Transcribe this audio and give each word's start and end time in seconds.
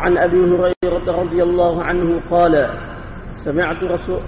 عن 0.00 0.18
أبي 0.18 0.40
هريرة 0.40 1.06
رضي 1.22 1.42
الله 1.42 1.82
عنه 1.82 2.20
قال 2.30 2.54
سمعت 3.44 3.84
رسول 3.84 4.20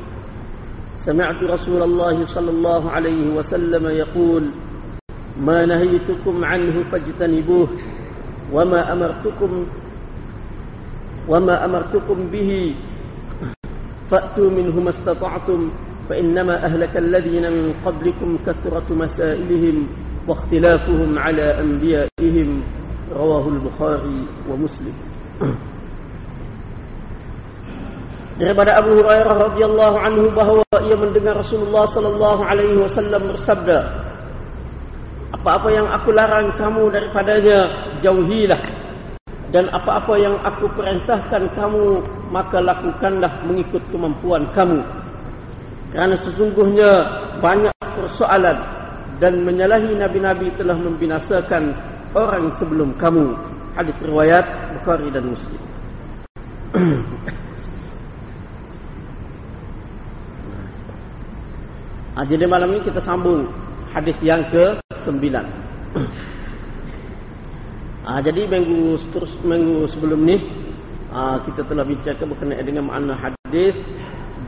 سمعت 1.07 1.43
رسول 1.43 1.83
الله 1.83 2.27
صلى 2.27 2.51
الله 2.51 2.91
عليه 2.91 3.35
وسلم 3.37 3.85
يقول 3.87 4.43
ما 5.41 5.67
نهيتكم 5.67 6.45
عنه 6.45 6.75
فاجتنبوه 6.91 7.69
وما 8.53 8.93
أمرتكم 8.93 9.67
وما 11.29 11.65
أمرتكم 11.65 12.19
به 12.33 12.75
فأتوا 14.11 14.51
منه 14.51 14.81
ما 14.81 14.91
استطعتم 14.91 15.71
فإنما 16.09 16.65
أهلك 16.67 16.97
الذين 16.97 17.45
من 17.53 17.75
قبلكم 17.87 18.39
كثرة 18.47 18.95
مسائلهم 18.95 19.87
واختلافهم 20.29 21.19
على 21.19 21.61
أنبيائهم. 21.61 22.63
رواه 23.17 23.49
البخاري 23.49 24.21
ومسلم. 24.51 24.95
daripada 28.43 28.77
Abu 28.81 28.99
Hurairah 28.99 29.37
radhiyallahu 29.53 29.97
anhu 30.03 30.27
bahawa 30.35 30.65
ia 30.83 30.97
mendengar 30.99 31.39
Rasulullah 31.39 31.87
sallallahu 31.89 32.43
alaihi 32.43 32.81
wasallam 32.83 33.33
bersabda 33.33 34.03
apa-apa 35.43 35.75
yang 35.75 35.91
aku 35.91 36.15
larang 36.15 36.55
kamu 36.55 36.87
daripadanya 36.95 37.59
jauhilah. 37.99 38.63
Dan 39.51 39.69
apa-apa 39.75 40.15
yang 40.17 40.39
aku 40.41 40.71
perintahkan 40.71 41.51
kamu 41.59 41.99
maka 42.31 42.63
lakukanlah 42.63 43.43
mengikut 43.45 43.83
kemampuan 43.91 44.47
kamu. 44.55 44.81
Kerana 45.91 46.15
sesungguhnya 46.15 46.91
banyak 47.43 47.75
persoalan 47.75 48.55
dan 49.19 49.43
menyalahi 49.43 49.93
nabi-nabi 49.99 50.49
telah 50.57 50.79
membinasakan 50.79 51.75
orang 52.15 52.49
sebelum 52.57 52.95
kamu. 52.97 53.35
Hadis 53.75 53.99
riwayat 53.99 54.47
Bukhari 54.83 55.15
dan 55.15 55.31
Muslim 55.31 55.63
Ha, 62.13 62.25
jadi 62.31 62.51
malam 62.51 62.75
ini 62.75 62.83
kita 62.83 62.99
sambung 62.99 63.47
hadis 63.95 64.19
yang 64.27 64.43
ke-9. 64.51 65.23
Ha, 68.03 68.19
jadi 68.27 68.51
minggu 68.51 68.99
terus 69.15 69.31
minggu 69.47 69.87
sebelum 69.87 70.27
ni 70.27 70.41
ha, 71.15 71.39
kita 71.47 71.63
telah 71.63 71.87
bicarakan 71.87 72.27
berkenaan 72.35 72.65
dengan 72.67 72.91
makna 72.91 73.15
hadis 73.15 73.79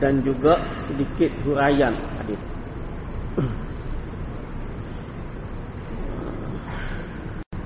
dan 0.03 0.19
juga 0.19 0.59
sedikit 0.83 1.31
huraian 1.47 1.95
hadis. 2.19 2.41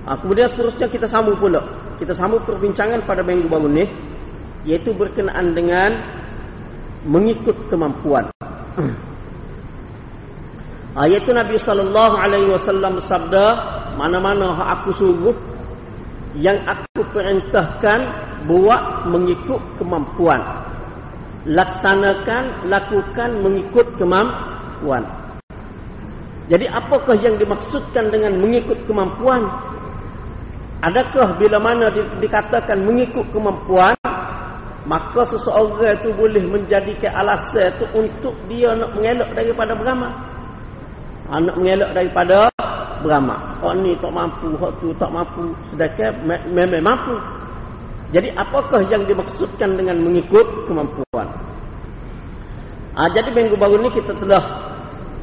Ha, 0.06 0.14
kemudian 0.22 0.52
seterusnya 0.52 0.86
kita 0.92 1.10
sambung 1.10 1.40
pula. 1.42 1.79
Kita 2.00 2.16
sambung 2.16 2.48
perbincangan 2.48 3.04
pada 3.04 3.20
minggu 3.20 3.52
baru 3.52 3.68
ni 3.68 3.84
iaitu 4.64 4.96
berkenaan 4.96 5.52
dengan 5.52 6.00
mengikut 7.04 7.68
kemampuan. 7.68 8.32
Ayat 11.04 11.28
Nabi 11.28 11.60
sallallahu 11.60 12.16
alaihi 12.24 12.50
wasallam 12.56 13.04
bersabda, 13.04 13.46
mana-mana 14.00 14.56
aku 14.80 14.96
suruh 14.96 15.36
yang 16.40 16.64
aku 16.64 17.04
perintahkan 17.12 18.00
buat 18.48 19.08
mengikut 19.12 19.60
kemampuan. 19.76 20.40
Laksanakan, 21.48 22.68
lakukan 22.68 23.30
mengikut 23.44 23.88
kemampuan. 24.00 25.04
Jadi 26.50 26.66
apakah 26.66 27.16
yang 27.22 27.38
dimaksudkan 27.38 28.10
dengan 28.10 28.40
mengikut 28.42 28.82
kemampuan? 28.90 29.46
Adakah 30.80 31.36
bila 31.36 31.60
mana 31.60 31.92
di, 31.92 32.00
dikatakan 32.24 32.88
mengikut 32.88 33.28
kemampuan, 33.36 34.00
maka 34.88 35.22
seseorang 35.28 36.00
itu 36.00 36.10
boleh 36.16 36.44
menjadikan 36.48 37.12
alasan 37.20 37.76
itu 37.76 37.86
untuk 37.92 38.36
dia 38.48 38.72
nak 38.80 38.96
mengelak 38.96 39.30
daripada 39.36 39.76
beramal? 39.76 40.12
Anak 41.30 41.56
mengelak 41.60 41.92
daripada 41.92 42.48
beramal. 43.04 43.40
Hak 43.60 43.74
ni 43.84 43.92
tak 44.00 44.14
mampu, 44.16 44.50
hak 44.56 44.72
tu 44.80 44.88
tak 44.96 45.12
mampu. 45.12 45.52
Sedangkan 45.68 46.12
memang 46.48 46.84
mampu. 46.84 47.16
Jadi 48.10 48.34
apakah 48.34 48.82
yang 48.90 49.06
dimaksudkan 49.06 49.78
dengan 49.78 50.02
mengikut 50.02 50.66
kemampuan? 50.66 51.28
Ha, 52.98 53.06
jadi 53.14 53.30
minggu 53.30 53.54
baru 53.54 53.84
ni 53.86 53.94
kita 53.94 54.18
telah 54.18 54.44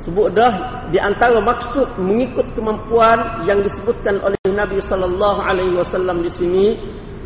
sebut 0.06 0.30
dah 0.30 0.86
di 0.94 1.02
antara 1.02 1.42
maksud 1.42 1.98
mengikut 1.98 2.46
kemampuan 2.54 3.42
yang 3.42 3.58
disebutkan 3.66 4.22
oleh 4.22 4.38
Nabi 4.56 4.80
sallallahu 4.80 5.40
alaihi 5.44 5.76
wasallam 5.76 6.24
di 6.24 6.32
sini 6.32 6.66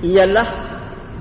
ialah 0.02 0.46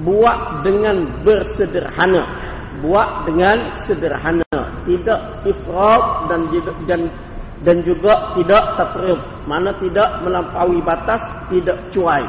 buat 0.02 0.66
dengan 0.66 1.22
bersederhana. 1.22 2.50
Buat 2.80 3.28
dengan 3.28 3.76
sederhana, 3.84 4.48
tidak 4.88 5.20
ifrat 5.44 6.32
dan 6.32 6.48
dan 6.88 7.02
dan 7.68 7.78
juga 7.84 8.32
tidak 8.40 8.64
tafrid. 8.80 9.20
Mana 9.46 9.76
tidak 9.84 10.24
melampaui 10.24 10.80
batas 10.80 11.20
tidak 11.52 11.76
cuai. 11.92 12.24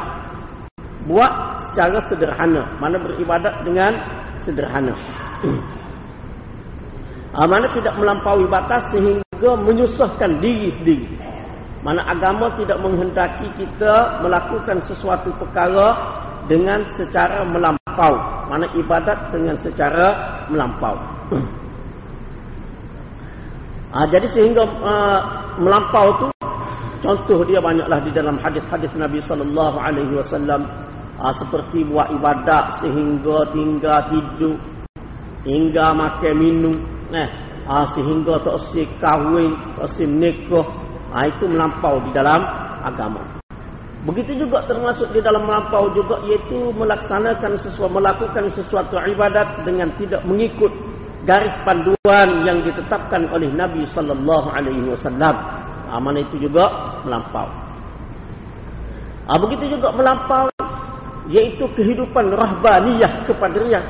Buat 1.06 1.32
secara 1.70 2.02
sederhana. 2.02 2.66
Mana 2.82 2.98
beribadat 2.98 3.62
dengan 3.62 3.94
sederhana. 4.42 4.96
Ha, 7.30 7.46
mana 7.52 7.70
tidak 7.70 7.94
melampaui 7.94 8.50
batas 8.50 8.90
sehingga 8.90 9.54
menyusahkan 9.54 10.42
diri 10.42 10.68
sendiri 10.74 11.19
mana 11.80 12.04
agama 12.04 12.52
tidak 12.60 12.76
menghendaki 12.84 13.48
kita 13.56 14.20
melakukan 14.20 14.84
sesuatu 14.84 15.32
perkara 15.40 15.96
dengan 16.44 16.84
secara 16.92 17.40
melampau. 17.48 18.14
Mana 18.52 18.68
ibadat 18.76 19.32
dengan 19.32 19.56
secara 19.56 20.06
melampau. 20.52 20.98
Ha, 23.96 24.04
jadi 24.12 24.28
sehingga 24.28 24.66
uh, 24.66 25.20
melampau 25.56 26.20
tu 26.20 26.28
contoh 27.00 27.48
dia 27.48 27.64
banyaklah 27.64 28.04
di 28.04 28.12
dalam 28.12 28.36
hadis-hadis 28.36 28.92
Nabi 28.92 29.24
sallallahu 29.24 29.76
alaihi 29.80 30.12
wasallam. 30.20 30.68
Ha, 31.20 31.32
seperti 31.36 31.84
buat 31.88 32.12
ibadat 32.12 32.80
sehingga 32.84 33.48
tinggal 33.52 34.04
tidur 34.12 34.56
tinggal 35.48 35.96
makan 35.96 36.34
minum. 36.36 36.76
Eh 37.12 37.28
ha, 37.68 37.86
sehingga 37.92 38.40
tak 38.40 38.56
si 38.72 38.84
kahwin 38.98 39.52
tak 39.76 39.88
si 39.94 40.04
nikah 40.08 40.79
ha, 41.10 41.26
itu 41.26 41.44
melampau 41.46 42.02
di 42.06 42.10
dalam 42.14 42.40
agama 42.82 43.40
begitu 44.08 44.32
juga 44.46 44.64
termasuk 44.64 45.12
di 45.12 45.20
dalam 45.20 45.44
melampau 45.44 45.92
juga 45.92 46.24
iaitu 46.24 46.72
melaksanakan 46.72 47.52
sesuatu 47.60 47.92
melakukan 47.92 48.48
sesuatu 48.48 48.96
ibadat 48.96 49.60
dengan 49.68 49.92
tidak 50.00 50.24
mengikut 50.24 50.72
garis 51.28 51.52
panduan 51.68 52.48
yang 52.48 52.64
ditetapkan 52.64 53.28
oleh 53.28 53.52
Nabi 53.52 53.84
sallallahu 53.92 54.48
alaihi 54.52 54.88
wasallam. 54.88 55.36
Amanah 55.90 56.22
itu 56.22 56.38
juga 56.38 56.70
melampau. 57.02 57.48
Ah 59.26 59.36
begitu 59.36 59.74
juga 59.78 59.90
melampau 59.92 60.46
yaitu 61.30 61.66
kehidupan 61.76 62.34
rahbaniyah 62.34 63.26
kepadanya. 63.26 63.82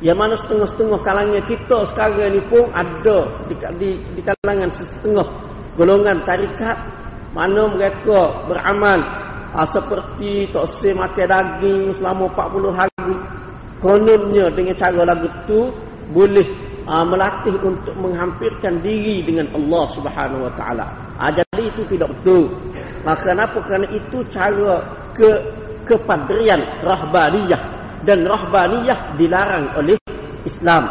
Yang 0.00 0.16
mana 0.16 0.34
setengah-setengah 0.36 1.00
kalangan 1.04 1.44
kita 1.44 1.76
sekarang 1.92 2.32
ni 2.32 2.40
pun 2.48 2.72
ada 2.72 3.18
di, 3.52 3.54
di, 3.76 3.90
di 4.16 4.20
kalangan 4.24 4.72
setengah 4.72 5.28
golongan 5.78 6.22
tarikat 6.26 6.76
mana 7.30 7.70
mereka 7.70 8.46
beramal 8.50 8.98
ah, 9.54 9.66
seperti 9.66 10.50
tak 10.50 10.66
sih 10.78 10.94
makan 10.94 11.26
daging 11.26 11.82
selama 11.94 12.30
40 12.34 12.74
hari. 12.74 13.14
Kononnya 13.80 14.52
dengan 14.52 14.76
cara 14.76 15.08
lagu 15.08 15.24
tu 15.48 15.72
boleh 16.12 16.44
uh, 16.84 17.04
melatih 17.06 17.56
untuk 17.64 17.96
menghampirkan 17.96 18.82
diri 18.84 19.24
dengan 19.24 19.48
Allah 19.56 19.84
Subhanahu 19.96 20.44
Wa 20.44 20.52
Taala. 20.58 20.86
Uh, 21.16 21.30
jadi 21.32 21.62
itu 21.64 21.82
tidak 21.96 22.12
betul. 22.18 22.52
Maka 23.06 23.32
kenapa? 23.32 23.58
Kerana 23.64 23.88
itu 23.88 24.20
cara 24.28 24.84
ke 25.16 25.30
kepadrian 25.88 26.60
rahbaniyah 26.84 27.62
dan 28.04 28.28
rahbaniyah 28.28 29.16
dilarang 29.16 29.72
oleh 29.80 29.96
Islam, 30.44 30.84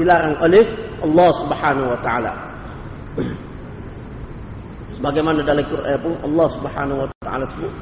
dilarang 0.00 0.40
oleh 0.40 0.64
Allah 1.04 1.30
Subhanahu 1.44 1.88
Wa 1.92 2.00
Taala. 2.00 2.32
Sebagaimana 5.00 5.40
dalam 5.40 5.64
Quran 5.64 5.96
pun 6.04 6.12
Allah 6.20 6.48
Subhanahu 6.60 6.98
Wa 7.00 7.08
Taala 7.24 7.48
sebut 7.48 7.72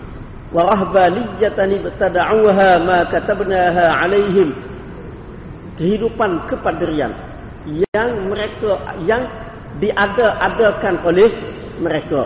wa 0.54 0.62
rahbaniyatan 0.70 1.82
ibtada'uha 1.82 2.70
ma 2.86 3.02
katabnaha 3.10 3.84
'alaihim 3.90 4.54
kehidupan 5.74 6.46
kepaderian 6.46 7.10
yang 7.66 8.10
mereka 8.30 8.78
yang 9.02 9.26
diada-adakan 9.82 10.94
oleh 11.02 11.26
mereka. 11.82 12.22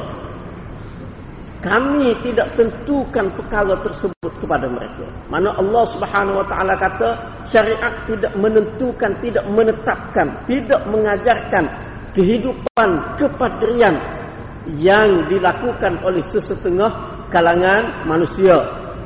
Kami 1.65 2.12
tidak 2.27 2.53
tentukan 2.59 3.33
perkara 3.33 3.73
tersebut 3.81 4.33
kepada 4.44 4.69
mereka. 4.69 5.09
Mana 5.33 5.56
Allah 5.56 5.89
Subhanahu 5.89 6.43
wa 6.43 6.47
taala 6.53 6.77
kata 6.77 7.17
syariat 7.49 7.97
tidak 8.05 8.37
menentukan, 8.37 9.17
tidak 9.25 9.47
menetapkan, 9.49 10.37
tidak 10.44 10.85
mengajarkan 10.85 11.65
kehidupan 12.12 12.91
kepaderian 13.17 13.94
yang 14.79 15.26
dilakukan 15.26 15.99
oleh 16.06 16.23
sesetengah 16.31 16.91
kalangan 17.32 18.06
manusia. 18.06 18.62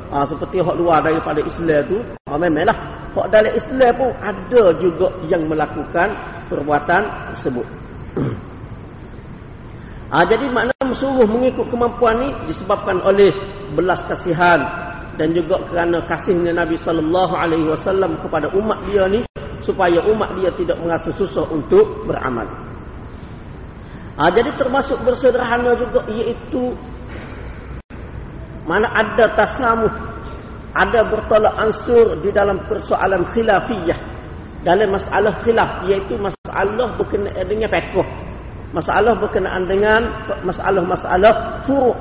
Ha, 0.07 0.23
seperti 0.23 0.63
hak 0.63 0.75
luar 0.79 1.03
daripada 1.03 1.43
Islam 1.43 1.83
itu 1.83 1.97
Ha, 2.27 2.35
memanglah. 2.35 2.77
Hak 3.15 3.27
dalam 3.31 3.53
Islam 3.55 3.91
pun 3.97 4.09
ada 4.19 4.63
juga 4.77 5.07
yang 5.25 5.47
melakukan 5.47 6.11
perbuatan 6.51 7.33
tersebut. 7.33 7.67
ha, 10.11 10.23
jadi 10.31 10.45
makna 10.51 10.75
suruh 10.95 11.27
mengikut 11.27 11.67
kemampuan 11.71 12.23
ni 12.23 12.29
disebabkan 12.51 12.99
oleh 13.03 13.31
belas 13.75 14.03
kasihan 14.07 14.59
dan 15.17 15.33
juga 15.33 15.59
kerana 15.67 16.03
kasihnya 16.05 16.53
Nabi 16.53 16.77
sallallahu 16.77 17.33
alaihi 17.33 17.67
wasallam 17.67 18.15
kepada 18.21 18.47
umat 18.53 18.79
dia 18.87 19.09
ni 19.09 19.25
supaya 19.65 19.99
umat 20.13 20.37
dia 20.37 20.53
tidak 20.53 20.77
merasa 20.79 21.09
susah 21.15 21.47
untuk 21.49 22.05
beramal. 22.05 22.66
Ha, 24.17 24.33
jadi 24.33 24.49
termasuk 24.57 24.97
bersederhana 25.05 25.77
juga 25.77 26.01
iaitu 26.09 26.73
mana 28.65 28.89
ada 28.91 29.29
tasamuh 29.37 29.93
ada 30.73 31.05
bertolak 31.05 31.53
ansur 31.57 32.17
di 32.21 32.29
dalam 32.33 32.61
persoalan 32.65 33.25
khilafiyah. 33.33 33.97
Dalam 34.65 34.89
masalah 34.89 35.37
khilaf 35.45 35.85
iaitu 35.85 36.17
masalah 36.17 36.97
berkenaan 36.97 37.45
dengan 37.45 37.69
fiqh 37.69 38.09
masalah 38.75 39.15
berkenaan 39.15 39.63
dengan 39.63 40.01
masalah-masalah 40.43 41.63
furu' 41.63 41.95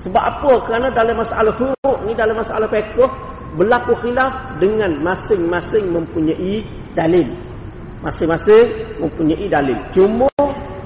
sebab 0.00 0.22
apa? 0.22 0.52
Kerana 0.66 0.88
dalam 0.94 1.18
masalah 1.20 1.52
furu' 1.54 1.98
ni 2.08 2.16
dalam 2.16 2.38
masalah 2.38 2.66
fiqh 2.70 3.10
berlaku 3.58 3.92
khilaf 4.00 4.56
dengan 4.58 4.96
masing-masing 5.02 5.92
mempunyai 5.92 6.64
dalil. 6.96 7.28
Masing-masing 8.00 8.98
mempunyai 8.98 9.46
dalil. 9.46 9.78
Cuma 9.94 10.30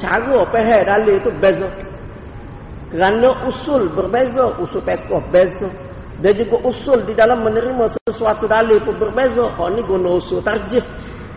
cara 0.01 0.39
faham 0.53 0.83
dalil 0.87 1.15
itu 1.19 1.31
beza. 1.41 1.69
Kerana 2.93 3.29
usul 3.51 3.91
berbeza 3.93 4.57
usul 4.63 4.83
fiqh 4.87 5.11
beza. 5.33 5.69
Dan 6.17 6.33
juga 6.33 6.57
usul 6.65 7.05
di 7.05 7.13
dalam 7.13 7.45
menerima 7.45 7.93
sesuatu 8.09 8.49
dalil 8.49 8.81
pun 8.81 8.97
berbeza. 8.97 9.45
Oh 9.61 9.69
ni 9.69 9.85
guna 9.85 10.17
usul 10.17 10.41
tarjih. 10.41 10.81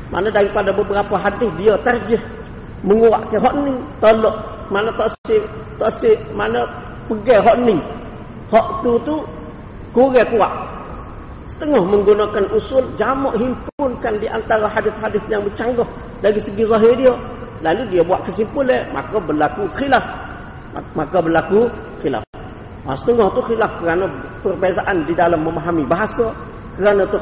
Mana 0.09 0.31
daripada 0.31 0.71
beberapa 0.71 1.19
hadis 1.19 1.51
dia 1.59 1.75
tarjih. 1.83 2.21
Menguatkan 2.79 3.43
hak 3.43 3.53
ni 3.67 3.73
tolak 3.99 4.35
mana 4.71 4.93
tak 4.95 5.11
sih 5.27 5.43
tak 5.75 5.91
sih 5.99 6.15
mana 6.31 6.63
pegang 7.11 7.43
hak 7.43 7.57
ni. 7.65 7.75
Hak 8.47 8.85
tu 8.85 8.95
tu 9.03 9.15
kurang 9.91 10.27
kuat. 10.31 10.53
Setengah 11.49 11.81
menggunakan 11.81 12.45
usul 12.55 12.87
jamak 12.95 13.35
himpunkan 13.35 14.21
di 14.21 14.29
antara 14.29 14.69
hadis-hadis 14.69 15.19
yang 15.27 15.43
bercanggah. 15.43 15.89
Dari 16.23 16.39
segi 16.39 16.63
zahir 16.63 16.93
dia 16.95 17.13
lalu 17.59 17.81
dia 17.91 18.01
buat 18.05 18.23
kesimpulan 18.27 18.87
maka 18.91 19.17
berlaku 19.19 19.67
khilaf 19.75 20.05
maka 20.95 21.17
berlaku 21.19 21.67
khilaf 21.99 22.23
Ha, 22.89 22.95
setengah 22.95 23.29
tu 23.35 23.41
khilaf 23.45 23.75
kerana 23.83 24.07
perbezaan 24.39 25.03
di 25.03 25.13
dalam 25.13 25.45
memahami 25.45 25.85
bahasa. 25.85 26.31
Kerana 26.73 27.03
tu 27.11 27.19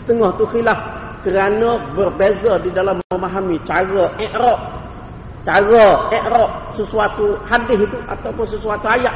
setengah 0.00 0.30
tu 0.40 0.46
khilaf 0.48 0.78
kerana 1.26 1.92
berbeza 1.92 2.56
di 2.62 2.70
dalam 2.70 3.02
memahami 3.12 3.60
cara 3.66 4.08
i'rab. 4.16 4.60
Cara 5.44 6.06
i'rab 6.16 6.50
sesuatu 6.78 7.36
hadis 7.44 7.82
itu 7.82 7.98
ataupun 8.08 8.46
sesuatu 8.46 8.88
ayat. 8.88 9.12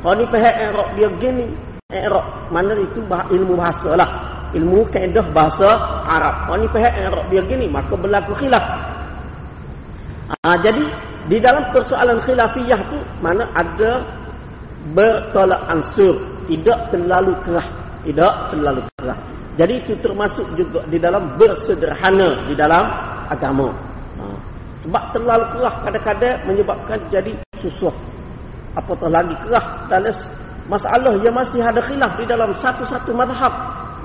Kalau 0.00 0.16
ni 0.16 0.24
faham 0.32 0.54
i'rab 0.56 0.88
dia 0.96 1.08
gini. 1.20 1.46
I'rab 1.92 2.26
mana 2.54 2.72
itu 2.78 3.04
ilmu 3.04 3.60
bahasa 3.60 3.92
lah. 3.92 4.10
Ilmu 4.54 4.88
kaedah 4.88 5.26
bahasa 5.36 5.68
Arab. 6.06 6.48
Kalau 6.48 6.58
ni 6.64 6.68
faham 6.72 6.92
i'rab 6.96 7.26
dia 7.28 7.42
gini 7.44 7.66
maka 7.68 7.92
berlaku 7.92 8.32
khilaf. 8.40 8.64
Ha, 10.26 10.58
jadi 10.58 10.82
di 11.30 11.38
dalam 11.38 11.70
persoalan 11.70 12.18
khilafiyah 12.22 12.80
tu 12.90 12.98
mana 13.22 13.46
ada 13.54 14.02
bertolak 14.94 15.62
ansur. 15.70 16.18
Tidak 16.46 16.94
terlalu 16.94 17.34
kerah. 17.42 17.68
Tidak 18.06 18.32
terlalu 18.54 18.82
kerah. 18.98 19.18
Jadi 19.56 19.74
itu 19.82 19.94
termasuk 20.04 20.46
juga 20.54 20.84
di 20.86 20.98
dalam 21.00 21.34
bersederhana 21.40 22.46
di 22.46 22.54
dalam 22.54 22.84
agama. 23.26 23.70
Ha. 24.16 24.24
sebab 24.80 25.02
terlalu 25.12 25.44
kerah 25.52 25.74
kadang-kadang 25.82 26.36
menyebabkan 26.46 26.98
jadi 27.10 27.32
susah. 27.58 27.92
Apatah 28.76 29.08
lagi 29.08 29.34
kerah 29.42 29.88
dalam 29.88 30.12
masalah 30.68 31.14
yang 31.22 31.34
masih 31.34 31.64
ada 31.64 31.80
khilaf 31.82 32.12
di 32.20 32.26
dalam 32.28 32.50
satu-satu 32.60 33.10
mazhab 33.16 33.52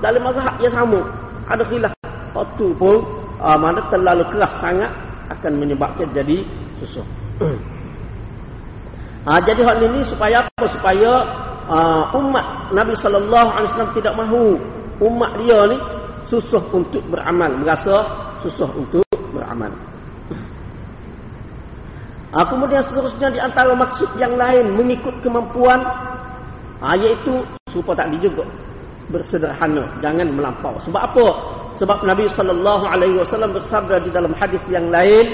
dalam 0.02 0.22
mazhab 0.24 0.54
yang 0.58 0.74
sama 0.74 1.00
ada 1.46 1.62
khilaf. 1.66 1.92
Waktu 2.32 2.66
pun 2.80 2.98
uh, 3.38 3.58
mana 3.60 3.84
terlalu 3.92 4.24
kerah 4.32 4.52
sangat 4.58 4.90
akan 5.38 5.52
menyebabkan 5.58 6.08
jadi 6.12 6.44
susah 6.80 7.06
Ha, 9.22 9.38
jadi 9.48 9.62
hal 9.64 9.78
ini 9.82 10.04
supaya 10.06 10.44
apa? 10.44 10.64
Supaya 10.70 11.10
uh, 11.66 12.04
umat 12.18 12.74
Nabi 12.74 12.94
sallallahu 12.98 13.48
alaihi 13.54 13.70
wasallam 13.74 13.94
tidak 13.96 14.14
mahu 14.18 14.58
umat 15.02 15.30
dia 15.42 15.58
ni 15.66 15.78
susah 16.26 16.62
untuk 16.70 17.02
beramal, 17.10 17.50
merasa 17.58 17.94
susah 18.44 18.70
untuk 18.74 19.06
beramal. 19.34 19.72
Ha, 22.34 22.46
kemudian 22.50 22.82
seterusnya 22.84 23.28
di 23.32 23.40
antara 23.42 23.74
maksud 23.74 24.10
yang 24.18 24.34
lain 24.38 24.74
mengikut 24.74 25.18
kemampuan 25.24 25.82
ha, 26.82 26.94
iaitu 26.94 27.42
supaya 27.72 28.04
tak 28.04 28.14
juga 28.20 28.44
bersederhana, 29.10 29.92
jangan 29.98 30.28
melampau. 30.30 30.78
Sebab 30.82 31.02
apa? 31.02 31.26
sebab 31.80 32.04
Nabi 32.04 32.28
sallallahu 32.28 32.84
alaihi 32.84 33.16
wasallam 33.20 33.56
bersabda 33.56 34.04
di 34.04 34.10
dalam 34.12 34.32
hadis 34.36 34.60
yang 34.68 34.88
lain 34.92 35.26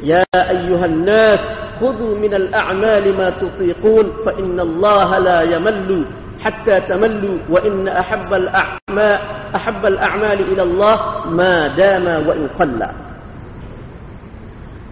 ya 0.00 0.24
ayyuhan 0.32 1.04
nas 1.04 1.44
khudhu 1.80 2.16
min 2.18 2.32
al 2.32 2.48
a'mali 2.52 3.12
ma 3.16 3.32
tutiqun 3.40 4.24
fa 4.24 4.32
inna 4.40 4.62
Allah 4.64 5.08
la 5.20 5.38
yamallu 5.48 6.04
hatta 6.40 6.82
tamallu 6.88 7.40
wa 7.48 7.60
inna 7.62 8.00
ahabba 8.02 8.36
al 8.42 8.48
a'ma 8.52 9.10
ahabba 9.54 9.86
al 9.92 9.98
a'mali 10.02 10.42
ila 10.52 10.62
Allah 10.66 10.96
ma 11.30 11.52
dama 11.76 12.14
wa 12.26 12.32
in 12.36 12.46
qalla. 12.58 12.88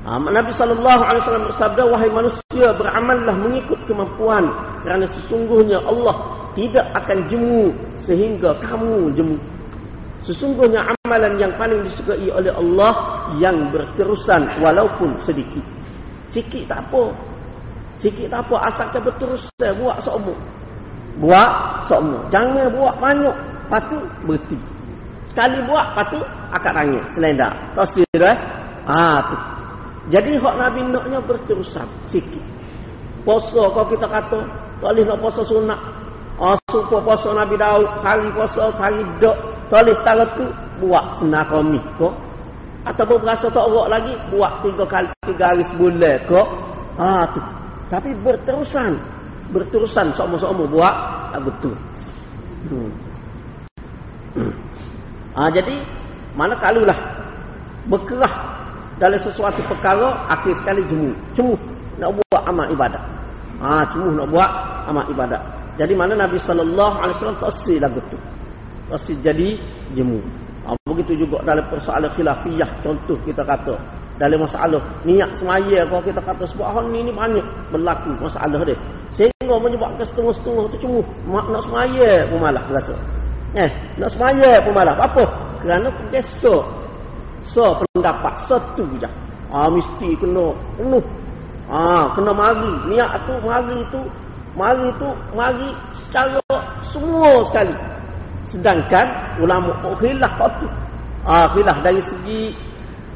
Ha, 0.03 0.19
Nabi 0.19 0.51
sallallahu 0.51 1.03
alaihi 1.07 1.23
wasallam 1.23 1.47
bersabda 1.47 1.83
wahai 1.87 2.11
manusia 2.11 2.75
beramallah 2.75 3.35
mengikut 3.39 3.79
kemampuan 3.87 4.51
kerana 4.83 5.07
sesungguhnya 5.07 5.79
Allah 5.79 6.15
tidak 6.59 6.91
akan 6.99 7.19
jemu 7.31 7.71
sehingga 8.03 8.59
kamu 8.59 9.15
jemu 9.15 9.39
sesungguhnya 10.23 10.87
amalan 11.03 11.35
yang 11.39 11.53
paling 11.59 11.83
disukai 11.83 12.31
oleh 12.31 12.53
Allah 12.55 12.93
yang 13.43 13.71
berterusan 13.75 14.63
walaupun 14.63 15.19
sedikit 15.23 15.63
Sikit 16.33 16.65
tak 16.65 16.81
apa. 16.89 17.13
Sikit 18.01 18.27
tak 18.33 18.41
apa. 18.49 18.57
Asalkan 18.73 19.05
berteruskan 19.05 19.71
buat 19.77 20.01
seumur. 20.01 20.37
Buat 21.21 21.85
seumur. 21.85 22.25
Jangan 22.33 22.73
buat 22.73 22.97
banyak. 22.97 23.37
Lepas 23.69 23.83
tu 23.93 23.99
berhenti. 24.25 24.59
Sekali 25.29 25.61
buat, 25.69 25.93
lepas 25.93 26.07
tu 26.09 26.19
akad 26.57 26.73
rangit. 26.73 27.05
Selendar. 27.13 27.53
Tosir 27.77 28.09
eh. 28.17 28.37
Ah, 28.89 29.21
tu. 29.29 29.37
Jadi 30.09 30.41
hak 30.41 30.55
Nabi 30.57 30.81
naknya 30.89 31.21
berterusan. 31.21 31.87
Sikit. 32.09 32.43
Puasa 33.29 33.63
kau 33.71 33.85
kita 33.93 34.09
kata. 34.09 34.41
Tulis 34.81 35.05
nak 35.05 35.21
puasa 35.21 35.45
sunat. 35.45 35.81
Ah, 36.41 36.57
supa 36.73 36.97
puasa 37.05 37.29
Nabi 37.37 37.61
Daud. 37.61 38.01
Sari 38.01 38.29
puasa, 38.33 38.73
sari 38.73 39.05
dok. 39.21 39.37
Tulis 39.73 39.97
tangan 40.05 40.29
tu. 40.37 40.45
Buat 40.85 41.17
senar 41.17 41.49
kami. 41.49 41.81
Kau 41.97 42.13
ataupun 42.83 43.23
berasa 43.23 43.47
tak 43.47 43.63
orok 43.63 43.87
lagi 43.87 44.13
buat 44.35 44.53
tiga 44.67 44.85
kali 44.91 45.09
tiga 45.23 45.45
hari 45.55 45.65
sebulan 45.71 46.19
ke 46.27 46.41
ha 46.99 47.23
tu 47.31 47.41
tapi 47.87 48.11
berterusan 48.27 48.99
berterusan 49.55 50.11
sama-sama 50.19 50.67
buat 50.67 50.95
lagu 51.31 51.51
tu 51.63 51.71
hmm. 52.71 52.91
ha, 55.39 55.47
jadi 55.55 55.87
mana 56.35 56.59
kalulah 56.59 56.99
berkerah 57.87 58.35
dalam 58.99 59.19
sesuatu 59.19 59.63
perkara 59.71 60.27
akhir 60.31 60.59
sekali 60.59 60.83
jemu 60.91 61.15
jemu 61.39 61.55
nak 62.03 62.11
buat 62.19 62.43
amal 62.51 62.67
ibadat 62.67 63.03
ha 63.63 63.87
jemu 63.95 64.11
nak 64.19 64.27
buat 64.27 64.51
amal 64.91 65.07
ibadat 65.07 65.43
jadi 65.79 65.95
mana 65.95 66.19
Nabi 66.19 66.37
sallallahu 66.43 66.99
alaihi 66.99 67.17
wasallam 67.23 67.39
tak 67.39 67.55
lagu 67.79 68.01
tu 68.11 68.19
tak 68.91 69.07
jadi 69.23 69.49
jemu. 69.95 70.21
Ha, 70.63 70.79
begitu 70.87 71.27
juga 71.27 71.43
dalam 71.43 71.67
persoalan 71.67 72.11
khilafiyah 72.15 72.71
contoh 72.87 73.19
kita 73.27 73.43
kata. 73.43 73.75
Dalam 74.21 74.47
masalah 74.47 74.79
niat 75.03 75.35
semaya 75.35 75.83
kalau 75.89 76.05
kita 76.05 76.23
kata 76.23 76.47
sebab 76.47 76.69
hal 76.71 76.85
ni, 76.95 77.03
ni 77.03 77.11
banyak 77.11 77.43
berlaku 77.75 78.15
masalah 78.23 78.63
dia. 78.63 78.79
Sehingga 79.11 79.59
menyebabkan 79.59 80.07
setengah-setengah 80.07 80.65
tu 80.71 80.79
cuma 80.87 81.03
nak 81.51 81.63
semaya 81.67 82.31
pun 82.31 82.39
malah 82.39 82.63
rasa. 82.71 82.95
Eh 83.59 83.71
nak 83.99 84.11
semaya 84.15 84.63
pun 84.63 84.73
malah. 84.77 84.95
Apa? 84.95 85.25
Kerana 85.59 85.91
tergesa 85.91 86.63
so 87.43 87.65
pendapat 87.83 88.35
satu 88.47 88.87
je. 89.03 89.11
Ah 89.51 89.67
mesti 89.67 90.15
kena 90.23 90.55
penuh. 90.79 91.05
Ah 91.67 92.15
kena 92.15 92.31
mari. 92.31 92.73
Niat 92.95 93.27
tu 93.27 93.35
mari 93.43 93.81
tu 93.91 94.01
mari 94.55 94.87
tu 95.03 95.09
mari 95.35 95.71
secara 96.07 96.39
semua 96.93 97.43
sekali 97.49 97.75
Sedangkan 98.53 99.41
ulama 99.41 99.73
khilaf 99.97 100.37
tu. 100.61 100.69
Ah 101.25 101.49
khilaf 101.57 101.81
dari 101.81 102.05
segi 102.05 102.53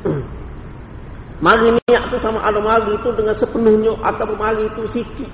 mari 1.45 1.77
niat 1.77 2.09
tu 2.09 2.17
sama 2.17 2.41
ada 2.41 2.57
mari 2.57 2.97
tu 3.05 3.13
dengan 3.13 3.37
sepenuhnya 3.37 3.93
atau 4.01 4.33
mari 4.33 4.65
tu 4.73 4.89
sikit. 4.89 5.29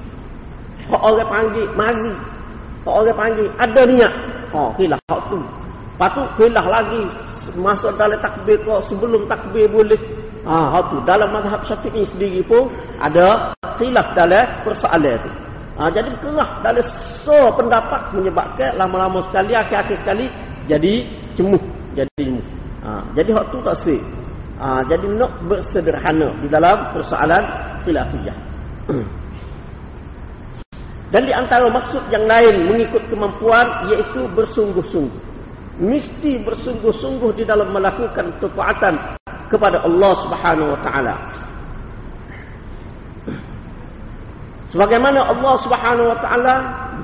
Kau 0.90 0.99
orang 0.99 1.30
panggil 1.30 1.66
mari. 1.78 2.12
Kau 2.82 3.06
orang 3.06 3.14
panggil 3.14 3.47
ada 3.62 3.82
niat. 3.87 4.12
Oh 4.50 4.75
khilaf 4.75 4.99
tu. 5.30 5.38
Lepas 5.38 6.18
tu 6.18 6.23
kelah 6.35 6.66
lagi 6.66 7.02
masuk 7.54 7.94
dalam 7.94 8.18
takbir 8.18 8.59
kau 8.66 8.82
sebelum 8.82 9.23
takbir 9.30 9.71
boleh. 9.71 10.00
Ha, 10.42 10.82
tu 10.90 10.99
dalam 11.06 11.30
mazhab 11.30 11.62
Syafi'i 11.62 12.02
sendiri 12.02 12.42
pun 12.42 12.66
ada 12.99 13.54
khilaf 13.78 14.11
dalam 14.18 14.42
persoalan 14.66 15.14
itu. 15.14 15.30
Ha, 15.73 15.88
jadi 15.88 16.12
kerah 16.21 16.61
dalam 16.61 16.85
so 17.25 17.37
pendapat 17.57 18.12
menyebabkan 18.12 18.76
lama-lama 18.76 19.25
sekali 19.25 19.57
akhir-akhir 19.57 20.05
sekali 20.05 20.29
jadi 20.69 21.09
cemuh, 21.33 21.64
jadi 21.97 22.12
cemuh. 22.21 22.45
Ha, 22.85 22.91
jadi 23.17 23.31
hak 23.33 23.47
tu 23.49 23.59
tak 23.64 23.76
sih. 23.81 24.00
Ha, 24.61 24.85
jadi 24.85 25.07
nak 25.17 25.33
bersederhana 25.49 26.29
di 26.45 26.49
dalam 26.52 26.93
persoalan 26.93 27.45
khilafiyah. 27.88 28.37
Dan 31.12 31.29
di 31.29 31.33
antara 31.37 31.69
maksud 31.69 32.09
yang 32.09 32.25
lain 32.25 32.73
mengikut 32.73 33.05
kemampuan 33.12 33.85
iaitu 33.85 34.25
bersungguh-sungguh. 34.33 35.21
Mesti 35.76 36.41
bersungguh-sungguh 36.41 37.37
di 37.37 37.45
dalam 37.45 37.69
melakukan 37.69 38.33
ketaatan 38.41 39.21
kepada 39.52 39.85
Allah 39.85 40.12
Subhanahu 40.25 40.73
wa 40.73 40.81
taala. 40.81 41.14
Sebagaimana 44.73 45.29
Allah 45.29 45.55
Subhanahu 45.61 46.17
wa 46.17 46.19
taala 46.25 46.55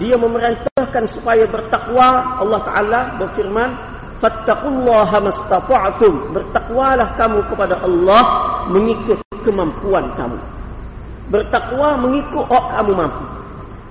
dia 0.00 0.16
memerintahkan 0.16 1.04
supaya 1.12 1.44
bertakwa, 1.44 2.40
Allah 2.40 2.60
taala 2.64 3.00
berfirman, 3.20 3.76
"Fattaqullaha 4.24 5.20
mastata'tum." 5.20 6.32
Bertakwalah 6.32 7.12
kamu 7.20 7.44
kepada 7.52 7.76
Allah 7.84 8.22
mengikut 8.72 9.20
kemampuan 9.44 10.08
kamu. 10.16 10.40
Bertakwa 11.28 12.00
mengikut 12.00 12.48
hak 12.48 12.64
kamu 12.72 12.92
mampu. 13.04 13.24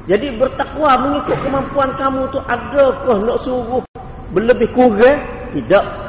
Jadi 0.10 0.27
bertakwa 0.41 0.91
mengikut 0.98 1.38
kemampuan 1.46 1.91
kamu 2.01 2.22
tu 2.34 2.39
adakah 2.50 3.17
nak 3.29 3.38
suruh 3.46 3.86
berlebih 4.34 4.74
kurang? 4.74 5.22
Tidak. 5.53 6.06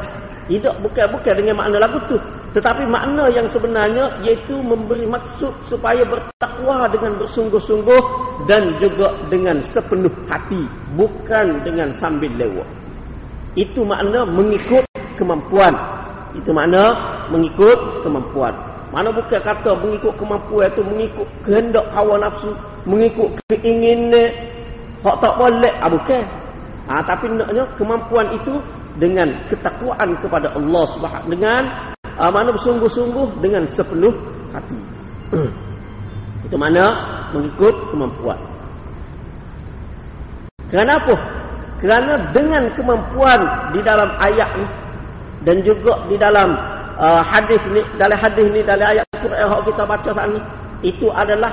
Tidak 0.49 0.81
bukan-bukan 0.81 1.35
dengan 1.37 1.61
makna 1.61 1.77
lagu 1.85 2.01
tu. 2.09 2.17
Tetapi 2.57 2.89
makna 2.89 3.29
yang 3.29 3.45
sebenarnya 3.53 4.25
iaitu 4.25 4.57
memberi 4.65 5.05
maksud 5.05 5.53
supaya 5.69 6.01
bertakwa 6.09 6.89
dengan 6.89 7.21
bersungguh-sungguh 7.21 8.03
dan 8.49 8.81
juga 8.81 9.13
dengan 9.29 9.61
sepenuh 9.61 10.13
hati. 10.25 10.65
Bukan 10.97 11.69
dengan 11.69 11.93
sambil 12.01 12.33
lewat. 12.41 12.65
Itu 13.61 13.85
makna 13.85 14.25
mengikut 14.25 14.89
kemampuan. 15.21 15.77
Itu 16.33 16.57
makna 16.57 16.97
mengikut 17.29 18.01
kemampuan. 18.01 18.57
Mana 18.89 19.13
bukan 19.13 19.41
kata 19.45 19.77
mengikut 19.85 20.17
kemampuan 20.17 20.73
itu 20.73 20.81
mengikut 20.81 21.29
kehendak 21.45 21.85
hawa 21.93 22.17
nafsu, 22.17 22.57
mengikut 22.89 23.37
keinginan 23.53 24.33
hak 25.05 25.17
tak 25.21 25.37
boleh, 25.37 25.73
ah 25.85 25.91
bukan. 25.93 26.25
Ah 26.89 27.05
tapi 27.05 27.29
naknya 27.29 27.69
kemampuan 27.77 28.33
itu 28.33 28.57
dengan 28.99 29.31
ketakwaan 29.47 30.19
kepada 30.19 30.53
Allah 30.59 30.85
Subhanahu 30.95 31.31
dengan 31.31 31.63
ah, 32.19 32.31
mana 32.35 32.51
bersungguh-sungguh 32.55 33.39
dengan 33.39 33.65
sepenuh 33.71 34.15
hati. 34.51 34.79
itu 36.47 36.57
mana 36.59 36.85
mengikut 37.31 37.75
kemampuan. 37.95 38.39
Kenapa? 40.69 41.15
Kerana 41.79 42.35
dengan 42.35 42.75
kemampuan 42.75 43.41
di 43.73 43.81
dalam 43.87 44.11
ayat 44.19 44.51
ini 44.59 44.69
dan 45.47 45.63
juga 45.63 46.03
di 46.11 46.19
dalam 46.19 46.51
uh, 46.99 47.23
hadis 47.23 47.63
ni 47.71 47.81
dalam 47.97 48.19
hadis 48.19 48.47
ni 48.51 48.61
dalam 48.67 48.85
ayat 48.91 49.07
Quran 49.23 49.39
yang 49.39 49.63
kita 49.63 49.83
baca 49.87 50.11
saat 50.11 50.29
ni 50.35 50.41
itu 50.83 51.07
adalah 51.15 51.53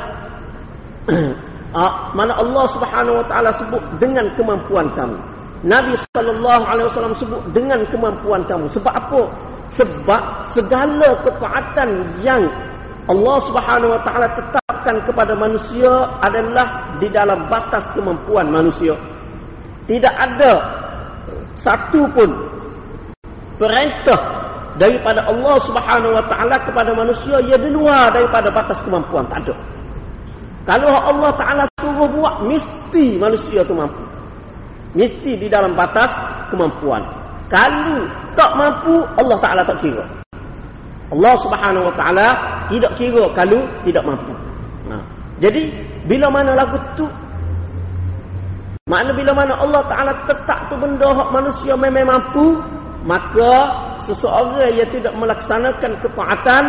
uh, 1.77 1.93
mana 2.17 2.33
Allah 2.41 2.65
Subhanahu 2.73 3.21
wa 3.21 3.25
taala 3.29 3.53
sebut 3.53 3.83
dengan 4.01 4.25
kemampuan 4.33 4.89
kamu. 4.97 5.34
Nabi 5.65 5.97
sallallahu 6.13 6.63
alaihi 6.69 6.87
wasallam 6.93 7.17
sebut 7.17 7.41
dengan 7.57 7.81
kemampuan 7.89 8.45
kamu. 8.45 8.69
Sebab 8.69 8.93
apa? 8.93 9.21
Sebab 9.73 10.21
segala 10.53 11.09
ketaatan 11.25 11.89
yang 12.21 12.41
Allah 13.09 13.37
Subhanahu 13.49 13.89
wa 13.97 14.01
taala 14.05 14.29
tetapkan 14.37 15.01
kepada 15.09 15.33
manusia 15.33 15.89
adalah 16.21 16.95
di 17.01 17.09
dalam 17.09 17.49
batas 17.49 17.89
kemampuan 17.97 18.53
manusia. 18.53 18.93
Tidak 19.89 20.13
ada 20.13 20.53
satu 21.57 22.05
pun 22.13 22.29
perintah 23.57 24.21
daripada 24.75 25.25
Allah 25.25 25.55
Subhanahu 25.65 26.13
wa 26.13 26.23
taala 26.29 26.55
kepada 26.61 26.91
manusia 26.93 27.41
ia 27.41 27.57
di 27.57 27.71
luar 27.71 28.11
daripada 28.11 28.51
batas 28.51 28.83
kemampuan 28.83 29.23
tak 29.31 29.47
ada 29.47 29.55
kalau 30.67 30.91
Allah 30.91 31.31
taala 31.39 31.63
suruh 31.79 32.09
buat 32.11 32.43
mesti 32.43 33.15
manusia 33.15 33.63
tu 33.63 33.71
mampu 33.71 34.03
mesti 34.95 35.37
di 35.37 35.47
dalam 35.51 35.75
batas 35.75 36.09
kemampuan. 36.49 37.03
Kalau 37.51 38.07
tak 38.33 38.51
mampu 38.57 39.05
Allah 39.19 39.37
taala 39.43 39.61
tak 39.61 39.77
kira. 39.83 40.01
Allah 41.13 41.33
Subhanahu 41.45 41.91
wa 41.91 41.93
taala 41.93 42.27
tidak 42.73 42.97
kira 42.97 43.29
kalau 43.37 43.61
tidak 43.85 44.01
mampu. 44.01 44.33
Nah 44.89 45.15
jadi 45.39 45.67
bila 46.07 46.31
mana 46.31 46.55
lagu 46.55 46.79
tu 46.95 47.05
makna 48.87 49.11
bila 49.11 49.31
mana 49.35 49.53
Allah 49.59 49.81
taala 49.91 50.11
tetap 50.23 50.71
tu 50.71 50.75
benda 50.79 51.11
hak 51.11 51.29
manusia 51.33 51.73
memang 51.75 52.07
mampu 52.07 52.45
maka 53.03 53.53
seseorang 54.07 54.71
yang 54.73 54.89
tidak 54.89 55.13
melaksanakan 55.13 55.91
ketaatan 55.99 56.63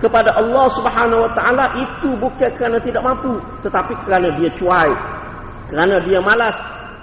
kepada 0.00 0.34
Allah 0.34 0.66
Subhanahu 0.74 1.20
wa 1.28 1.30
taala 1.36 1.64
itu 1.78 2.10
bukan 2.16 2.50
kerana 2.56 2.78
tidak 2.80 3.02
mampu 3.04 3.36
tetapi 3.60 3.92
kerana 4.08 4.32
dia 4.40 4.50
cuai 4.56 4.90
kerana 5.68 6.00
dia 6.02 6.18
malas 6.18 6.56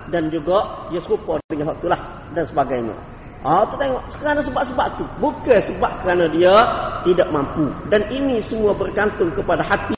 dan 0.10 0.30
juga 0.30 0.90
dia 0.94 1.02
serupa 1.02 1.38
dengan 1.50 1.74
hak 1.74 1.78
itulah 1.82 2.02
dan 2.34 2.44
sebagainya. 2.46 2.96
Ah 3.40 3.64
tu 3.64 3.80
tengok 3.80 4.04
kerana 4.20 4.44
sebab-sebab 4.44 4.88
tu. 5.00 5.06
Bukan 5.24 5.60
sebab 5.64 5.92
kerana 6.04 6.28
dia 6.28 6.54
tidak 7.08 7.32
mampu. 7.32 7.72
Dan 7.88 8.04
ini 8.12 8.44
semua 8.44 8.76
bergantung 8.76 9.32
kepada 9.32 9.64
hati 9.64 9.96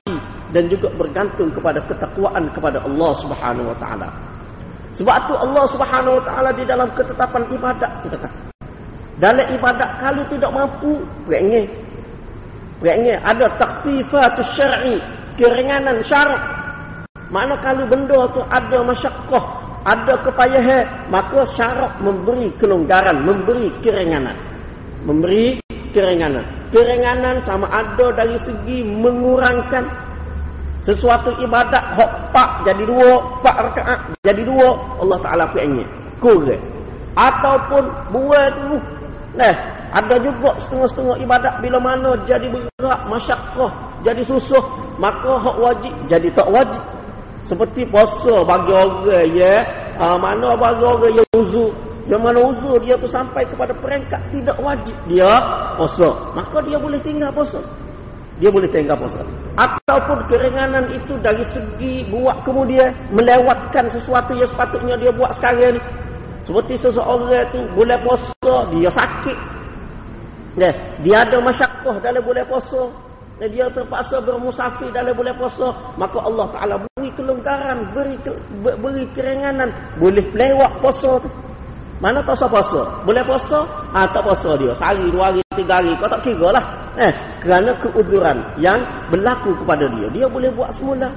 dan 0.53 0.69
juga 0.69 0.93
bergantung 0.93 1.49
kepada 1.49 1.81
ketakwaan 1.89 2.53
kepada 2.53 2.77
Allah 2.85 3.11
Subhanahu 3.17 3.73
wa 3.73 3.77
taala. 3.81 4.09
Sebab 4.93 5.17
tu 5.25 5.33
Allah 5.33 5.65
Subhanahu 5.73 6.21
wa 6.21 6.23
taala 6.27 6.49
di 6.53 6.63
dalam 6.69 6.91
ketetapan 6.93 7.49
ibadat 7.49 7.91
kita 8.05 8.17
kata. 8.21 8.41
Dalam 9.17 9.45
ibadat 9.57 9.89
kalau 9.97 10.23
tidak 10.29 10.51
mampu 10.53 11.01
perangnya 11.25 11.65
perangnya 12.81 13.21
ada 13.21 13.45
takhfifatus 13.61 14.49
syar'i 14.57 14.97
keringanan 15.37 16.01
syarat 16.01 16.41
mana 17.29 17.53
kalau 17.61 17.85
benda 17.85 18.17
tu 18.33 18.41
ada 18.49 18.81
masyakkah 18.81 19.60
ada 19.81 20.13
kepayahan 20.21 21.09
maka 21.09 21.41
syarat 21.57 21.97
memberi 22.01 22.53
kelonggaran 22.61 23.25
memberi 23.25 23.69
keringanan 23.81 24.37
memberi 25.05 25.57
keringanan 25.91 26.45
keringanan 26.69 27.41
sama 27.43 27.65
ada 27.69 28.13
dari 28.13 28.37
segi 28.45 28.85
mengurangkan 28.85 29.83
sesuatu 30.81 31.33
ibadat 31.37 31.93
hok 31.93 32.11
pak 32.33 32.65
jadi 32.65 32.83
dua 32.85 33.09
pak 33.45 33.57
rakaat 33.69 33.99
jadi 34.25 34.41
dua 34.41 34.67
Allah 34.97 35.19
Taala 35.21 35.45
punya. 35.53 35.85
Kurang. 36.21 36.61
Ataupun 37.17 37.83
buat 38.13 38.49
tu 38.57 38.77
Nah, 39.31 39.53
ada 39.95 40.19
juga 40.19 40.59
setengah-setengah 40.59 41.15
ibadat 41.23 41.53
bila 41.63 41.79
mana 41.79 42.19
jadi 42.27 42.51
berat, 42.51 42.99
masyakkah, 43.07 43.71
jadi 44.03 44.19
susah, 44.27 44.59
maka 44.99 45.39
hak 45.39 45.55
wajib 45.55 45.93
jadi 46.11 46.27
tak 46.35 46.51
wajib. 46.51 46.83
Seperti 47.45 47.83
puasa 47.89 48.45
bagi 48.45 48.71
orang 48.71 49.33
ya, 49.33 49.55
ha, 49.97 50.15
mana 50.15 50.53
bagi 50.55 50.83
orang 50.85 51.13
yang 51.19 51.27
uzur, 51.33 51.73
yang 52.05 52.21
mana 52.21 52.39
uzur 52.41 52.77
dia 52.81 52.97
tu 52.97 53.09
sampai 53.09 53.45
kepada 53.49 53.73
peringkat 53.77 54.21
tidak 54.29 54.57
wajib 54.61 54.93
dia 55.09 55.29
puasa, 55.77 56.09
maka 56.37 56.61
dia 56.65 56.77
boleh 56.77 57.01
tinggal 57.01 57.33
puasa. 57.33 57.61
Dia 58.41 58.49
boleh 58.49 58.65
tinggal 58.73 58.97
puasa. 58.97 59.21
Ataupun 59.53 60.25
keringanan 60.25 60.97
itu 60.97 61.13
dari 61.21 61.45
segi 61.45 62.09
buat 62.09 62.41
kemudian 62.41 62.89
melewatkan 63.13 63.85
sesuatu 63.93 64.33
yang 64.33 64.49
sepatutnya 64.49 64.97
dia 64.97 65.13
buat 65.13 65.37
sekarang 65.37 65.77
ni. 65.77 65.81
Seperti 66.41 66.73
seseorang 66.81 67.53
tu 67.53 67.61
boleh 67.77 67.97
puasa, 68.01 68.53
dia 68.73 68.89
sakit. 68.89 69.37
Ya, 70.57 70.71
dia 71.05 71.17
ada 71.21 71.37
masyakkah 71.37 72.01
dalam 72.01 72.25
boleh 72.25 72.41
puasa. 72.49 73.10
Dan 73.41 73.49
dia 73.57 73.65
terpaksa 73.73 74.21
bermusafir 74.21 74.93
dalam 74.93 75.17
boleh 75.17 75.33
puasa. 75.33 75.73
Maka 75.97 76.21
Allah 76.21 76.45
Ta'ala 76.53 76.75
beri 76.77 77.09
kelonggaran, 77.17 77.89
beri, 77.89 78.13
ke, 78.21 78.37
beri 78.61 79.01
keringanan. 79.17 79.73
Boleh 79.97 80.21
lewat 80.29 80.77
puasa 80.77 81.17
tu. 81.17 81.29
Mana 81.97 82.21
tak 82.21 82.37
puasa? 82.37 83.01
Boleh 83.01 83.25
puasa? 83.25 83.65
Ah 83.97 84.05
tak 84.05 84.21
puasa 84.21 84.53
dia. 84.61 84.77
Sehari, 84.77 85.09
dua 85.09 85.33
hari, 85.33 85.41
tiga 85.57 85.81
hari. 85.81 85.89
Kau 85.97 86.05
tak 86.05 86.21
kira 86.21 86.53
lah. 86.53 86.65
Eh, 87.01 87.13
kerana 87.41 87.73
keuduran 87.81 88.37
yang 88.61 88.77
berlaku 89.09 89.57
kepada 89.57 89.89
dia. 89.89 90.07
Dia 90.13 90.25
boleh 90.29 90.53
buat 90.53 90.69
semula. 90.77 91.09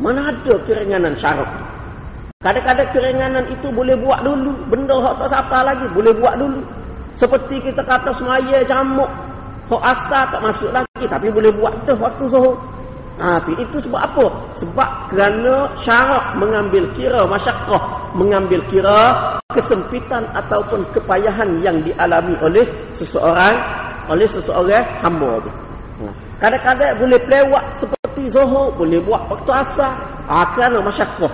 Mana 0.00 0.32
ada 0.32 0.56
keringanan 0.64 1.12
syarat. 1.12 1.48
Kadang-kadang 2.40 2.88
keringanan 2.92 3.44
itu 3.52 3.68
boleh 3.68 3.96
buat 4.00 4.24
dulu. 4.24 4.52
Benda 4.72 4.96
yang 4.96 5.16
tak 5.20 5.28
siapa 5.28 5.60
lagi, 5.60 5.88
boleh 5.92 6.12
buat 6.16 6.40
dulu. 6.40 6.60
Seperti 7.16 7.60
kita 7.60 7.84
kata 7.84 8.16
semaya 8.16 8.64
camuk. 8.64 9.08
Hak 9.66 9.82
asal 9.82 10.22
tak 10.30 10.40
masuk 10.46 10.70
lagi, 10.70 11.04
tapi 11.10 11.26
boleh 11.26 11.50
buat 11.50 11.74
tu 11.82 11.94
waktu 11.98 12.24
zuhur. 12.30 12.54
Ha, 13.16 13.40
tu, 13.42 13.56
itu 13.56 13.80
sebab 13.80 14.00
apa? 14.12 14.26
Sebab 14.60 14.90
kerana 15.08 15.72
syarat 15.80 16.36
mengambil 16.36 16.84
kira 16.92 17.24
masyarakat, 17.24 17.82
mengambil 18.12 18.60
kira 18.68 19.00
kesempitan 19.56 20.28
ataupun 20.36 20.84
kepayahan 20.92 21.56
yang 21.64 21.80
dialami 21.80 22.36
oleh 22.44 22.68
seseorang, 22.92 23.56
oleh 24.12 24.28
seseorang 24.28 24.84
hamba 25.00 25.40
tu. 25.40 25.50
Ha. 25.50 26.12
Kadang-kadang 26.36 26.92
boleh 27.00 27.18
pelewak 27.24 27.64
seperti 27.80 28.28
Zohor, 28.28 28.76
boleh 28.76 29.00
buat 29.00 29.32
waktu 29.32 29.50
asal, 29.64 29.92
ha, 30.28 30.52
kerana 30.52 30.78
masyarakat. 30.84 31.32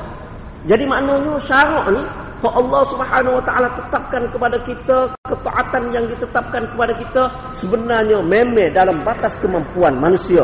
Jadi 0.71 0.87
maknanya 0.87 1.35
syarat 1.43 1.85
ni, 1.91 2.03
kalau 2.42 2.58
Allah 2.58 2.82
subhanahu 2.90 3.38
wa 3.38 3.44
ta'ala 3.46 3.70
tetapkan 3.78 4.26
kepada 4.26 4.58
kita, 4.66 4.99
ketaatan 5.30 5.94
yang 5.94 6.11
ditetapkan 6.11 6.66
kepada 6.75 6.90
kita, 6.99 7.22
sebenarnya 7.54 8.18
memang 8.18 8.75
dalam 8.75 9.06
batas 9.06 9.38
kemampuan 9.38 9.94
manusia. 9.94 10.42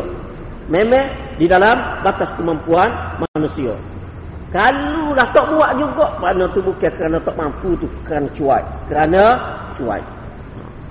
Memang 0.71 1.35
di 1.43 1.51
dalam 1.51 1.75
batas 2.07 2.31
kemampuan 2.39 3.19
manusia. 3.35 3.75
Kalau 4.55 5.11
dah 5.11 5.27
tak 5.35 5.51
buat 5.51 5.75
juga, 5.75 6.07
kerana 6.23 6.47
tu 6.55 6.63
bukan 6.63 6.91
kerana 6.95 7.19
tak 7.19 7.35
mampu 7.35 7.75
tu, 7.83 7.91
kerana 8.07 8.31
cuai. 8.31 8.63
Kerana 8.87 9.23
cuai. 9.75 10.03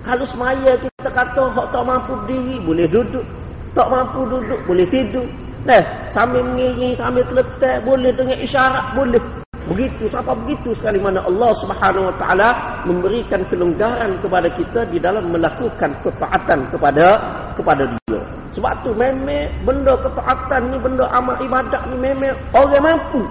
Kalau 0.03 0.27
semaya 0.27 0.75
kita 0.75 1.07
kata, 1.07 1.43
hak 1.55 1.67
tak 1.71 1.83
mampu 1.87 2.19
berdiri, 2.27 2.59
boleh 2.67 2.83
duduk. 2.91 3.23
Tak 3.71 3.87
mampu 3.87 4.27
duduk, 4.27 4.59
boleh 4.67 4.83
tidur. 4.91 5.23
Nah, 5.63 5.79
sambil 6.11 6.43
mengiring, 6.43 6.99
sambil 6.99 7.23
terletak, 7.31 7.79
boleh 7.87 8.11
dengan 8.11 8.37
isyarat, 8.43 8.91
boleh. 8.91 9.23
Begitu, 9.67 10.07
siapa 10.07 10.31
begitu 10.31 10.71
sekali 10.71 10.95
mana 10.95 11.19
Allah 11.27 11.51
subhanahu 11.59 12.07
wa 12.07 12.15
ta'ala 12.15 12.49
memberikan 12.87 13.43
kelonggaran 13.51 14.15
kepada 14.23 14.47
kita 14.55 14.87
di 14.87 14.95
dalam 14.95 15.27
melakukan 15.27 15.91
ketaatan 15.99 16.71
kepada 16.71 17.07
kepada 17.51 17.83
dia. 17.83 18.19
Sebab 18.55 18.73
tu 18.87 18.95
memang 18.95 19.51
benda 19.67 19.93
ketaatan 19.99 20.71
ni, 20.71 20.77
benda 20.79 21.05
amal 21.11 21.35
ibadat 21.43 21.83
ni 21.91 21.95
memang 21.99 22.31
orang 22.55 22.83
mampu. 22.83 23.21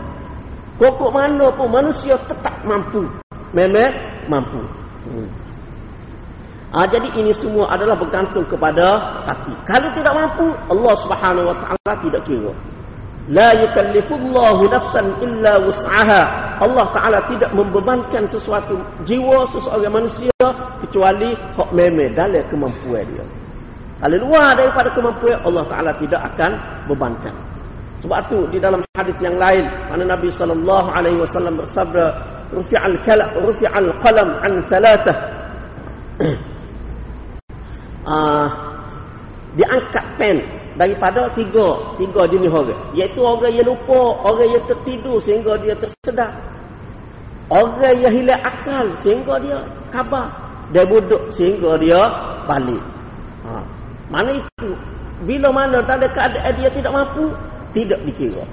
Pokok 0.76 1.09
mana 1.09 1.49
pun 1.57 1.73
manusia 1.73 2.21
tetap 2.28 2.52
mampu. 2.69 3.09
Memang 3.57 3.97
mampu. 4.28 4.61
Hmm. 5.09 5.28
Ha, 6.76 6.85
jadi 6.85 7.09
ini 7.16 7.33
semua 7.33 7.73
adalah 7.73 7.97
bergantung 7.97 8.45
kepada 8.45 8.85
hati. 9.25 9.57
Kalau 9.64 9.88
tidak 9.97 10.12
mampu, 10.12 10.52
Allah 10.69 10.95
subhanahu 11.00 11.49
wa 11.49 11.57
ta'ala 11.64 11.93
tidak 12.05 12.21
kira. 12.28 12.52
La 13.26 13.50
yukallifullahu 13.59 14.71
nafsan 14.71 15.18
illa 15.18 15.59
wus'aha. 15.59 16.23
Allah 16.62 16.87
Ta'ala 16.95 17.18
tidak 17.26 17.50
membebankan 17.52 18.23
sesuatu 18.30 18.78
jiwa, 19.02 19.42
seseorang 19.50 19.90
manusia 19.90 20.30
kecuali 20.78 21.35
hak 21.35 21.71
meme 21.75 22.14
dalam 22.14 22.47
kemampuan 22.47 23.02
dia. 23.11 23.26
Kalau 23.99 24.16
luar 24.23 24.54
daripada 24.54 24.88
kemampuan 24.95 25.42
Allah 25.42 25.64
Ta'ala 25.66 25.90
tidak 25.99 26.21
akan 26.35 26.50
bebankan. 26.87 27.35
Sebab 27.99 28.21
tu 28.30 28.38
di 28.52 28.62
dalam 28.62 28.85
hadis 28.95 29.16
yang 29.18 29.40
lain 29.40 29.64
mana 29.90 30.04
Nabi 30.04 30.28
sallallahu 30.30 30.88
alaihi 30.92 31.16
wasallam 31.16 31.56
bersabda 31.59 32.04
rufi'al 32.52 32.97
kalam 33.02 33.28
rufi'al 33.40 33.90
qalam 34.04 34.28
an 34.45 34.52
thalathah. 34.71 35.16
Ah 38.06 38.66
diangkat 39.56 40.04
pen 40.21 40.37
daripada 40.76 41.33
tiga 41.33 41.97
tiga 41.97 42.23
jenis 42.28 42.52
orang. 42.52 42.80
Iaitu 42.92 43.21
orang 43.25 43.52
yang 43.52 43.66
lupa 43.66 44.00
orang 44.23 44.49
yang 44.56 44.64
tertidur 44.68 45.16
sehingga 45.25 45.56
dia 45.61 45.75
tersedar. 45.76 46.33
Orang 47.49 47.97
yang 47.99 48.12
hilang 48.12 48.42
akal 48.45 48.87
sehingga 49.00 49.40
dia 49.40 49.59
khabar. 49.90 50.28
Dia 50.71 50.85
buduk 50.85 51.33
sehingga 51.33 51.80
dia 51.80 52.00
balik. 52.45 52.83
Ha. 53.47 53.62
mana 54.11 54.35
itu? 54.35 54.71
Bila 55.23 55.49
mana 55.54 55.78
tak 55.87 56.02
ada 56.02 56.09
keadaan 56.11 56.52
dia 56.59 56.71
tidak 56.71 56.92
mampu 56.92 57.25
tidak 57.73 58.00
dikira. 58.04 58.45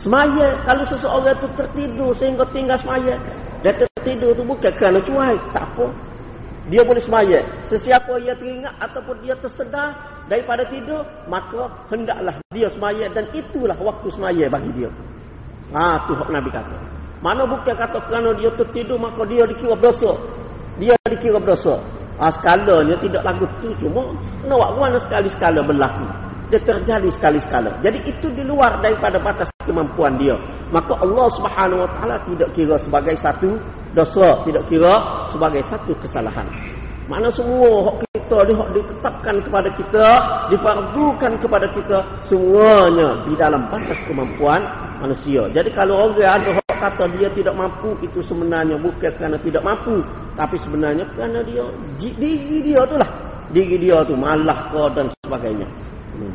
Semaya 0.00 0.56
kalau 0.64 0.86
seseorang 0.86 1.36
itu 1.36 1.48
tertidur 1.58 2.10
sehingga 2.16 2.46
tinggal 2.54 2.78
semaya 2.80 3.18
dia 3.60 3.76
tertidur 3.76 4.32
itu 4.32 4.42
bukan 4.46 4.72
kerana 4.72 4.98
cuai 5.04 5.36
tak 5.52 5.66
apa. 5.74 5.86
Dia 6.70 6.86
boleh 6.86 7.02
semaya. 7.02 7.42
Sesiapa 7.66 8.14
yang 8.22 8.38
teringat 8.38 8.78
ataupun 8.78 9.26
dia 9.26 9.34
tersedar 9.36 10.19
daripada 10.30 10.62
tidur 10.70 11.02
maka 11.26 11.66
hendaklah 11.90 12.38
dia 12.54 12.70
semaya 12.70 13.10
dan 13.10 13.26
itulah 13.34 13.74
waktu 13.82 14.08
semaya 14.14 14.46
bagi 14.46 14.70
dia. 14.78 14.90
Ha 15.74 16.06
tu 16.06 16.14
nabi 16.30 16.48
kata. 16.54 16.78
Mana 17.20 17.44
bukti 17.44 17.74
kata 17.74 17.98
kerana 18.06 18.32
dia 18.38 18.48
tertidur 18.54 18.96
maka 18.96 19.26
dia 19.26 19.42
dikira 19.44 19.74
berdosa. 19.74 20.14
Dia 20.78 20.94
dikira 21.10 21.42
berdosa. 21.42 21.82
Ha 22.22 22.30
skalanya 22.30 22.94
tidak 23.02 23.26
lagu 23.26 23.44
tu 23.58 23.74
cuma 23.82 24.14
nak 24.46 24.70
buat 24.78 24.94
sekali 25.02 25.28
skala 25.34 25.60
berlaku. 25.66 26.06
Dia 26.50 26.58
terjadi 26.66 27.06
sekali-sekala 27.14 27.78
jadi 27.78 27.98
itu 28.10 28.26
di 28.34 28.42
luar 28.42 28.82
daripada 28.82 29.18
batas 29.18 29.50
kemampuan 29.66 30.14
dia. 30.18 30.38
Maka 30.70 30.94
Allah 31.02 31.26
Subhanahu 31.34 31.82
wa 31.82 31.90
taala 31.98 32.16
tidak 32.26 32.54
kira 32.54 32.78
sebagai 32.78 33.14
satu 33.18 33.58
dosa 33.94 34.46
tidak 34.46 34.66
kira 34.70 35.26
sebagai 35.30 35.62
satu 35.66 35.94
kesalahan 35.98 36.46
mana 37.10 37.26
semua 37.26 37.90
hak 37.90 38.06
kita 38.14 38.36
ni 38.46 38.54
hak 38.54 38.70
ditetapkan 38.70 39.36
kepada 39.42 39.68
kita, 39.74 40.06
difardukan 40.46 41.32
kepada 41.42 41.66
kita 41.74 41.98
semuanya 42.22 43.26
di 43.26 43.34
dalam 43.34 43.66
batas 43.66 43.98
kemampuan 44.06 44.62
manusia. 45.02 45.50
Jadi 45.50 45.74
kalau 45.74 46.06
orang 46.06 46.38
ada 46.38 46.62
hak 46.62 46.70
kata 46.78 47.10
dia 47.18 47.26
tidak 47.34 47.58
mampu 47.58 47.98
itu 47.98 48.22
sebenarnya 48.22 48.78
bukan 48.78 49.10
kerana 49.18 49.34
tidak 49.42 49.66
mampu, 49.66 50.06
tapi 50.38 50.54
sebenarnya 50.62 51.02
kerana 51.18 51.42
dia 51.42 51.66
diri 51.98 52.62
dia 52.62 52.86
tu 52.86 52.94
lah. 52.94 53.10
Diri 53.50 53.82
dia 53.82 54.06
tu 54.06 54.14
malah 54.14 54.70
kau 54.70 54.86
dan 54.94 55.10
sebagainya. 55.26 55.66
Hmm. 56.14 56.34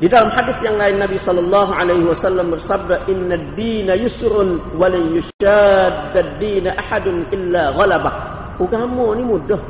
Di 0.00 0.10
dalam 0.10 0.32
hadis 0.32 0.56
yang 0.64 0.80
lain 0.80 0.96
Nabi 0.98 1.20
sallallahu 1.20 1.70
alaihi 1.76 2.08
wasallam 2.08 2.56
bersabda 2.56 3.06
inna 3.06 3.36
ad-dina 3.36 3.94
yusrun 4.00 4.58
wa 4.74 4.88
lan 4.88 5.14
yushadda 5.14 6.16
ad-dina 6.16 6.74
ahadun 6.74 7.22
illa 7.30 7.70
ghalabah 7.76 8.31
agama 8.62 9.06
ni 9.18 9.22
mudah. 9.26 9.62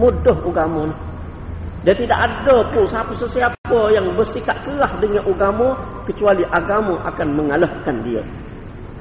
Mudah 0.00 0.36
agama 0.48 0.88
ni. 0.88 0.94
Dan 1.82 1.94
tidak 1.98 2.18
ada 2.18 2.56
pun 2.70 2.84
siapa 2.86 3.12
sesiapa 3.18 3.78
yang 3.90 4.14
bersikap 4.14 4.54
keras 4.62 4.92
dengan 5.02 5.26
agama 5.26 5.74
kecuali 6.06 6.46
agama 6.48 6.94
akan 7.10 7.28
mengalahkan 7.34 7.96
dia. 8.06 8.22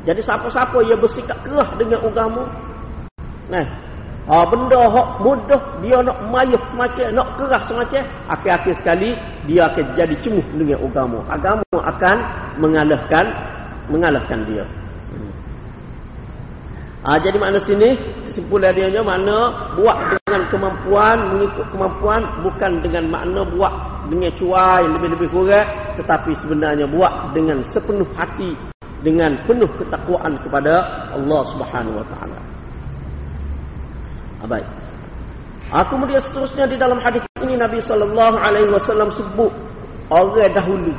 Jadi 0.02 0.18
siapa-siapa 0.18 0.82
yang 0.90 0.98
bersikap 0.98 1.38
keras 1.46 1.70
dengan 1.78 2.02
agama 2.02 2.44
nah 3.52 3.68
ha, 4.32 4.48
benda 4.48 4.80
hak 4.88 5.10
mudah 5.20 5.62
dia 5.84 6.00
nak 6.00 6.18
mayuh 6.32 6.62
semacam 6.72 7.08
nak 7.12 7.28
keras 7.36 7.64
semacam 7.68 8.04
akhir-akhir 8.32 8.74
sekali 8.80 9.12
dia 9.44 9.68
akan 9.68 9.86
jadi 9.94 10.16
cemuh 10.24 10.48
dengan 10.56 10.80
agama. 10.82 11.20
Agama 11.30 11.78
akan 11.78 12.18
mengalahkan 12.58 13.26
mengalahkan 13.92 14.40
dia. 14.48 14.64
Ha, 17.02 17.18
jadi 17.18 17.34
makna 17.42 17.58
sini 17.58 17.98
kesimpulan 18.30 18.78
dia 18.78 19.02
mana 19.02 19.74
buat 19.74 20.22
dengan 20.22 20.46
kemampuan 20.54 21.34
mengikut 21.34 21.66
kemampuan 21.74 22.22
bukan 22.46 22.72
dengan 22.86 23.10
makna 23.10 23.42
buat 23.42 23.74
dengan 24.06 24.30
cuai 24.38 24.86
lebih-lebih 24.86 25.34
kurang 25.34 25.66
tetapi 25.98 26.30
sebenarnya 26.38 26.86
buat 26.86 27.34
dengan 27.34 27.66
sepenuh 27.74 28.06
hati 28.14 28.54
dengan 29.02 29.34
penuh 29.50 29.66
ketakwaan 29.82 30.38
kepada 30.46 31.10
Allah 31.18 31.42
Subhanahu 31.50 31.98
wa 31.98 32.06
taala. 32.06 32.40
Ha, 34.38 34.46
baik. 34.46 34.68
Ha, 35.74 35.82
kemudian 35.90 36.22
seterusnya 36.22 36.70
di 36.70 36.78
dalam 36.78 37.02
hadis 37.02 37.26
ini 37.42 37.58
Nabi 37.58 37.82
sallallahu 37.82 38.38
alaihi 38.46 38.70
wasallam 38.70 39.10
sebut 39.10 39.50
orang 40.14 40.54
dahulu 40.54 40.94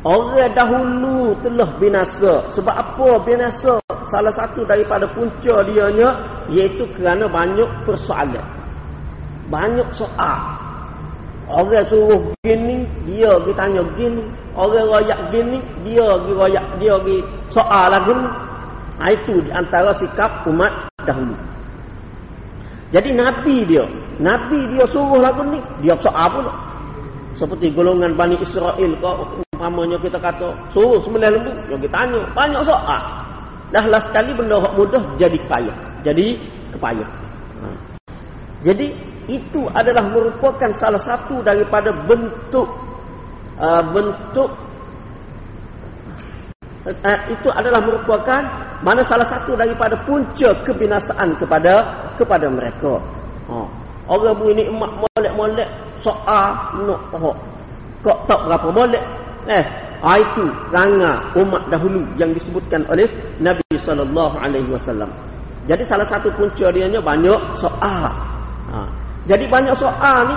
Orang 0.00 0.56
dahulu 0.56 1.36
telah 1.44 1.76
binasa. 1.76 2.48
Sebab 2.56 2.72
apa 2.72 3.20
binasa? 3.20 3.76
Salah 4.10 4.34
satu 4.34 4.66
daripada 4.66 5.06
punca 5.14 5.62
dianya 5.62 6.18
iaitu 6.50 6.82
kerana 6.98 7.30
banyak 7.30 7.70
persoalan. 7.86 8.42
Banyak 9.46 9.86
soal. 9.94 10.38
Orang 11.50 11.82
suruh 11.86 12.30
gini, 12.42 12.86
dia 13.06 13.30
pergi 13.38 13.52
tanya 13.54 13.82
gini. 13.94 14.22
Orang 14.54 14.86
royak 14.90 15.30
gini, 15.30 15.62
dia 15.86 16.02
pergi 16.02 16.32
royak, 16.34 16.66
dia 16.82 16.94
pergi 16.98 17.18
soal 17.54 17.86
lagi. 17.90 18.14
Nah, 19.00 19.10
itu 19.14 19.34
di 19.46 19.50
antara 19.54 19.90
sikap 19.94 20.42
umat 20.50 20.90
dahulu. 21.06 21.34
Jadi 22.90 23.14
Nabi 23.14 23.62
dia, 23.66 23.86
Nabi 24.18 24.74
dia 24.74 24.84
suruh 24.90 25.22
lagu 25.22 25.46
ni, 25.46 25.62
dia 25.82 25.94
soal 26.02 26.26
pula. 26.34 26.54
Seperti 27.38 27.70
golongan 27.70 28.18
Bani 28.18 28.36
Israel 28.42 28.90
kau 28.98 29.38
umpamanya 29.54 29.96
kita 30.02 30.18
kata 30.18 30.50
suruh 30.74 30.98
sembelih 30.98 31.30
lembu 31.30 31.52
yang 31.70 31.80
kita 31.80 31.94
tanya 31.94 32.20
banyak 32.34 32.62
soal 32.66 33.19
dah 33.70 33.84
lah 33.86 34.02
sekali 34.02 34.34
benda 34.34 34.58
hak 34.58 34.72
mudah 34.74 35.02
jadi 35.18 35.38
payah. 35.46 35.76
Jadi 36.02 36.26
kepayah. 36.74 37.10
Ha. 37.60 37.68
jadi 38.64 38.86
itu 39.28 39.68
adalah 39.76 40.08
merupakan 40.08 40.70
salah 40.74 40.98
satu 40.98 41.44
daripada 41.44 41.92
bentuk 42.08 42.66
uh, 43.60 43.84
bentuk 43.92 44.50
uh, 46.88 47.20
itu 47.28 47.48
adalah 47.52 47.84
merupakan 47.84 48.40
mana 48.80 49.04
salah 49.04 49.28
satu 49.28 49.52
daripada 49.54 49.92
punca 50.08 50.56
kebinasaan 50.64 51.36
kepada 51.36 51.74
kepada 52.16 52.48
mereka. 52.48 52.96
Ha. 53.50 53.56
orang 54.08 54.34
bu 54.34 54.44
ini 54.50 54.66
emak 54.72 54.92
molek-molek 55.04 55.68
soal 56.00 56.80
nak 56.88 57.02
hak 57.12 57.36
kok 58.00 58.18
tak 58.24 58.40
berapa 58.48 58.68
boleh 58.72 59.04
eh 59.52 59.64
ha, 60.00 60.16
itu 60.16 60.44
ranga 60.72 61.28
umat 61.36 61.62
dahulu 61.68 62.00
yang 62.16 62.32
disebutkan 62.32 62.84
oleh 62.88 63.06
Nabi 63.40 63.64
sallallahu 63.76 64.36
alaihi 64.40 64.68
wasallam. 64.72 65.08
Jadi 65.68 65.84
salah 65.84 66.08
satu 66.08 66.32
punca 66.34 66.72
dia 66.72 66.88
banyak 66.88 67.40
soal. 67.60 68.10
Ha. 68.70 68.86
jadi 69.26 69.50
banyak 69.50 69.74
soal 69.74 70.30
ni 70.30 70.36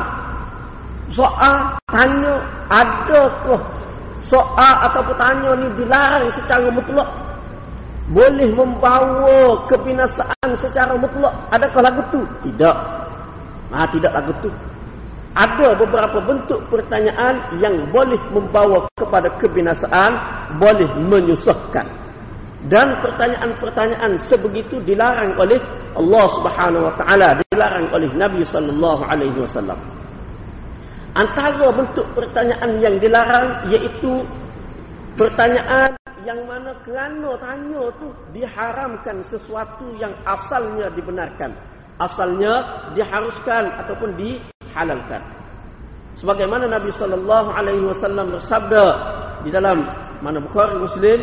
soal 1.13 1.77
tanya 1.85 2.33
adakah 2.73 3.61
soal 4.25 4.75
ataupun 4.89 5.15
tanya 5.21 5.51
ni 5.59 5.67
dilarang 5.79 6.33
secara 6.33 6.67
mutlak? 6.73 7.07
Boleh 8.11 8.51
membawa 8.51 9.63
kebinasaan 9.71 10.49
secara 10.59 10.97
mutlak? 10.99 11.31
Adakah 11.55 11.81
lagu 11.87 12.01
tu? 12.11 12.21
Tidak. 12.43 12.77
Ah 13.73 13.87
tidak 13.89 14.11
lagu 14.13 14.33
tu 14.43 14.51
ada 15.33 15.73
beberapa 15.73 16.21
bentuk 16.21 16.61
pertanyaan 16.69 17.57
yang 17.57 17.89
boleh 17.89 18.21
membawa 18.29 18.85
kepada 18.93 19.33
kebinasaan 19.41 20.11
boleh 20.61 20.89
menyusahkan. 21.09 21.89
Dan 22.69 23.01
pertanyaan-pertanyaan 23.03 24.23
sebegitu 24.29 24.79
dilarang 24.87 25.35
oleh 25.35 25.59
Allah 25.99 26.25
Subhanahu 26.37 26.85
wa 26.87 26.93
taala 26.95 27.41
dilarang 27.49 27.91
oleh 27.91 28.09
Nabi 28.13 28.45
sallallahu 28.47 29.03
alaihi 29.03 29.35
wasallam. 29.41 29.75
Antara 31.17 31.69
bentuk 31.75 32.07
pertanyaan 32.15 32.79
yang 32.79 32.95
dilarang 33.01 33.67
iaitu 33.73 34.23
pertanyaan 35.19 35.93
yang 36.23 36.39
mana 36.47 36.71
kerana 36.87 37.35
tanya 37.35 37.83
tu 37.99 38.07
diharamkan 38.31 39.21
sesuatu 39.27 39.91
yang 39.99 40.15
asalnya 40.23 40.87
dibenarkan. 40.95 41.51
Asalnya 41.99 42.53
diharuskan 42.95 43.69
ataupun 43.85 44.15
dihalalkan 44.73 45.21
sebagaimana 46.17 46.65
Nabi 46.65 46.89
sallallahu 46.97 47.49
alaihi 47.53 47.85
wasallam 47.85 48.33
bersabda 48.33 48.85
di 49.45 49.53
dalam 49.53 49.85
mana 50.25 50.41
Bukhari 50.41 50.81
Muslim 50.81 51.21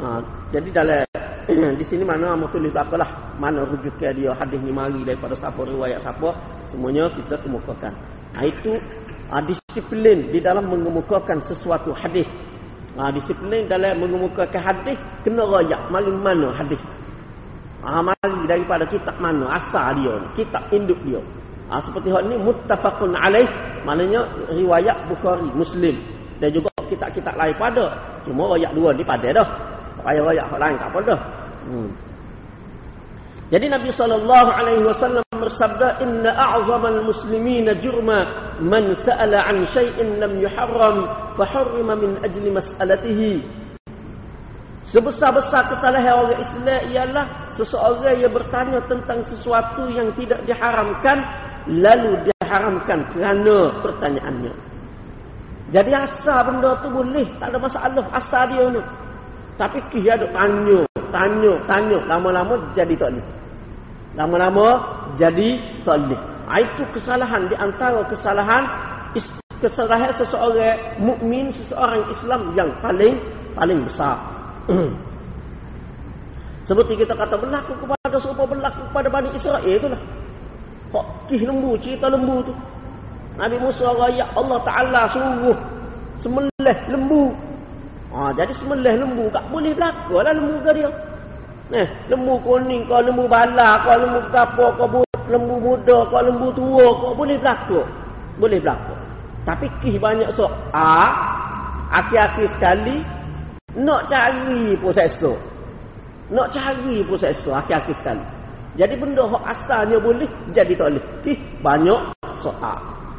ha, 0.00 0.24
jadi 0.48 0.68
dalam 0.72 1.04
di 1.80 1.84
sini 1.84 2.00
mana 2.00 2.32
mau 2.32 2.48
tulis 2.48 2.72
apalah 2.72 3.36
mana 3.36 3.68
rujuknya 3.68 4.10
dia 4.16 4.30
hadis 4.32 4.56
ni 4.64 4.72
mari 4.72 5.04
daripada 5.04 5.36
siapa 5.36 5.60
riwayat 5.68 6.00
siapa 6.00 6.32
semuanya 6.72 7.12
kita 7.12 7.36
kemukakan 7.44 7.92
ha, 8.32 8.40
itu 8.48 8.80
ha, 9.28 9.44
disiplin 9.44 10.32
di 10.32 10.40
dalam 10.40 10.64
mengemukakan 10.64 11.44
sesuatu 11.44 11.92
hadis 11.92 12.24
Ha, 12.92 13.08
disiplin 13.08 13.64
dalam 13.72 14.04
mengemukakan 14.04 14.60
hadis 14.60 15.00
kena 15.24 15.48
rayak 15.48 15.80
mari 15.88 16.12
mana 16.12 16.52
hadis. 16.52 16.76
Ha, 17.80 18.04
mari 18.04 18.44
daripada 18.44 18.84
kitab 18.84 19.16
mana 19.16 19.48
asal 19.48 19.96
dia 19.96 20.12
kitab 20.36 20.68
induk 20.68 21.00
dia. 21.08 21.16
Ha, 21.72 21.80
seperti 21.80 22.12
hal 22.12 22.28
ni 22.28 22.36
muttafaqun 22.36 23.16
alaih, 23.16 23.48
maknanya 23.88 24.28
riwayat 24.52 25.08
Bukhari, 25.08 25.48
Muslim 25.56 25.96
dan 26.36 26.52
juga 26.52 26.68
kitab-kitab 26.84 27.32
lain 27.32 27.56
pada. 27.56 27.96
Cuma 28.28 28.52
rayak 28.52 28.76
dua 28.76 28.92
ni 28.92 29.00
pada 29.00 29.32
dah. 29.32 29.48
Tak 29.96 30.04
payah 30.04 30.22
rayak 30.28 30.46
hal 30.52 30.58
lain 30.60 30.76
tak 30.76 30.88
apa 30.92 30.98
dah. 31.00 31.20
Hmm. 31.64 31.88
Jadi 33.48 33.66
Nabi 33.72 33.88
sallallahu 33.88 34.48
alaihi 34.52 34.84
wasallam 34.84 35.24
bersabda 35.32 36.00
inna 36.04 36.36
a'zamal 36.36 37.08
muslimina 37.08 37.72
jurma 37.80 38.52
man 38.60 38.92
sa'ala 38.92 39.48
an 39.48 39.64
syai'in 39.72 40.20
lam 40.20 40.40
yuharram 40.44 41.08
fa 41.40 41.44
hurrima 41.56 41.96
min 41.96 42.20
ajli 42.20 42.48
mas'alatihi 42.52 43.62
Sebesar-besar 44.82 45.70
kesalahan 45.70 46.10
orang 46.10 46.42
Islam 46.42 46.80
ialah 46.90 47.24
seseorang 47.54 48.18
yang 48.18 48.34
bertanya 48.34 48.82
tentang 48.90 49.22
sesuatu 49.22 49.86
yang 49.86 50.10
tidak 50.18 50.42
diharamkan 50.42 51.22
lalu 51.68 52.26
diharamkan 52.26 53.06
kerana 53.14 53.70
pertanyaannya. 53.82 54.54
Jadi 55.72 55.90
asal 55.96 56.52
benda 56.52 56.76
tu 56.84 56.92
boleh, 56.92 57.24
tak 57.40 57.54
ada 57.54 57.56
masalah 57.56 58.04
asal 58.12 58.44
dia 58.52 58.64
ni. 58.68 58.82
Tapi 59.56 59.78
kia 59.88 60.18
ada 60.18 60.26
tanya, 60.32 60.80
tanya, 61.12 61.52
tanya, 61.64 61.98
lama-lama 62.08 62.54
jadi 62.76 62.92
tak 62.98 63.14
boleh. 63.14 63.26
Lama-lama 64.12 64.66
jadi 65.16 65.80
talib. 65.86 66.20
Ha, 66.50 66.60
itu 66.60 66.84
kesalahan 66.92 67.48
di 67.48 67.56
antara 67.56 68.04
kesalahan 68.04 68.64
kesalahan 69.62 70.10
seseorang 70.12 70.98
mukmin, 70.98 71.48
seseorang 71.54 72.10
Islam 72.10 72.52
yang 72.58 72.68
paling 72.82 73.14
paling 73.54 73.80
besar. 73.86 74.18
Seperti 76.68 76.98
kita 76.98 77.14
kata 77.14 77.38
berlaku 77.38 77.72
kepada 77.78 78.16
serupa 78.18 78.44
berlaku 78.44 78.82
kepada 78.90 79.08
Bani 79.08 79.30
Israel 79.32 79.64
itulah. 79.64 80.02
Kok 80.92 81.04
kih 81.26 81.42
lembu, 81.48 81.72
cerita 81.80 82.06
lembu 82.12 82.44
tu. 82.44 82.52
Nabi 83.40 83.56
Musa 83.56 83.88
raya 83.96 84.28
Allah 84.36 84.60
Ta'ala 84.60 85.08
suruh 85.08 85.56
semelih 86.20 86.78
lembu. 86.92 87.32
Ha, 88.12 88.28
jadi 88.36 88.52
semelih 88.52 89.00
lembu 89.00 89.24
tak 89.32 89.48
boleh 89.48 89.72
berlaku 89.72 90.20
lah 90.20 90.36
lembu 90.36 90.56
ke 90.60 90.70
dia. 90.76 90.90
Eh, 91.72 91.88
lembu 92.12 92.36
kuning, 92.44 92.84
kau 92.84 93.00
lembu 93.00 93.24
bala, 93.24 93.80
kau 93.80 93.96
lembu 93.96 94.20
kapur, 94.28 94.70
kau 94.76 95.00
lembu 95.32 95.56
muda, 95.56 96.04
kau 96.12 96.20
lembu 96.20 96.52
tua, 96.52 96.86
kau 97.00 97.16
boleh 97.16 97.40
berlaku. 97.40 97.80
Boleh 98.36 98.60
berlaku. 98.60 98.92
Tapi 99.48 99.66
kih 99.80 99.96
banyak 99.96 100.28
so. 100.36 100.44
A, 100.76 101.08
akhir-akhir 101.88 102.52
sekali, 102.52 103.00
nak 103.80 104.12
cari 104.12 104.76
prosesor. 104.76 105.40
Nak 106.28 106.52
cari 106.52 107.00
prosesor 107.08 107.56
akhir-akhir 107.56 107.96
sekali. 107.96 108.24
Jadi 108.72 108.94
benda 108.96 109.28
yang 109.28 109.44
asalnya 109.44 109.98
boleh, 110.00 110.28
jadi 110.56 110.72
tak 110.72 110.86
boleh. 110.96 111.04
Kih 111.20 111.38
banyak 111.60 112.00
soal. 112.40 112.78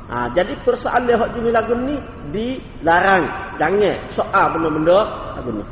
Ha, 0.10 0.30
jadi 0.34 0.54
persoalan 0.66 1.10
yang 1.10 1.30
jenis 1.32 1.54
lagu 1.54 1.74
ni 1.78 1.96
dilarang. 2.34 3.24
Jangan 3.62 3.96
soal 4.18 4.46
benda-benda 4.54 4.98
lagu 5.38 5.52
ni. 5.54 5.64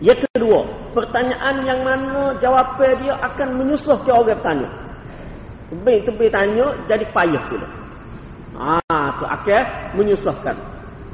Yang 0.00 0.24
kedua, 0.32 0.64
pertanyaan 0.96 1.60
yang 1.66 1.80
mana 1.84 2.32
jawapan 2.40 2.96
dia 3.04 3.14
akan 3.20 3.48
menyusah 3.60 3.98
ke 4.00 4.10
orang 4.10 4.32
bertanya. 4.32 4.68
Tebih-tebih 5.70 6.28
tanya, 6.32 6.66
jadi 6.88 7.04
payah 7.12 7.42
pula. 7.46 7.68
Ah, 8.56 9.08
tu 9.20 9.24
akan 9.28 9.64
menyusahkan. 10.00 10.56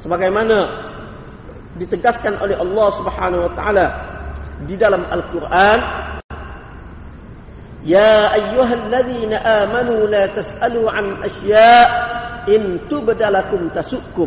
Sebagaimana 0.00 0.56
ditegaskan 1.76 2.40
oleh 2.40 2.56
Allah 2.56 2.88
Subhanahu 2.96 3.42
wa 3.48 3.52
taala 3.52 3.86
di 4.64 4.74
dalam 4.80 5.04
Al-Quran 5.12 5.78
Ya 7.86 8.34
ayyuhalladzina 8.34 9.38
amanu 9.38 10.10
la 10.10 10.26
tas'alu 10.34 10.90
an 10.90 11.22
asya' 11.22 11.86
in 12.50 12.82
tubdalakum 12.90 13.70
tasukkum 13.70 14.26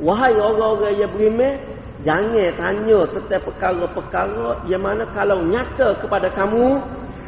Wahai 0.00 0.32
orang-orang 0.32 0.96
yang 0.96 1.12
beriman 1.12 1.60
Jangan 2.04 2.52
tanya 2.60 2.98
tentang 3.08 3.42
perkara-perkara 3.48 4.68
yang 4.68 4.84
mana 4.84 5.08
kalau 5.16 5.40
nyata 5.48 5.96
kepada 5.96 6.28
kamu 6.28 6.76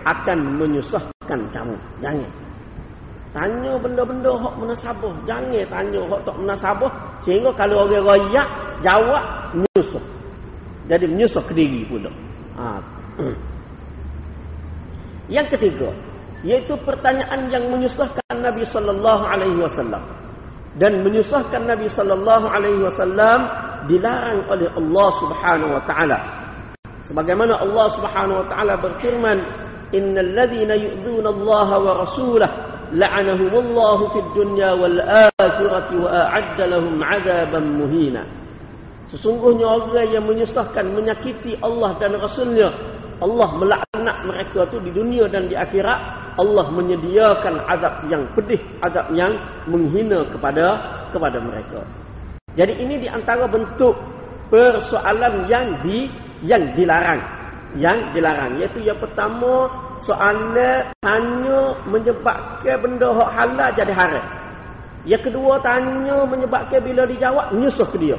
akan 0.04 0.38
menyusahkan 0.60 1.40
kamu. 1.50 1.76
Jangan. 2.04 2.30
Tanya 3.32 3.72
benda-benda 3.80 4.32
hak 4.36 4.54
menasabah. 4.60 5.14
Jangan 5.24 5.64
tanya 5.72 6.00
hak 6.04 6.20
tak 6.20 6.36
menasabah. 6.36 6.92
Sehingga 7.24 7.50
kalau 7.56 7.88
orang 7.88 8.04
rayak, 8.04 8.48
jawab, 8.84 9.24
menyusah. 9.56 10.04
Jadi 10.88 11.04
menyusah 11.10 11.42
ke 11.48 11.52
diri 11.56 11.82
pula. 11.88 12.12
Ha. 12.60 12.66
Yang 15.28 15.56
ketiga, 15.56 15.92
iaitu 16.40 16.72
pertanyaan 16.88 17.52
yang 17.52 17.68
menyusahkan 17.68 18.32
Nabi 18.32 18.64
sallallahu 18.64 19.24
alaihi 19.28 19.60
wasallam 19.60 20.02
dan 20.80 21.02
menyusahkan 21.04 21.68
Nabi 21.68 21.90
sallallahu 21.90 22.46
alaihi 22.48 22.80
wasallam 22.80 23.44
dilarang 23.90 24.46
oleh 24.48 24.68
Allah 24.72 25.08
Subhanahu 25.20 25.70
wa 25.74 25.82
taala. 25.84 26.18
Sebagaimana 27.04 27.60
Allah 27.60 27.86
Subhanahu 27.92 28.38
wa 28.44 28.46
taala 28.48 28.74
berfirman, 28.78 29.38
"Innal 29.92 30.32
ladzina 30.32 30.78
yu'dzuna 30.78 31.28
Allah 31.28 31.68
wa 31.76 31.92
rasulahu 32.04 32.56
la'anahumullahu 32.88 34.02
fid 34.16 34.28
dunya 34.32 34.72
wal 34.72 34.98
akhirati 35.36 35.94
wa 36.00 36.08
a'adda 36.08 36.64
lahum 36.72 36.96
'adaban 37.04 37.64
muhina." 37.76 38.22
Sesungguhnya 39.08 39.64
orang 39.64 40.08
yang 40.12 40.24
menyusahkan, 40.28 40.84
menyakiti 40.92 41.56
Allah 41.64 41.96
dan 41.96 42.12
Rasulnya, 42.20 42.68
Allah 43.18 43.50
melaknat 43.58 44.16
mereka 44.22 44.62
tu 44.70 44.78
di 44.78 44.94
dunia 44.94 45.26
dan 45.26 45.50
di 45.50 45.58
akhirat. 45.58 46.30
Allah 46.38 46.70
menyediakan 46.70 47.66
azab 47.66 48.06
yang 48.06 48.22
pedih, 48.38 48.62
azab 48.78 49.10
yang 49.10 49.34
menghina 49.66 50.22
kepada 50.30 50.78
kepada 51.10 51.42
mereka. 51.42 51.82
Jadi 52.54 52.78
ini 52.78 53.02
di 53.02 53.08
antara 53.10 53.50
bentuk 53.50 53.98
persoalan 54.50 55.50
yang 55.50 55.82
di 55.82 56.06
yang 56.46 56.74
dilarang. 56.78 57.18
Yang 57.74 57.98
dilarang 58.16 58.52
iaitu 58.62 58.80
yang 58.86 58.96
pertama 59.02 59.66
soalan 60.06 60.88
tanya 61.02 61.74
menyebabkan 61.90 62.76
benda 62.80 63.08
hak 63.18 63.30
halal 63.34 63.68
jadi 63.74 63.92
haram. 63.92 64.24
Yang 65.04 65.22
kedua 65.30 65.58
tanya 65.58 66.22
menyebabkan 66.22 66.80
bila 66.86 67.02
dijawab 67.02 67.50
nyusah 67.50 67.88
ke 67.90 67.98
dia. 67.98 68.18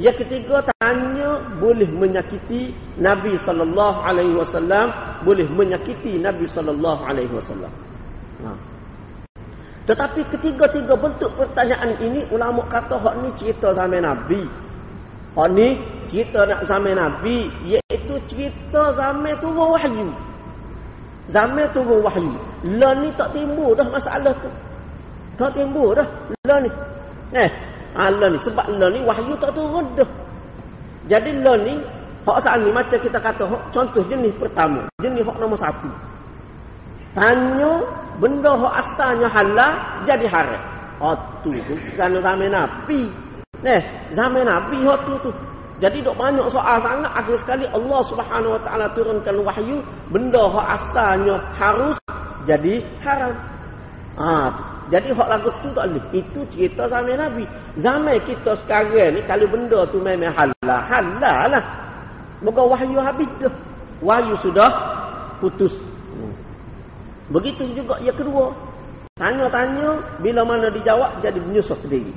Yang 0.00 0.24
ketiga 0.24 0.64
tanya 0.80 1.36
boleh 1.60 1.88
menyakiti 1.92 2.72
Nabi 2.96 3.36
sallallahu 3.44 3.98
alaihi 4.00 4.32
wasallam, 4.32 4.88
boleh 5.20 5.44
menyakiti 5.52 6.16
Nabi 6.16 6.48
sallallahu 6.48 7.04
alaihi 7.04 7.28
wasallam. 7.28 7.68
Ha. 8.40 8.72
Tetapi 9.82 10.20
ketiga-tiga 10.32 10.94
bentuk 10.96 11.34
pertanyaan 11.36 11.98
ini 12.00 12.24
ulama 12.32 12.64
kata 12.70 12.96
hak 12.96 13.14
ni 13.20 13.28
cerita 13.36 13.74
zaman 13.76 14.00
Nabi. 14.00 14.46
Hak 15.36 15.48
ni 15.52 15.68
cerita 16.08 16.46
nak 16.48 16.64
zaman 16.64 16.94
Nabi 16.96 17.50
iaitu 17.66 18.14
cerita 18.30 18.94
zaman 18.96 19.34
turun 19.44 19.76
wahyu. 19.76 20.08
Zaman 21.28 21.66
turun 21.76 22.00
wahyu. 22.00 22.32
Lah 22.78 22.94
ni 22.96 23.10
tak 23.18 23.34
timbul 23.36 23.74
dah 23.74 23.84
masalah 23.90 24.32
tu. 24.40 24.48
Tak 25.36 25.52
timbul 25.52 25.92
dah. 25.92 26.06
Lah 26.46 26.58
ni. 26.62 26.70
Eh, 27.36 27.50
ah, 27.96 28.08
lah 28.08 28.28
ni 28.32 28.38
sebab 28.40 28.66
lah 28.76 28.88
ni 28.88 29.00
wahyu 29.04 29.34
tak 29.36 29.52
turun 29.52 29.86
dah. 29.96 30.08
Jadi 31.10 31.30
lah 31.42 31.56
ni 31.60 31.74
hak 32.22 32.38
saat 32.40 32.62
ni 32.62 32.70
macam 32.70 32.98
kita 32.98 33.18
kata 33.18 33.44
hak 33.44 33.62
contoh 33.74 34.02
jenis 34.06 34.32
pertama, 34.38 34.86
jenis 35.02 35.26
hak 35.26 35.36
nombor 35.42 35.58
satu. 35.58 35.90
Tanya 37.12 37.72
benda 38.16 38.52
hak 38.56 38.74
asalnya 38.80 39.28
halal 39.28 39.72
jadi 40.08 40.26
haram. 40.30 40.62
Oh 41.02 41.16
tu 41.42 41.52
tu 41.66 41.74
kan 41.98 42.14
zaman 42.14 42.48
Nabi. 42.48 43.10
Neh, 43.62 43.82
zaman 44.14 44.46
Nabi 44.46 44.86
hak 44.86 45.00
tu 45.04 45.14
tu. 45.28 45.30
Jadi 45.82 45.98
dok 45.98 46.14
banyak 46.14 46.46
soal 46.46 46.78
sangat 46.78 47.10
akhir 47.10 47.42
sekali 47.42 47.66
Allah 47.74 48.00
Subhanahu 48.06 48.54
Wa 48.54 48.60
Taala 48.62 48.86
turunkan 48.94 49.34
wahyu 49.42 49.82
benda 50.14 50.46
hak 50.46 50.66
asalnya 50.78 51.36
harus 51.58 51.98
jadi 52.46 52.86
haram. 53.02 53.34
Ah, 54.14 54.71
jadi 54.92 55.08
hak 55.16 55.28
lagu 55.32 55.48
tu 55.64 55.72
tak 55.72 55.88
boleh. 55.88 56.04
Itu 56.12 56.44
cerita 56.52 56.84
zaman 56.84 57.16
Nabi. 57.16 57.48
Zaman 57.80 58.20
kita 58.28 58.52
sekarang 58.60 59.16
ni 59.16 59.24
kalau 59.24 59.48
benda 59.48 59.88
tu 59.88 59.96
memang 60.04 60.36
halal, 60.36 60.68
halal 60.68 61.48
lah. 61.48 61.64
Moga 62.44 62.60
wahyu 62.68 63.00
habis 63.00 63.30
dah. 63.40 63.54
Wahyu 64.04 64.36
sudah 64.44 64.68
putus. 65.40 65.72
Begitu 67.32 67.72
juga 67.72 67.96
yang 68.04 68.12
kedua. 68.20 68.52
Tanya-tanya, 69.16 70.20
bila 70.20 70.44
mana 70.44 70.68
dijawab, 70.68 71.24
jadi 71.24 71.40
menyusah 71.40 71.78
sendiri. 71.80 72.12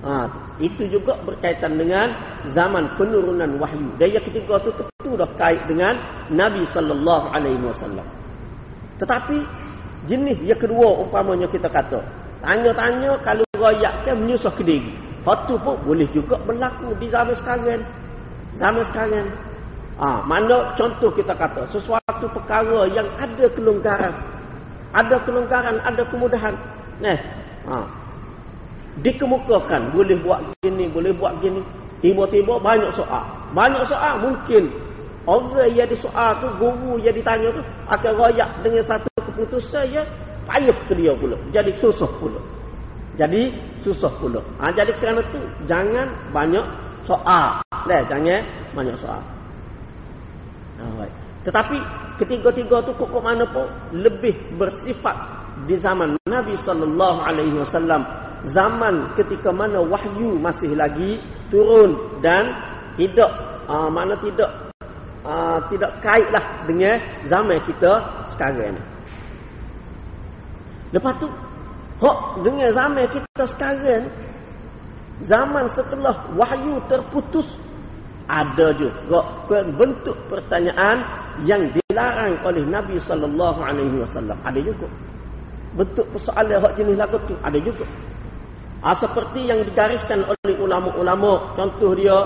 Ha, 0.00 0.28
itu 0.56 0.88
juga 0.88 1.16
berkaitan 1.24 1.76
dengan 1.76 2.12
zaman 2.52 2.96
penurunan 3.00 3.60
wahyu. 3.60 3.96
Dan 3.96 4.16
yang 4.16 4.24
ketiga 4.24 4.60
itu 4.60 4.72
tentu 4.76 5.16
dah 5.16 5.30
kait 5.40 5.60
dengan 5.68 5.96
Nabi 6.32 6.64
Sallallahu 6.68 7.26
Alaihi 7.32 7.60
Wasallam. 7.64 8.04
Tetapi 9.00 9.38
jenis 10.08 10.38
yang 10.44 10.60
kedua 10.60 11.04
umpamanya 11.04 11.50
kita 11.50 11.68
kata. 11.68 12.00
Tanya-tanya 12.40 13.20
kalau 13.20 13.44
rakyatkan 13.52 14.16
menyusah 14.16 14.52
ke 14.56 14.64
diri. 14.64 14.92
Itu 15.20 15.54
pun 15.60 15.76
boleh 15.84 16.08
juga 16.16 16.40
berlaku 16.40 16.96
di 16.96 17.12
zaman 17.12 17.36
sekarang. 17.36 17.84
Zaman 18.56 18.84
sekarang. 18.88 19.28
Ha, 20.00 20.24
mana 20.24 20.72
contoh 20.80 21.12
kita 21.12 21.36
kata. 21.36 21.68
Sesuatu 21.68 22.24
perkara 22.32 22.88
yang 22.88 23.04
ada 23.20 23.44
kelonggaran 23.52 24.16
ada 24.90 25.16
kelonggaran, 25.22 25.78
ada 25.86 26.02
kemudahan. 26.10 26.54
Nah, 26.98 27.18
ha. 27.70 27.86
dikemukakan 29.00 29.94
boleh 29.94 30.18
buat 30.20 30.40
gini, 30.62 30.90
boleh 30.90 31.14
buat 31.14 31.38
gini. 31.38 31.62
Tiba-tiba 32.00 32.58
banyak 32.58 32.90
soal. 32.96 33.22
Banyak 33.52 33.84
soal 33.86 34.18
mungkin 34.24 34.72
orang 35.26 35.72
yang 35.72 35.88
disoal 35.88 36.38
tu, 36.40 36.48
guru 36.56 37.00
yang 37.00 37.16
ditanya 37.16 37.48
tu 37.52 37.62
akan 37.88 38.12
royak 38.16 38.50
dengan 38.64 38.82
satu 38.84 39.08
keputusan 39.20 39.84
ya 39.92 40.02
payah 40.48 40.76
ke 40.88 40.94
dia 40.96 41.12
pula. 41.14 41.36
Jadi 41.54 41.70
susah 41.78 42.10
pula. 42.18 42.40
Jadi 43.18 43.52
susah 43.84 44.12
pula. 44.16 44.40
Ha, 44.62 44.72
jadi 44.72 44.96
kerana 44.96 45.20
tu 45.28 45.40
jangan 45.68 46.08
banyak 46.32 46.64
soal. 47.04 47.60
Nah, 47.64 48.02
jangan 48.08 48.42
banyak 48.72 48.96
soal. 48.96 49.22
Alright. 50.80 51.12
Tetapi 51.44 51.76
ketiga-tiga 52.20 52.84
tu 52.84 52.92
kok 52.96 53.12
mana 53.20 53.44
pun 53.48 53.68
lebih 53.96 54.36
bersifat 54.60 55.16
di 55.64 55.76
zaman 55.76 56.16
Nabi 56.28 56.56
sallallahu 56.56 57.18
alaihi 57.20 57.56
wasallam 57.56 58.04
zaman 58.48 59.12
ketika 59.16 59.52
mana 59.52 59.80
wahyu 59.84 60.36
masih 60.40 60.72
lagi 60.72 61.20
turun 61.52 62.20
dan 62.24 62.48
tidak 62.96 63.28
uh, 63.68 63.88
mana 63.92 64.16
tidak 64.20 64.69
uh, 65.24 65.58
tidak 65.68 66.00
kaitlah 66.00 66.44
dengan 66.64 66.96
zaman 67.28 67.58
kita 67.64 67.92
sekarang. 68.32 68.76
Ni. 68.76 68.82
Lepas 70.90 71.14
tu 71.22 71.28
hok 72.00 72.42
dengan 72.42 72.70
zaman 72.74 73.04
kita 73.06 73.44
sekarang 73.46 74.10
zaman 75.22 75.68
setelah 75.70 76.32
wahyu 76.32 76.80
terputus 76.88 77.46
ada 78.30 78.70
juga 78.74 79.20
bentuk 79.74 80.14
pertanyaan 80.30 81.02
yang 81.42 81.66
dilarang 81.74 82.38
oleh 82.46 82.62
Nabi 82.62 82.96
sallallahu 83.02 83.58
alaihi 83.58 83.96
wasallam. 84.00 84.38
Ada 84.46 84.60
juga. 84.62 84.86
Bentuk 85.70 86.06
persoalan 86.14 86.58
hak 86.58 86.72
jenis 86.78 86.98
lagu 86.98 87.18
tu 87.26 87.34
ada 87.42 87.58
juga. 87.58 87.86
Ha, 88.80 88.96
seperti 88.96 89.44
yang 89.44 89.60
digariskan 89.60 90.24
oleh 90.24 90.56
ulama-ulama 90.56 91.52
contoh 91.52 91.92
dia 91.92 92.16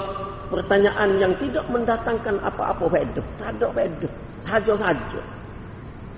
pertanyaan 0.54 1.10
yang 1.18 1.32
tidak 1.42 1.66
mendatangkan 1.66 2.38
apa-apa 2.46 2.86
faedah 2.86 3.26
tak 3.34 3.50
ada 3.58 3.66
faedah 3.74 4.12
saja-saja 4.46 5.20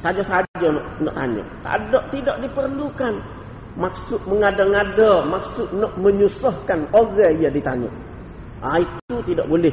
saja-saja 0.05 0.67
nak, 0.69 0.87
nak 1.01 1.15
tanya 1.17 1.45
tak 1.65 1.73
ada 1.81 1.99
tidak 2.13 2.37
diperlukan 2.45 3.15
maksud 3.81 4.21
mengada-ngada 4.29 5.25
maksud 5.25 5.69
nak 5.73 5.93
menyusahkan 5.97 6.85
orang 6.93 7.35
yang 7.41 7.53
ditanya 7.53 7.89
Ha, 8.65 8.81
itu 8.81 9.17
tidak 9.29 9.47
boleh. 9.53 9.73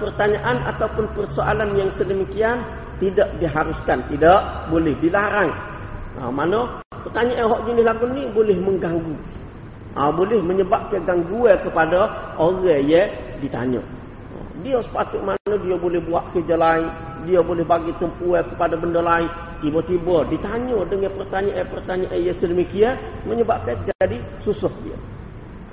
Pertanyaan 0.00 0.56
ataupun 0.72 1.04
persoalan 1.12 1.76
yang 1.76 1.92
sedemikian 1.92 2.64
tidak 2.96 3.28
diharuskan, 3.36 4.00
tidak 4.08 4.40
boleh 4.72 4.96
dilarang. 5.04 5.52
Ha, 6.16 6.32
mana 6.32 6.80
pertanyaan 7.04 7.44
yang 7.44 7.62
jenis 7.68 7.84
lagu 7.84 8.06
ni 8.08 8.24
boleh 8.32 8.56
mengganggu. 8.56 9.16
Ha, 9.94 10.08
boleh 10.10 10.40
menyebabkan 10.40 11.04
gangguan 11.04 11.60
kepada 11.60 12.08
orang 12.40 12.88
yang 12.88 13.12
ditanya. 13.40 13.82
Dia 14.62 14.78
sepatut 14.82 15.22
mana 15.22 15.54
dia 15.60 15.76
boleh 15.78 16.00
buat 16.06 16.30
kerja 16.30 16.54
lain, 16.54 16.88
dia 17.26 17.40
boleh 17.42 17.64
bagi 17.66 17.90
tumpuan 17.98 18.44
kepada 18.46 18.74
benda 18.78 19.00
lain. 19.02 19.28
Tiba-tiba 19.62 20.28
ditanya 20.28 20.78
dengan 20.86 21.10
pertanyaan-pertanyaan 21.16 22.20
yang 22.20 22.36
sedemikian 22.36 22.94
menyebabkan 23.24 23.80
jadi 23.86 24.18
susah 24.44 24.70
dia. 24.84 24.98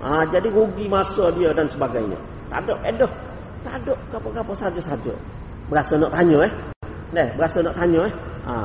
Ha, 0.02 0.26
jadi 0.32 0.50
rugi 0.50 0.90
masa 0.90 1.30
dia 1.36 1.54
dan 1.54 1.70
sebagainya. 1.70 2.18
Tak 2.50 2.66
ada 2.66 2.76
edah. 2.90 3.12
Tak 3.62 3.74
ada 3.86 3.94
apa-apa 4.18 4.54
saja-saja. 4.58 5.14
Berasa 5.70 5.94
nak 6.00 6.10
tanya 6.18 6.50
eh. 6.50 6.54
Dah, 7.14 7.28
berasa 7.38 7.58
nak 7.62 7.76
tanya 7.78 8.10
eh. 8.10 8.14
Ha. 8.50 8.56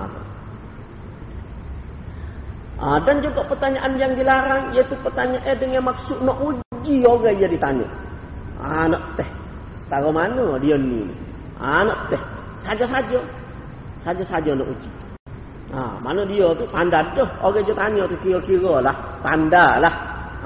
Ha, 2.77 2.87
dan 3.05 3.21
juga 3.21 3.41
pertanyaan 3.45 3.93
yang 4.01 4.13
dilarang 4.17 4.73
iaitu 4.73 4.97
pertanyaan 5.01 5.57
dengan 5.57 5.83
maksud 5.93 6.21
nak 6.25 6.41
uji 6.41 7.05
orang 7.05 7.37
yang 7.37 7.53
ditanya. 7.53 7.89
Ha, 8.61 8.89
nak 8.89 9.03
teh. 9.21 9.29
Setara 9.81 10.09
mana 10.09 10.57
dia 10.61 10.77
ni? 10.81 11.05
Ha, 11.61 11.85
nak 11.85 12.13
teh. 12.13 12.23
Saja-saja. 12.65 13.21
Saja-saja 14.01 14.51
nak 14.57 14.69
uji. 14.69 14.91
Ha, 15.75 15.99
mana 16.01 16.23
dia 16.25 16.51
tu 16.57 16.65
pandai 16.73 17.05
dah. 17.13 17.29
Orang 17.43 17.65
yang 17.67 17.77
tanya 17.77 18.03
tu 18.09 18.17
kira-kira 18.23 18.81
lah. 18.81 18.97
Pandai 19.21 19.83
lah. 19.83 19.95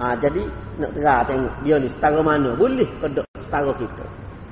Ha, 0.00 0.16
jadi 0.16 0.42
nak 0.80 0.90
terang 0.96 1.22
tengok 1.28 1.54
dia 1.62 1.76
ni 1.76 1.88
setara 1.92 2.20
mana 2.24 2.56
boleh 2.56 2.88
kedok 3.04 3.26
setara 3.44 3.70
kita 3.76 4.04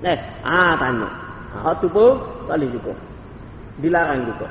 eh 0.04 0.18
ah 0.44 0.76
tanya 0.76 1.08
ha 1.56 1.72
tu 1.80 1.88
pun 1.88 2.20
boleh 2.44 2.68
juga 2.68 2.92
dilarang 3.80 4.28
juga 4.28 4.46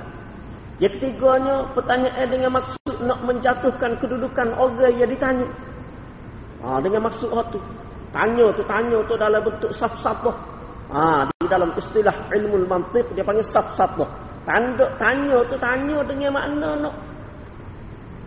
yang 0.81 0.93
ketiganya 0.97 1.55
pertanyaan 1.73 2.27
dengan 2.29 2.51
maksud 2.57 2.93
nak 3.05 3.19
menjatuhkan 3.25 3.91
kedudukan 4.01 4.47
orang 4.57 4.93
yang 4.97 5.09
ditanya 5.09 5.47
ha 6.65 6.81
dengan 6.81 7.05
maksud 7.05 7.29
hak 7.29 7.47
tu 7.53 7.61
tanya 8.11 8.45
tu 8.55 8.63
tanya 8.65 8.97
tu 9.07 9.13
dalam 9.19 9.41
bentuk 9.43 9.71
saf-safah 9.75 10.35
ha 10.93 11.27
di 11.27 11.47
dalam 11.47 11.71
istilah 11.75 12.15
ilmu 12.31 12.63
mantiq 12.67 13.05
dia 13.15 13.23
panggil 13.23 13.45
saf-safah 13.51 14.07
tanda 14.47 14.87
tanya 14.99 15.43
tu 15.47 15.55
tanya 15.59 15.97
dengan 16.07 16.31
makna 16.35 16.69
nak 16.87 16.95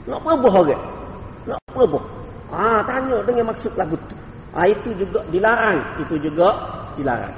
nak 0.09 0.21
peroboh 0.25 0.55
orang 0.65 0.85
nak 1.49 1.59
peroboh 1.73 2.21
Ah, 2.51 2.83
tanya 2.83 3.23
dengan 3.23 3.55
maksud 3.55 3.71
lagu 3.79 3.95
tu. 4.11 4.17
Ah, 4.51 4.67
itu 4.67 4.91
juga 4.99 5.23
dilarang. 5.31 6.03
Itu 6.03 6.19
juga 6.19 6.49
dilarang. 6.99 7.35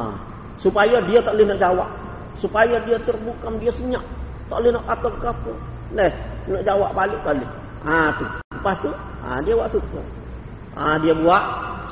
ah, 0.00 0.16
supaya 0.64 1.04
dia 1.04 1.20
tak 1.20 1.36
boleh 1.36 1.52
nak 1.52 1.60
jawab. 1.60 1.88
Supaya 2.40 2.80
dia 2.88 2.96
terbuka, 3.04 3.52
dia 3.60 3.72
senyap. 3.76 4.04
Tak 4.48 4.56
boleh 4.56 4.72
nak 4.72 4.84
kata 4.88 5.08
apa. 5.20 5.52
Nah, 5.92 6.10
nak 6.48 6.62
jawab 6.64 6.90
balik 6.96 7.20
balik. 7.20 7.50
Ah, 7.84 8.08
tu. 8.16 8.24
Lepas 8.24 8.74
tu, 8.80 8.90
ah, 9.20 9.38
dia 9.44 9.52
buat 9.52 9.68
suka. 9.68 10.00
Ah, 10.72 10.96
dia 10.96 11.12
buat 11.12 11.42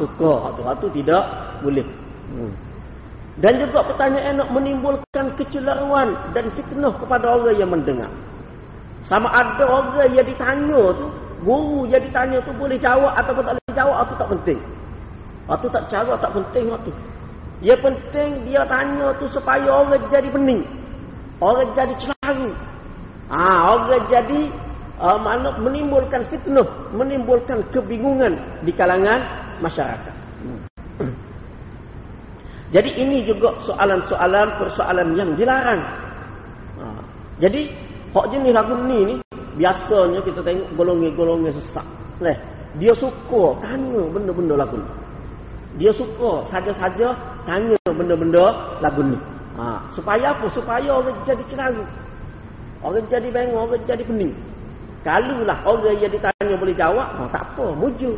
suka. 0.01 0.31
Waktu-waktu 0.51 0.87
tidak 1.05 1.25
boleh. 1.61 1.87
Hmm. 2.33 2.53
Dan 3.41 3.61
juga 3.61 3.81
pertanyaan 3.85 4.45
nak 4.45 4.49
menimbulkan 4.53 5.33
kecelaruan 5.41 6.13
dan 6.37 6.53
fitnah 6.53 6.93
kepada 6.97 7.33
orang 7.33 7.57
yang 7.57 7.71
mendengar. 7.73 8.09
Sama 9.09 9.33
ada 9.33 9.65
orang 9.69 10.13
yang 10.13 10.25
ditanya 10.25 10.93
tu, 10.97 11.09
guru 11.43 11.89
yang 11.89 12.05
ditanya 12.05 12.39
tu 12.45 12.53
boleh 12.55 12.77
jawab 12.77 13.13
ataupun 13.17 13.43
tak 13.45 13.55
boleh 13.57 13.75
jawab, 13.77 13.97
itu 14.05 14.15
tak 14.21 14.29
penting. 14.37 14.61
Itu 15.49 15.67
tak 15.73 15.85
cara, 15.89 16.13
tak 16.21 16.33
penting 16.33 16.65
waktu. 16.71 16.93
Yang 17.63 17.81
penting 17.83 18.31
dia 18.47 18.63
tanya 18.67 19.11
tu 19.17 19.27
supaya 19.31 19.69
orang 19.71 20.03
jadi 20.13 20.29
pening. 20.29 20.63
Orang 21.43 21.73
jadi 21.75 21.95
celaru. 21.99 22.51
Ah, 23.33 23.75
orang 23.75 24.07
jadi 24.13 24.41
uh, 25.03 25.19
mana 25.19 25.59
menimbulkan 25.59 26.23
fitnah, 26.31 26.65
menimbulkan 26.95 27.67
kebingungan 27.75 28.39
di 28.63 28.71
kalangan 28.71 29.27
masyarakat. 29.59 30.15
Jadi 32.75 32.91
ini 32.97 33.27
juga 33.27 33.59
soalan-soalan 33.67 34.49
persoalan 34.57 35.09
yang 35.19 35.31
dilarang. 35.37 35.83
Ha. 36.81 36.87
Jadi 37.37 37.69
hak 38.17 38.27
jenis 38.33 38.55
lagu 38.55 38.73
ni 38.89 38.99
ni 39.13 39.15
biasanya 39.61 40.25
kita 40.25 40.41
tengok 40.41 40.71
golongan-golongan 40.81 41.53
sesak. 41.53 41.85
Leh, 42.25 42.39
dia 42.81 42.97
suka 42.97 43.61
tanya 43.61 44.09
benda-benda 44.09 44.57
lagu 44.57 44.81
ni. 44.81 44.89
Dia 45.77 45.93
suka 45.93 46.49
saja-saja 46.49 47.13
tanya 47.45 47.77
benda-benda 47.85 48.79
lagu 48.81 49.05
ni. 49.05 49.19
Ha. 49.53 49.85
supaya 49.93 50.33
apa? 50.33 50.49
Supaya 50.49 50.97
orang 50.97 51.13
jadi 51.29 51.45
ceragu. 51.45 51.85
Orang 52.81 53.05
jadi 53.13 53.29
bengong, 53.29 53.69
orang 53.69 53.85
jadi 53.85 54.01
pening. 54.01 54.33
Kalau 55.03 55.43
lah 55.43 55.59
orang 55.67 55.99
yang 55.99 56.13
ditanya 56.15 56.55
boleh 56.55 56.77
jawab, 56.79 57.09
ha, 57.19 57.27
tak 57.35 57.43
apa, 57.43 57.75
mujur. 57.75 58.15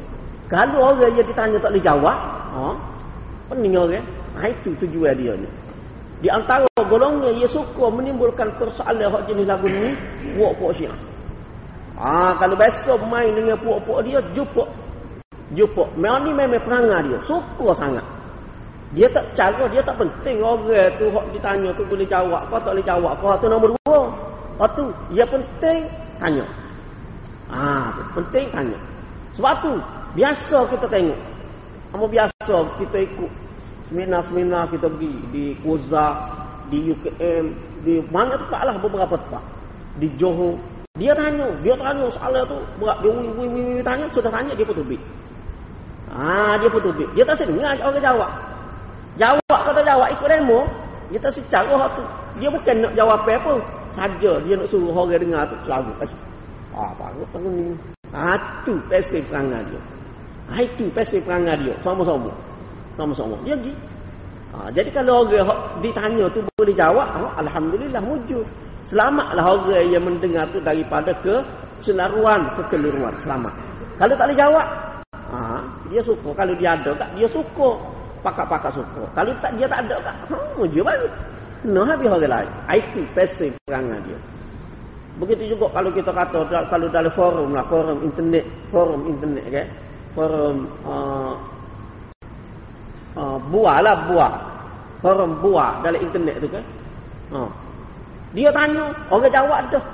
Kalau 0.53 0.93
orang 0.93 1.17
yang 1.17 1.25
ditanya 1.25 1.57
tak 1.57 1.73
boleh 1.73 1.85
jawab, 1.85 2.17
ha, 2.53 2.77
pening 3.49 3.77
orang. 3.77 4.05
Ha, 4.37 4.53
itu 4.53 4.77
tujuan 4.85 5.17
dia 5.17 5.33
ni. 5.33 5.49
Di 6.21 6.29
antara 6.29 6.69
golongan 6.77 7.37
ia 7.37 7.49
suka 7.49 7.89
menimbulkan 7.89 8.53
persoalan 8.61 9.09
hak 9.13 9.23
jenis 9.29 9.49
lagu 9.49 9.67
ni, 9.69 9.97
puak-puak 10.37 10.73
syiah. 10.77 10.97
Ah, 11.97 12.35
kalau 12.37 12.59
besok 12.59 13.01
main 13.07 13.33
dengan 13.33 13.57
puak-puak 13.61 14.05
dia, 14.05 14.21
jumpa. 14.37 14.65
Jumpa. 15.55 15.85
Memang 16.01 16.25
ni 16.27 16.31
memang 16.33 16.63
perangai 16.65 17.13
dia. 17.13 17.19
Suka 17.25 17.77
sangat. 17.77 18.03
Dia 18.95 19.11
tak 19.11 19.27
cara, 19.35 19.67
dia 19.69 19.83
tak 19.83 19.99
penting 19.99 20.39
orang 20.39 20.95
tu 21.01 21.11
hak 21.11 21.27
ditanya 21.35 21.75
tu 21.75 21.83
boleh 21.83 22.07
jawab 22.07 22.47
kau 22.47 22.63
tak 22.63 22.79
boleh 22.79 22.87
jawab 22.87 23.13
kau 23.19 23.35
tu 23.43 23.47
nombor 23.51 23.75
dua. 23.83 24.01
Lepas 24.55 24.71
tu, 24.79 24.85
dia 25.11 25.27
penting 25.27 25.81
tanya. 26.23 26.47
Ah, 27.55 27.95
penting 28.19 28.51
tanya. 28.51 28.79
Sebab 29.39 29.55
tu, 29.63 29.73
biasa 30.19 30.59
kita 30.75 30.87
tengok. 30.91 31.21
Kamu 31.95 32.07
biasa 32.11 32.55
kita 32.83 32.99
ikut 33.07 33.31
seminar-seminar 33.87 34.67
kita 34.75 34.91
pergi 34.91 35.15
di 35.31 35.45
Kuza, 35.63 36.07
di 36.67 36.91
UKM, 36.91 37.45
di 37.87 38.03
mana 38.11 38.35
tempat 38.35 38.61
lah 38.67 38.75
beberapa 38.83 39.15
tempat. 39.15 39.43
Di 40.03 40.11
Johor. 40.19 40.59
Dia 40.99 41.15
tanya, 41.15 41.55
dia 41.63 41.75
tanya 41.79 42.07
soalan 42.11 42.43
tu, 42.47 42.59
dia 42.79 43.11
wui 43.11 43.27
wui 43.35 43.47
wui 43.51 43.83
tanya, 43.83 44.07
sudah 44.11 44.31
tanya 44.31 44.55
dia 44.55 44.67
pun 44.67 44.75
tubik. 44.79 44.99
Ah, 46.11 46.59
dia 46.59 46.71
pun 46.71 46.83
tubik. 46.83 47.07
Dia 47.15 47.23
tak 47.23 47.47
dengar 47.47 47.79
orang 47.79 48.03
jawab. 48.03 48.31
Jawab 49.15 49.61
kata 49.63 49.81
jawab 49.87 50.11
ikut 50.11 50.27
demo, 50.27 50.67
dia 51.11 51.19
tak 51.23 51.35
secara 51.39 51.87
tu. 51.95 52.03
Dia 52.43 52.51
bukan 52.51 52.75
nak 52.83 52.93
jawab 52.99 53.23
apa 53.23 53.35
pun. 53.43 53.59
Saja 53.95 54.43
dia 54.43 54.59
nak 54.59 54.67
suruh 54.67 54.91
orang 54.91 55.23
dengar 55.23 55.47
tu 55.47 55.55
selalu. 55.63 55.95
Ah, 56.75 56.93
baru 56.99 57.23
tahu 57.31 57.49
ni. 57.55 57.73
Ah, 58.11 58.37
tu 58.67 58.75
pesel 58.91 59.23
perangai 59.31 59.63
dia. 59.71 59.81
Ah, 60.51 60.61
itu 60.61 60.91
pesel 60.91 61.23
perangai 61.23 61.55
dia. 61.63 61.75
Sama-sama 61.81 62.35
sama-sama. 62.97 63.35
Dia 63.43 63.55
pergi. 63.59 63.75
Ha, 64.55 64.71
jadi 64.71 64.91
kalau 64.95 65.27
orang 65.27 65.83
ditanya 65.83 66.31
tu 66.31 66.41
boleh 66.55 66.75
jawab, 66.79 67.07
oh, 67.19 67.33
Alhamdulillah 67.43 68.03
wujud. 68.07 68.47
Selamatlah 68.87 69.43
orang 69.43 69.87
yang 69.91 70.05
mendengar 70.05 70.47
tu 70.55 70.63
daripada 70.63 71.11
ke 71.25 71.43
selaruan, 71.83 72.47
kekeliruan. 72.55 73.11
Selamat. 73.19 73.51
Kalau 73.99 74.15
tak 74.15 74.31
boleh 74.31 74.39
jawab, 74.39 74.67
ha, 75.11 75.59
dia 75.91 76.03
suka. 76.05 76.31
Kalau 76.39 76.55
dia 76.55 76.79
ada 76.79 76.91
kat, 76.95 77.09
dia 77.19 77.27
suka. 77.27 77.71
Pakak-pakak 78.23 78.73
suka. 78.73 79.03
Kalau 79.13 79.33
tak 79.43 79.53
dia 79.59 79.67
tak 79.67 79.85
ada 79.85 79.97
kat, 80.01 80.17
ha, 80.31 80.37
wujud 80.57 80.85
baru. 80.87 81.09
Kena 81.65 81.81
habis 81.89 82.09
orang 82.13 82.31
lain. 82.31 82.51
Itu 82.77 83.03
pasif 83.17 83.53
perangai 83.67 83.99
dia. 84.07 84.19
Begitu 85.15 85.55
juga 85.55 85.71
kalau 85.71 85.91
kita 85.95 86.11
kata, 86.11 86.43
kalau 86.67 86.87
dalam 86.91 87.13
forum 87.15 87.55
lah, 87.55 87.63
forum 87.71 88.03
internet, 88.03 88.45
forum 88.75 89.07
internet 89.07 89.47
kan. 89.47 89.67
Forum 90.15 90.57
uh, 90.87 91.35
uh, 93.15 93.39
buah 93.51 93.77
lah 93.79 93.97
buah. 94.11 94.33
Forum 94.99 95.31
buah 95.39 95.83
dalam 95.87 96.01
internet 96.03 96.37
tu 96.43 96.49
kan. 96.51 96.65
Uh. 97.31 97.51
Dia 98.35 98.51
tanya, 98.51 98.91
orang 99.15 99.31
jawab 99.31 99.61
dah. 99.71 99.85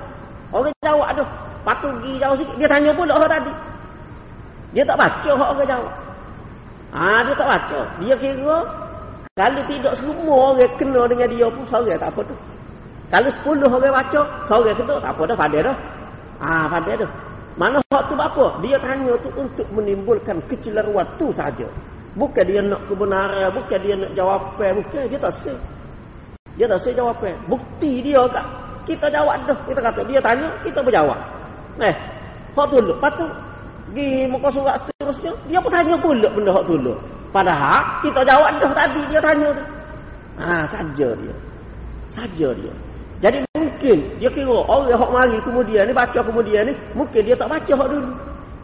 Orang 0.56 0.72
jawab 0.80 1.08
dah. 1.12 1.28
Patut 1.60 1.92
pergi 2.00 2.16
jauh 2.16 2.36
sikit. 2.40 2.56
Dia 2.56 2.68
tanya 2.72 2.90
pula 2.96 3.20
orang 3.20 3.28
tadi. 3.28 3.52
Dia 4.72 4.84
tak 4.88 4.96
baca 4.96 5.30
orang 5.36 5.68
jawab. 5.68 5.94
Ah, 6.96 7.20
dia 7.28 7.34
tak 7.36 7.48
baca. 7.48 7.80
Dia 8.00 8.14
kira 8.16 8.58
kalau 9.38 9.62
tidak 9.68 9.94
semua 9.96 10.52
orang 10.52 10.72
kena 10.76 11.02
dengan 11.06 11.28
dia 11.28 11.46
pun 11.48 11.64
seorang 11.68 12.00
tak 12.00 12.10
apa 12.12 12.20
tu. 12.24 12.36
Kalau 13.10 13.26
sepuluh 13.26 13.66
orang 13.66 13.90
baca, 13.90 14.20
seorang 14.46 14.78
kena 14.78 14.94
tak 15.02 15.10
apa 15.10 15.22
dah 15.26 15.36
pada 15.36 15.58
dah. 15.66 15.76
Ah, 16.38 16.64
pada 16.70 16.92
dah. 16.94 17.10
Mana 17.58 17.82
hak 17.90 18.02
tu 18.06 18.14
apa? 18.14 18.46
Dia 18.62 18.78
tanya 18.78 19.12
tu 19.18 19.28
untuk 19.34 19.66
menimbulkan 19.74 20.38
kecelaruan 20.46 21.02
tu 21.18 21.34
saja. 21.34 21.66
Bukan 22.14 22.42
dia 22.46 22.62
nak 22.62 22.86
kebenaran, 22.86 23.50
bukan 23.50 23.78
dia 23.82 23.94
nak 23.98 24.12
jawapan, 24.14 24.78
bukan 24.78 25.10
dia 25.10 25.18
tak 25.18 25.34
sih. 25.42 25.58
Dia 26.54 26.70
tak 26.70 26.78
sih 26.86 26.94
jawapan. 26.94 27.34
Bukti 27.50 27.98
dia 27.98 28.22
kat 28.30 28.46
kita 28.86 29.10
jawab 29.10 29.42
dah. 29.42 29.58
Kita 29.66 29.80
kata 29.82 30.00
dia 30.06 30.22
tanya, 30.22 30.48
kita 30.62 30.78
berjawab. 30.78 31.18
Eh, 31.82 31.94
hak 32.54 32.66
tu 32.70 32.78
lu. 32.78 32.94
Patu 33.02 33.26
di 33.90 34.30
muka 34.30 34.54
surat 34.54 34.78
seterusnya, 34.78 35.34
dia 35.50 35.58
pun 35.58 35.70
tanya 35.74 35.98
pula 35.98 36.30
benda 36.30 36.54
hak 36.54 36.64
tu 36.70 36.78
lu. 36.78 36.94
Padahal 37.34 37.82
kita 38.06 38.22
jawab 38.22 38.50
dah 38.62 38.70
tadi 38.74 39.02
dia 39.10 39.18
tanya 39.18 39.48
tu. 39.50 39.64
Ha, 40.40 40.66
saja 40.70 41.08
dia. 41.18 41.34
Saja 42.10 42.48
dia. 42.54 42.74
Jadi 43.20 43.44
mungkin 43.52 43.98
dia 44.16 44.32
kira 44.32 44.48
orang 44.48 44.96
hak 44.96 45.10
mari 45.12 45.36
kemudian 45.44 45.84
ni 45.84 45.92
baca 45.92 46.18
kemudian 46.24 46.72
ni, 46.72 46.74
mungkin 46.96 47.20
dia 47.20 47.36
tak 47.36 47.52
baca 47.52 47.72
hak 47.72 47.88
dulu. 47.92 48.12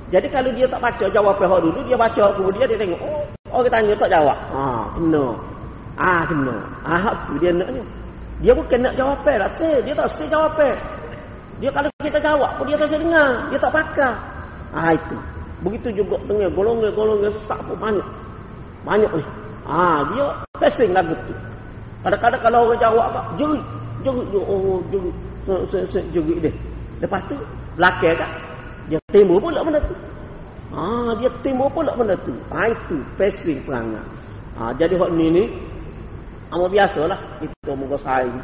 Jadi 0.08 0.26
kalau 0.32 0.50
dia 0.56 0.66
tak 0.68 0.80
baca 0.80 1.04
jawapan 1.12 1.46
hak 1.48 1.60
dulu, 1.60 1.80
dia 1.84 1.96
baca 1.96 2.22
kemudian 2.32 2.64
dia 2.64 2.78
tengok, 2.80 3.00
oh, 3.04 3.20
orang 3.52 3.68
tanya 3.68 3.92
tak 4.00 4.10
jawab. 4.12 4.38
Ha, 4.52 4.62
kena. 4.96 5.26
Ah, 5.96 6.22
kena. 6.28 6.56
Ah, 6.84 7.00
hak 7.00 7.14
tu 7.28 7.40
dia 7.40 7.52
naknya. 7.52 7.84
Dia 8.44 8.52
bukan 8.52 8.78
nak 8.84 8.94
jawapan 9.00 9.36
lah. 9.40 9.50
Say. 9.56 9.80
Dia 9.80 9.96
tak 9.96 10.12
say 10.12 10.28
jawapan. 10.28 10.76
Dia 11.56 11.72
kalau 11.72 11.88
kita 12.04 12.20
jawab 12.20 12.50
pun 12.60 12.68
dia 12.68 12.76
tak 12.76 12.88
say 12.92 13.00
dengar. 13.00 13.48
Dia 13.48 13.58
tak 13.60 13.72
pakar. 13.72 14.14
Ah, 14.76 14.92
itu. 14.92 15.16
Begitu 15.64 16.04
juga 16.04 16.20
dengan 16.28 16.52
golongan-golongan 16.52 17.32
sesak 17.40 17.60
pun 17.64 17.76
banyak. 17.80 18.08
Banyak 18.84 19.12
ni. 19.16 19.24
Ah, 19.64 20.04
dia 20.12 20.24
pesing 20.60 20.92
lagu 20.92 21.16
tu. 21.24 21.32
Kadang-kadang 22.04 22.40
kalau 22.44 22.58
orang 22.68 22.78
jawab 22.78 23.04
apa, 23.08 23.20
jerit. 23.40 23.64
Jerit. 24.06 24.26
Oh, 24.38 24.78
jerit. 24.94 25.14
Jerit 26.14 26.38
dia. 26.38 26.52
Lepas 27.02 27.26
tu, 27.26 27.36
belakang 27.74 28.16
kan, 28.16 28.30
dia 28.88 29.02
timbul 29.12 29.36
pula 29.42 29.60
benda 29.66 29.82
tu. 29.84 29.92
Ha, 30.72 31.12
dia 31.18 31.30
timbul 31.42 31.68
pula 31.68 31.92
benda 31.98 32.14
tu. 32.22 32.32
Ha, 32.54 32.70
itu 32.70 33.02
passing 33.18 33.60
perangai. 33.66 34.00
Ha, 34.56 34.72
jadi 34.78 34.96
hak 34.96 35.10
ni 35.12 35.26
ni, 35.28 35.44
amat 36.54 36.70
biasalah 36.72 37.18
kita 37.42 37.76
muka 37.76 38.00
saing. 38.00 38.38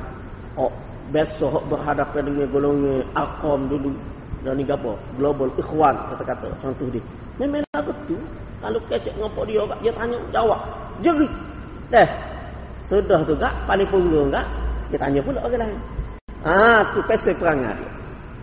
Oh, 0.58 0.68
besok 1.08 1.48
hak 1.56 1.64
berhadapan 1.72 2.22
dengan 2.28 2.46
golongan 2.52 3.08
akom 3.16 3.72
dulu. 3.72 3.96
Dan 4.42 4.58
ni 4.58 4.66
apa? 4.66 4.98
Global 5.16 5.48
ikhwan 5.56 5.94
kata-kata. 6.12 6.50
Contoh 6.60 6.90
dia. 6.90 7.00
Memang 7.38 7.62
lah 7.72 7.80
betul. 7.86 8.20
Kalau 8.60 8.78
kecek 8.90 9.14
ngapa 9.16 9.40
dia, 9.48 9.62
dia 9.80 9.92
tanya, 9.96 10.18
jawab. 10.34 10.60
Jadi, 11.00 11.26
deh. 11.88 12.08
Sudah 12.90 13.22
tu 13.24 13.32
kak, 13.38 13.54
paling 13.64 13.88
punggung 13.88 14.28
kak, 14.28 14.44
dia 14.92 15.00
tanya 15.00 15.24
pula 15.24 15.40
orang 15.40 15.72
lain. 15.72 15.80
Ah, 16.44 16.84
tu 16.92 17.00
passing 17.08 17.32
perangai 17.40 17.72
dia. 17.80 17.90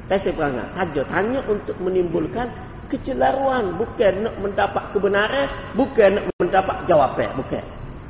Kasih 0.10 0.34
perangai. 0.34 0.66
Saja 0.74 1.06
tanya 1.06 1.46
untuk 1.46 1.78
menimbulkan 1.78 2.50
kecelaruan. 2.90 3.78
Bukan 3.78 4.26
nak 4.26 4.36
mendapat 4.42 4.84
kebenaran. 4.90 5.46
Bukan 5.78 6.10
nak 6.18 6.26
mendapat 6.42 6.78
jawapan. 6.90 7.30
Bukan. 7.38 7.64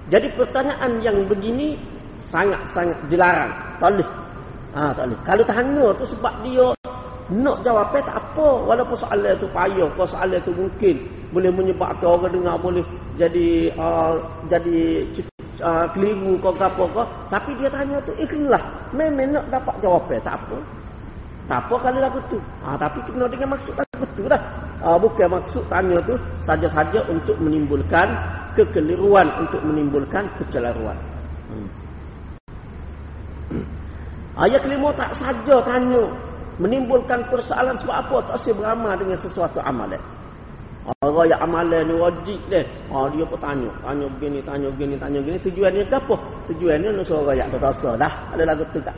Jadi 0.08 0.32
pertanyaan 0.40 1.04
yang 1.04 1.28
begini 1.28 1.76
sangat-sangat 2.32 2.96
dilarang. 3.12 3.52
Tak 3.84 3.92
boleh. 3.92 4.10
Ha, 4.72 4.96
tak 4.96 5.04
boleh. 5.12 5.20
Kalau 5.28 5.44
tanya 5.44 5.88
tu 6.00 6.06
sebab 6.08 6.34
dia 6.48 6.68
nak 7.36 7.58
jawapan 7.60 8.02
tak 8.08 8.16
apa. 8.16 8.48
Walaupun 8.64 8.96
soalan 8.96 9.36
tu 9.36 9.52
payah. 9.52 9.90
Kalau 10.00 10.08
soalan 10.08 10.40
tu 10.48 10.56
mungkin 10.56 10.96
boleh 11.36 11.52
menyebabkan 11.52 12.08
orang 12.08 12.32
dengar 12.34 12.56
boleh 12.58 12.82
jadi 13.20 13.70
uh, 13.76 14.18
jadi 14.50 15.06
uh, 15.62 15.86
keliru 15.94 16.40
kau 16.40 16.56
apa 16.56 16.84
kau. 16.90 17.06
Tapi 17.32 17.56
dia 17.60 17.70
tanya 17.72 18.00
tu 18.04 18.14
ikhlas. 18.16 18.64
Memang 18.92 19.36
nak 19.36 19.46
dapat 19.52 19.76
jawapan. 19.84 20.20
Tak 20.24 20.36
apa. 20.36 20.58
Tak 21.50 21.60
apa 21.66 21.76
kalau 21.82 22.00
lagu 22.00 22.20
tu. 22.30 22.38
Ha, 22.62 22.78
tapi 22.78 23.02
kena 23.10 23.26
dengan 23.26 23.58
maksud 23.58 23.74
lagu 23.74 24.06
tu 24.14 24.24
lah. 24.30 24.42
Ha, 24.86 24.96
bukan 25.02 25.28
maksud 25.34 25.64
tanya 25.68 25.98
tu 26.06 26.14
saja-saja 26.46 27.02
untuk 27.10 27.36
menimbulkan 27.42 28.08
kekeliruan, 28.54 29.28
untuk 29.42 29.62
menimbulkan 29.66 30.30
kecelaruan. 30.38 30.96
Hmm. 31.50 31.70
Ayat 34.46 34.62
kelima 34.62 34.94
tak 34.94 35.18
saja 35.18 35.58
tanya 35.66 36.06
menimbulkan 36.60 37.24
persoalan 37.32 37.76
sebab 37.80 37.96
apa 37.98 38.16
tak 38.30 38.38
saya 38.46 38.54
beramal 38.54 38.94
dengan 39.00 39.18
sesuatu 39.18 39.58
amalan. 39.64 40.00
Orang 41.20 41.36
yang 41.36 41.44
amalan 41.44 41.84
ni 41.84 41.96
wajib 42.00 42.40
deh. 42.48 42.64
Ha, 42.64 43.12
dia 43.12 43.28
pun 43.28 43.40
tanya. 43.44 43.68
Tanya 43.84 44.08
begini, 44.08 44.40
tanya 44.40 44.68
begini, 44.72 44.96
tanya 44.96 45.20
begini. 45.20 45.38
Tujuannya 45.44 45.84
apa? 45.92 46.16
Tujuannya 46.48 46.90
nak 46.96 47.04
suruh 47.04 47.28
rakyat 47.28 47.48
berdosa 47.52 48.00
dah. 48.00 48.14
Ada 48.32 48.44
lagu 48.48 48.64
tu 48.72 48.80
tak? 48.80 48.96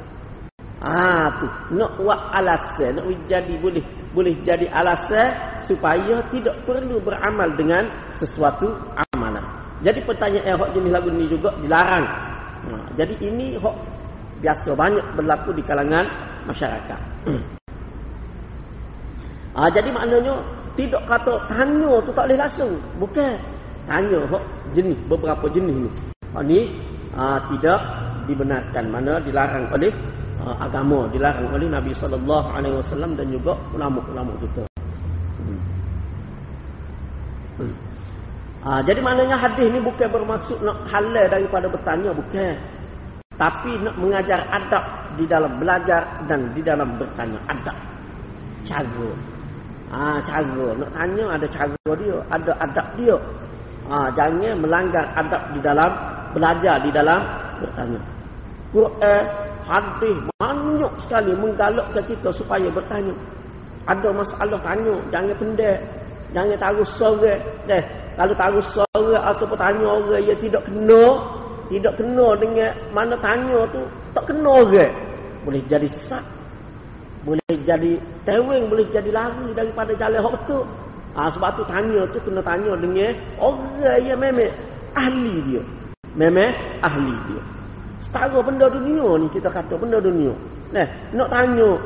Ah 0.81 1.33
tu, 1.41 1.45
nak 1.77 1.97
buat 1.97 2.19
alasan, 2.33 2.97
nak 2.97 3.05
jadi 3.29 3.53
boleh 3.57 3.85
boleh 4.13 4.33
jadi 4.41 4.65
alasan 4.69 5.29
supaya 5.65 6.21
tidak 6.33 6.57
perlu 6.65 7.01
beramal 7.01 7.49
dengan 7.57 7.89
sesuatu 8.17 8.69
amalan. 9.13 9.45
Jadi 9.81 10.05
pertanyaan 10.05 10.61
hak 10.61 10.69
jenis 10.77 10.93
lagu 10.93 11.09
ni 11.09 11.25
juga 11.25 11.49
dilarang. 11.57 12.05
Ha, 12.69 12.93
jadi 12.97 13.13
ini 13.17 13.57
hak 13.57 13.75
biasa 14.45 14.77
banyak 14.77 15.05
berlaku 15.17 15.57
di 15.57 15.65
kalangan 15.65 16.05
masyarakat. 16.45 16.99
ah 19.57 19.69
jadi 19.73 19.89
maknanya 19.89 20.60
tidak 20.79 21.03
kata 21.07 21.33
tanya 21.51 21.91
tu 22.03 22.11
tak 22.15 22.25
boleh 22.29 22.39
langsung. 22.39 22.73
Bukan. 22.99 23.33
Tanya 23.89 24.19
hak 24.29 24.43
jenis 24.77 24.99
beberapa 25.09 25.45
jenis 25.51 25.75
ni. 25.87 25.89
Hak 26.31 26.43
ni 26.47 26.59
ah, 27.17 27.39
tidak 27.51 27.79
dibenarkan 28.29 28.85
mana 28.87 29.17
dilarang 29.19 29.67
oleh 29.73 29.91
uh, 30.41 30.55
agama 30.57 31.05
dilarang 31.09 31.49
oleh 31.53 31.67
Nabi 31.69 31.93
sallallahu 31.93 32.47
alaihi 32.53 32.75
wasallam 32.77 33.13
dan 33.17 33.29
juga 33.29 33.53
ulama-ulama 33.73 34.33
kita. 34.41 34.63
Hmm. 35.37 35.59
Hmm. 37.61 37.73
Uh, 38.61 38.81
jadi 38.85 38.99
maknanya 39.01 39.37
hadis 39.41 39.67
ni 39.73 39.79
bukan 39.81 40.07
bermaksud 40.09 40.57
nak 40.61 40.85
halal 40.89 41.25
daripada 41.29 41.67
bertanya 41.69 42.11
bukan. 42.13 42.55
Tapi 43.39 43.73
nak 43.81 43.97
mengajar 43.97 44.45
adab 44.53 44.85
di 45.17 45.25
dalam 45.25 45.57
belajar 45.57 46.21
dan 46.29 46.53
di 46.53 46.61
dalam 46.61 46.93
bertanya 46.93 47.41
adab. 47.49 47.77
Cara. 48.69 49.09
Ha, 49.91 50.23
cara 50.23 50.71
nak 50.79 50.91
tanya 50.95 51.25
ada 51.35 51.47
cara 51.51 51.75
dia, 51.99 52.17
ada 52.31 52.51
adab 52.63 52.87
dia. 52.95 53.17
Ha, 53.91 54.07
jangan 54.15 54.55
melanggar 54.63 55.03
adab 55.19 55.51
di 55.51 55.59
dalam 55.59 55.91
belajar 56.31 56.79
di 56.79 56.89
dalam 56.95 57.19
bertanya. 57.59 57.99
Quran 58.71 59.23
hadis 59.67 60.17
banyak 60.39 60.93
sekali 61.03 61.35
menggalakkan 61.35 62.03
kita 62.07 62.31
supaya 62.31 62.71
bertanya. 62.71 63.11
Ada 63.83 64.09
masalah 64.15 64.59
tanya, 64.63 64.95
jangan 65.11 65.35
pendek. 65.35 65.79
Jangan 66.31 66.55
taruh 66.55 66.87
sore. 66.95 67.35
Deh, 67.67 67.83
kalau 68.15 68.33
taruh 68.39 68.63
sore 68.63 69.15
atau 69.19 69.43
bertanya 69.43 69.83
orang 69.83 70.23
yang 70.23 70.39
tidak 70.39 70.63
kena, 70.63 71.03
tidak 71.67 71.93
kena 71.99 72.27
dengan 72.39 72.71
mana 72.95 73.15
tanya 73.19 73.59
tu, 73.75 73.83
tak 74.15 74.23
kena 74.23 74.55
orang. 74.55 74.93
Boleh 75.43 75.59
jadi 75.67 75.91
sesat. 75.91 76.23
Boleh 77.21 77.53
jadi 77.61 78.01
tewing, 78.25 78.65
boleh 78.65 78.85
jadi 78.89 79.11
lari 79.13 79.53
daripada 79.53 79.93
jalan 79.93 80.25
hak 80.25 80.33
betul. 80.41 80.65
Ha, 81.11 81.27
sebab 81.27 81.59
tu 81.59 81.63
tanya 81.67 82.01
tu 82.09 82.17
kena 82.23 82.41
tanya 82.41 82.71
dengan 82.79 83.11
orang 83.37 83.99
yang 84.01 84.17
memang 84.17 84.49
ahli 84.95 85.35
dia. 85.45 85.61
Memang 86.17 86.51
ahli 86.81 87.15
dia. 87.29 87.41
Setara 88.01 88.39
benda 88.41 88.65
dunia 88.71 89.05
ni 89.21 89.27
kita 89.29 89.51
kata 89.53 89.77
benda 89.77 90.01
dunia. 90.01 90.33
Nah, 90.73 90.87
nak 91.13 91.29
tanya 91.29 91.77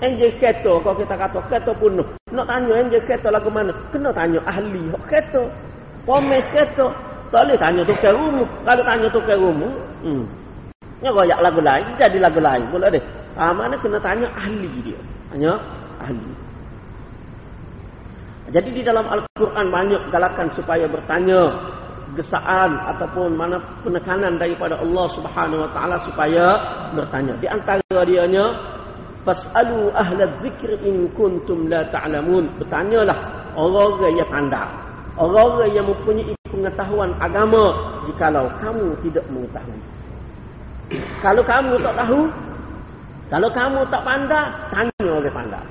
enjin 0.00 0.32
kereta 0.40 0.80
kalau 0.80 0.96
kita 0.96 1.14
kata 1.14 1.38
kereta 1.46 1.70
penuh. 1.76 2.08
Nak 2.32 2.46
tanya 2.48 2.72
enjin 2.80 3.00
kereta 3.06 3.28
lagu 3.30 3.52
mana? 3.52 3.70
Kena 3.94 4.10
tanya 4.10 4.40
ahli 4.48 4.82
hok 4.90 5.02
kereta. 5.06 5.42
Pemain 6.08 6.42
kereta. 6.50 6.88
Tak 7.30 7.46
boleh 7.46 7.58
tanya 7.62 7.82
tukar 7.86 8.10
rumah. 8.10 8.48
Kalau 8.66 8.82
tanya 8.82 9.06
tukar 9.14 9.38
rumah, 9.38 9.70
hmm. 10.02 10.24
Nya 11.00 11.10
royak 11.16 11.40
lagu 11.40 11.60
lain, 11.64 11.86
jadi 11.96 12.18
lagu 12.20 12.40
lain 12.42 12.64
pula 12.68 12.92
deh. 12.92 13.00
Ah 13.40 13.56
mana 13.56 13.72
kena 13.80 13.96
tanya 13.96 14.28
ahli 14.36 14.68
dia. 14.84 15.00
Tanya 15.32 15.56
ahli. 15.96 16.32
Jadi 18.52 18.68
di 18.68 18.82
dalam 18.84 19.08
Al-Quran 19.08 19.66
banyak 19.72 20.02
galakan 20.12 20.52
supaya 20.52 20.84
bertanya 20.84 21.48
gesaan 22.18 22.76
ataupun 22.84 23.38
mana 23.38 23.56
penekanan 23.80 24.36
daripada 24.36 24.76
Allah 24.76 25.06
Subhanahu 25.16 25.64
wa 25.64 25.70
taala 25.72 25.96
supaya 26.04 26.46
bertanya. 26.92 27.32
Di 27.40 27.48
antara 27.48 28.02
dianya 28.04 28.44
fasalu 29.24 29.88
ahla 29.96 30.28
dzikr 30.44 30.76
in 30.84 31.08
kuntum 31.16 31.72
la 31.72 31.88
ta'lamun. 31.88 32.60
Bertanyalah 32.60 33.18
orang-orang 33.56 34.20
yang 34.20 34.28
pandai. 34.28 34.68
Orang-orang 35.16 35.70
yang 35.72 35.86
mempunyai 35.88 36.34
pengetahuan 36.44 37.16
agama 37.24 37.72
jikalau 38.04 38.52
kamu 38.60 38.88
tidak 39.00 39.24
mengetahui. 39.32 39.80
Kalau 41.22 41.42
kamu 41.46 41.78
tak 41.86 41.94
tahu, 42.02 42.20
kalau 43.30 43.48
kamu 43.54 43.80
tak 43.88 44.02
pandai, 44.02 44.50
tanya 44.74 45.06
orang 45.06 45.30
pandai. 45.32 45.64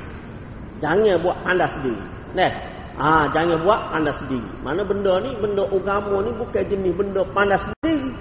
Jangan 0.79 1.19
buat 1.19 1.37
pandai 1.43 1.67
sendiri. 1.75 2.03
Nah, 2.33 2.51
Ah, 2.99 3.31
jangan 3.31 3.63
buat 3.63 3.95
anda 3.95 4.11
sendiri. 4.11 4.51
Mana 4.59 4.83
benda 4.83 5.23
ni, 5.23 5.31
benda 5.39 5.63
agama 5.71 6.19
ni 6.19 6.35
bukan 6.35 6.67
jenis 6.67 6.91
benda 6.99 7.23
panas 7.31 7.63
sendiri. 7.63 8.11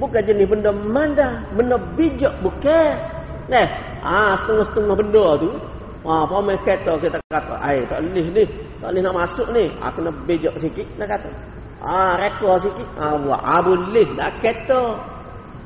Bukan 0.00 0.22
jenis 0.24 0.48
benda 0.48 0.72
manda, 0.72 1.44
benda 1.52 1.76
bijak 1.92 2.32
bukan. 2.40 2.96
Nah, 3.52 3.68
ah 4.00 4.32
setengah-setengah 4.40 4.96
benda 4.96 5.24
tu, 5.36 5.50
ah 6.08 6.24
pemain 6.24 6.56
kereta 6.64 6.96
kita 7.04 7.20
kata, 7.28 7.54
ai 7.60 7.84
tak 7.84 8.00
boleh 8.00 8.26
ni, 8.32 8.44
tak 8.80 8.96
boleh 8.96 9.00
nak 9.04 9.16
masuk 9.28 9.48
ni. 9.52 9.64
Ah 9.84 9.92
kena 9.92 10.10
bijak 10.24 10.54
sikit 10.56 10.88
nak 10.96 11.12
kata. 11.12 11.30
Ah 11.84 12.16
reka 12.16 12.64
sikit. 12.64 12.88
Ah 12.96 13.20
buat 13.20 13.40
ah 13.44 13.60
boleh 13.60 14.08
dah 14.16 14.32
kereta. 14.40 14.82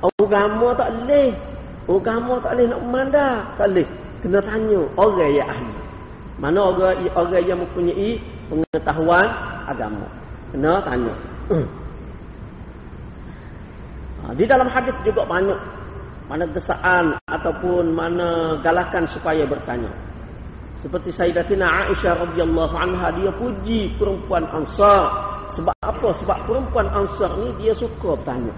Agama 0.03 0.75
tak 0.75 0.91
boleh. 0.99 1.31
Agama 1.87 2.43
tak 2.43 2.59
boleh 2.59 2.67
nak 2.67 2.83
manda, 2.91 3.29
tak 3.55 3.71
boleh. 3.71 3.89
Kena 4.19 4.39
tanya 4.43 4.81
orang 4.99 5.31
yang 5.31 5.47
ahli. 5.47 5.75
Mana 6.37 6.59
orang 6.67 6.99
orang 7.15 7.45
yang 7.47 7.59
mempunyai 7.63 8.19
pengetahuan 8.51 9.29
agama. 9.71 10.07
Kena 10.51 10.73
tanya. 10.83 11.15
Ha, 14.27 14.35
di 14.35 14.43
dalam 14.43 14.67
hadis 14.67 14.91
juga 15.07 15.23
banyak 15.23 15.55
mana 16.27 16.43
gesaan 16.51 17.15
ataupun 17.31 17.95
mana 17.95 18.59
galakan 18.59 19.07
supaya 19.07 19.47
bertanya. 19.47 19.93
Seperti 20.83 21.15
Sayyidatina 21.15 21.67
Aisyah 21.67 22.27
radhiyallahu 22.27 22.75
anha 22.75 23.15
dia 23.15 23.31
puji 23.35 23.95
perempuan 23.97 24.45
Ansar. 24.51 25.15
Sebab 25.55 25.75
apa? 25.79 26.09
Sebab 26.19 26.39
perempuan 26.45 26.91
Ansar 26.91 27.39
ni 27.39 27.55
dia 27.63 27.73
suka 27.73 28.19
bertanya. 28.19 28.55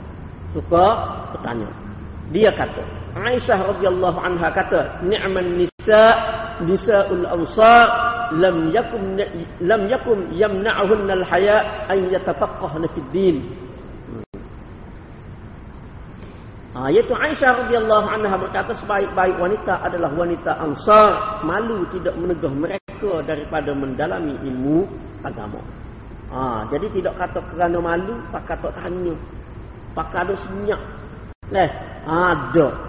Suka 0.56 0.84
bertanya. 1.36 1.68
Dia 2.32 2.52
kata, 2.52 2.84
Aisyah 3.18 3.58
radhiyallahu 3.74 4.18
anha 4.22 4.48
kata, 4.54 5.02
"Ni'man 5.02 5.58
nisa 5.58 6.04
nisaul 6.62 7.26
ansar 7.26 7.86
lam 8.38 8.70
yakum 8.70 9.18
lam 9.64 9.82
yakum 9.90 10.18
yamna'uhunna 10.34 11.18
al-haya 11.18 11.86
an 11.90 11.98
yatafaqqahna 12.14 12.86
fid 12.94 13.08
din." 13.10 13.36
Ha, 16.78 16.94
iaitu 16.94 17.10
Aisyah 17.10 17.66
radhiyallahu 17.66 18.06
anha 18.06 18.38
berkata 18.38 18.70
sebaik-baik 18.70 19.34
wanita 19.42 19.82
adalah 19.82 20.14
wanita 20.14 20.62
ansar 20.62 21.42
malu 21.42 21.82
tidak 21.90 22.14
menegah 22.14 22.54
mereka 22.54 23.26
daripada 23.26 23.74
mendalami 23.74 24.38
ilmu 24.46 24.86
agama. 25.26 25.58
Ha, 26.30 26.70
jadi 26.70 26.86
tidak 26.92 27.18
kata 27.18 27.40
kerana 27.50 27.82
malu, 27.82 28.22
pak 28.30 28.46
kata 28.46 28.70
tanya. 28.78 29.16
Pak 29.96 30.06
kata 30.12 30.38
senyap. 30.38 30.78
Leh, 31.50 31.70
ada. 32.06 32.87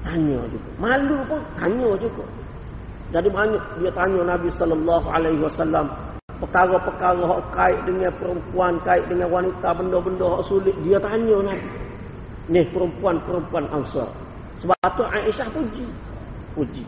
Tanya 0.00 0.40
juga. 0.48 0.70
Malu 0.80 1.18
pun 1.28 1.40
tanya 1.56 1.90
juga. 2.00 2.24
Jadi 3.10 3.28
banyak 3.28 3.62
dia 3.82 3.90
tanya 3.90 4.20
Nabi 4.22 4.48
sallallahu 4.54 5.06
alaihi 5.10 5.42
wasallam 5.42 5.90
perkara-perkara 6.40 7.20
hak 7.20 7.40
kait 7.52 7.80
dengan 7.84 8.14
perempuan, 8.16 8.80
kait 8.86 9.04
dengan 9.10 9.28
wanita, 9.28 9.76
benda-benda 9.76 10.26
hak 10.38 10.42
sulit 10.48 10.72
dia 10.86 10.96
tanya 11.02 11.36
Nabi. 11.52 11.68
Ni 12.50 12.60
perempuan-perempuan 12.72 13.66
Ansar. 13.70 14.08
Sebab 14.64 14.88
tu 14.96 15.04
Aisyah 15.04 15.48
puji. 15.52 15.86
Puji. 16.56 16.84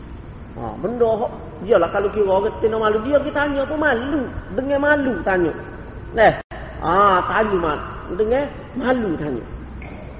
Ha, 0.53 0.73
benda 0.81 1.09
hak 1.17 1.31
iyalah 1.65 1.89
kalau 1.89 2.09
kira 2.13 2.29
orang 2.29 2.53
kena 2.61 2.77
malu 2.77 2.97
dia 3.05 3.17
kita 3.21 3.45
tanya 3.45 3.61
pun 3.65 3.77
malu. 3.79 4.21
Dengan 4.57 4.79
malu 4.81 5.13
tanya. 5.21 5.53
Nah, 6.17 6.33
ah 6.81 7.19
tanya 7.29 7.57
malu. 7.57 7.83
Dengan 8.17 8.43
malu 8.77 9.11
tanya. 9.19 9.43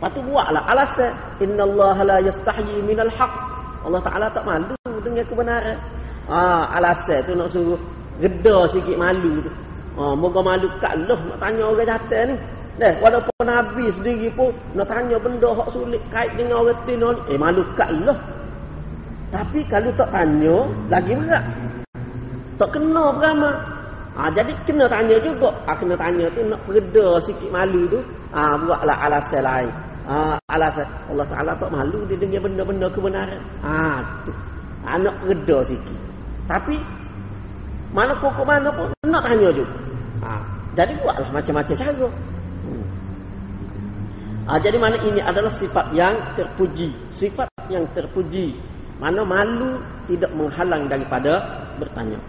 Lepas 0.04 0.20
tu 0.20 0.24
buatlah 0.28 0.64
alasan. 0.68 1.12
Inna 1.40 1.64
Allah 1.64 1.96
la 2.04 2.18
yastahyi 2.28 2.84
minal 2.84 3.08
haq. 3.08 3.34
Allah 3.88 4.04
Ta'ala 4.04 4.28
tak 4.36 4.44
malu 4.44 4.76
dengan 5.00 5.24
kebenaran. 5.24 5.80
Ah, 6.28 6.68
alasan 6.76 7.24
tu 7.24 7.32
nak 7.40 7.48
suruh 7.48 7.80
reda 8.20 8.68
sikit 8.68 9.00
malu 9.00 9.40
tu. 9.40 9.48
Ah, 9.96 10.12
moga 10.12 10.44
malu 10.44 10.68
kat 10.84 11.00
Allah 11.00 11.16
nak 11.24 11.40
tanya 11.40 11.64
orang 11.72 11.88
jatuh 11.88 12.20
ni. 12.20 12.36
Dah, 12.84 12.94
walaupun 13.00 13.48
Nabi 13.48 13.86
sendiri 13.96 14.28
pun 14.36 14.52
nak 14.76 14.92
tanya 14.92 15.16
benda 15.16 15.56
hak 15.56 15.72
sulit 15.72 16.04
kait 16.12 16.36
dengan 16.36 16.68
orang 16.68 16.84
tino. 16.84 17.08
Eh, 17.32 17.40
malu 17.40 17.64
kat 17.80 17.88
Allah. 17.88 18.20
Tapi 19.32 19.64
kalau 19.72 19.92
tak 19.96 20.12
tanya, 20.12 20.68
lagi 20.92 21.16
berat. 21.16 21.44
Tak 22.60 22.76
kena 22.76 23.08
beramal. 23.08 23.56
Ha, 24.20 24.28
jadi 24.36 24.52
kena 24.68 24.84
tanya 24.92 25.16
juga. 25.24 25.56
Ha, 25.64 25.80
kena 25.80 25.96
tanya 25.96 26.28
tu 26.36 26.44
nak 26.44 26.60
reda 26.68 27.08
sikit 27.24 27.48
malu 27.56 27.88
tu. 27.88 28.04
Ha, 28.36 28.60
buatlah 28.60 29.00
alasan 29.00 29.48
lain. 29.48 29.93
Ha, 30.04 30.36
alasan 30.52 30.84
Allah 31.08 31.28
Ta'ala 31.32 31.52
tak 31.56 31.72
malu 31.72 32.04
dia 32.12 32.20
dengan 32.20 32.44
benda-benda 32.44 32.92
kebenaran. 32.92 33.40
Ha, 33.64 34.04
tu. 34.28 34.32
Ha, 34.84 35.00
nak 35.00 35.16
reda 35.24 35.64
sikit. 35.64 36.00
Tapi, 36.44 36.76
mana 37.96 38.12
pokok 38.20 38.44
mana 38.44 38.68
pun 38.68 38.92
nak 39.08 39.24
tanya 39.24 39.48
juga. 39.56 39.72
Ha, 40.24 40.32
jadi 40.76 40.94
buatlah 41.00 41.30
macam-macam 41.32 41.76
cara. 41.80 42.08
Hmm. 42.68 42.86
Ha, 44.50 44.52
jadi 44.60 44.78
mana 44.82 44.98
ini 45.08 45.24
adalah 45.24 45.54
sifat 45.56 45.96
yang 45.96 46.20
terpuji. 46.36 46.92
Sifat 47.16 47.48
yang 47.72 47.88
terpuji. 47.96 48.60
Mana 49.00 49.24
malu 49.24 49.80
tidak 50.12 50.32
menghalang 50.36 50.92
daripada 50.92 51.64
bertanya. 51.80 52.20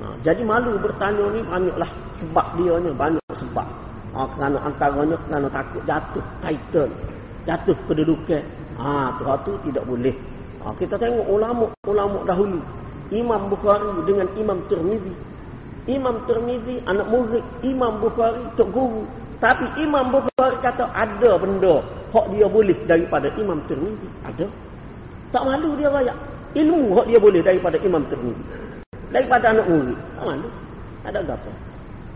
Ha, 0.00 0.16
jadi 0.24 0.40
malu 0.40 0.80
bertanya 0.80 1.24
ni 1.36 1.40
banyaklah 1.44 1.90
sebab 2.16 2.46
dia 2.56 2.74
ni 2.80 2.90
banyak 2.96 3.32
sebab. 3.36 3.66
Ha, 4.10 4.26
kerana 4.38 4.58
antaranya 4.66 5.16
kerana 5.28 5.48
takut 5.50 5.82
jatuh 5.86 6.24
title, 6.42 6.90
jatuh 7.44 7.76
kedudukan. 7.88 8.44
Ha, 8.80 9.16
tu 9.20 9.24
tu 9.44 9.52
tidak 9.68 9.84
boleh. 9.84 10.14
Ha, 10.64 10.72
kita 10.76 10.96
tengok 10.96 11.26
ulama-ulama 11.28 12.24
dahulu. 12.24 12.60
Imam 13.10 13.50
Bukhari 13.50 13.90
dengan 14.06 14.28
Imam 14.38 14.62
Tirmizi. 14.70 15.12
Imam 15.90 16.22
Tirmizi 16.30 16.78
anak 16.86 17.10
murid 17.10 17.42
Imam 17.66 17.98
Bukhari 17.98 18.44
tok 18.54 18.70
guru. 18.70 19.02
Tapi 19.42 19.66
Imam 19.82 20.14
Bukhari 20.14 20.56
kata 20.62 20.86
ada 20.94 21.40
benda 21.40 21.82
hak 22.12 22.26
dia 22.30 22.46
boleh 22.46 22.76
daripada 22.86 23.32
Imam 23.34 23.58
Tirmizi. 23.66 24.08
Ada. 24.22 24.46
Tak 25.34 25.42
malu 25.42 25.74
dia 25.74 25.90
raya. 25.90 26.14
Ilmu 26.54 26.98
hak 26.98 27.06
dia 27.10 27.18
boleh 27.18 27.40
daripada 27.42 27.76
Imam 27.82 28.06
Tirmizi. 28.06 28.44
Daripada 29.10 29.50
anak 29.50 29.66
murid. 29.66 29.98
Tak 30.16 30.24
malu. 30.24 30.48
Ada 31.02 31.18
apa? 31.26 31.50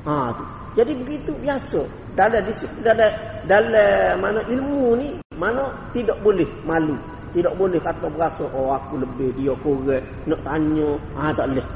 Ha 0.07 0.14
tu. 0.37 0.45
Jadi 0.75 0.93
begitu 0.99 1.31
biasa. 1.39 1.87
Dalam 2.14 2.43
disiplin 2.47 2.83
dalam, 2.83 3.11
dalam 3.47 4.14
mana 4.18 4.41
ilmu 4.47 4.99
ni 4.99 5.09
mana 5.35 5.91
tidak 5.95 6.18
boleh 6.22 6.47
malu. 6.66 6.99
Tidak 7.35 7.55
boleh 7.59 7.83
kata 7.83 8.07
berasa 8.11 8.47
oh 8.55 8.70
aku 8.75 9.03
lebih 9.03 9.35
dia 9.39 9.55
kurang 9.62 10.03
nak 10.27 10.41
tanya. 10.47 10.89
Ha 11.18 11.35
tak 11.35 11.47
boleh. 11.51 11.66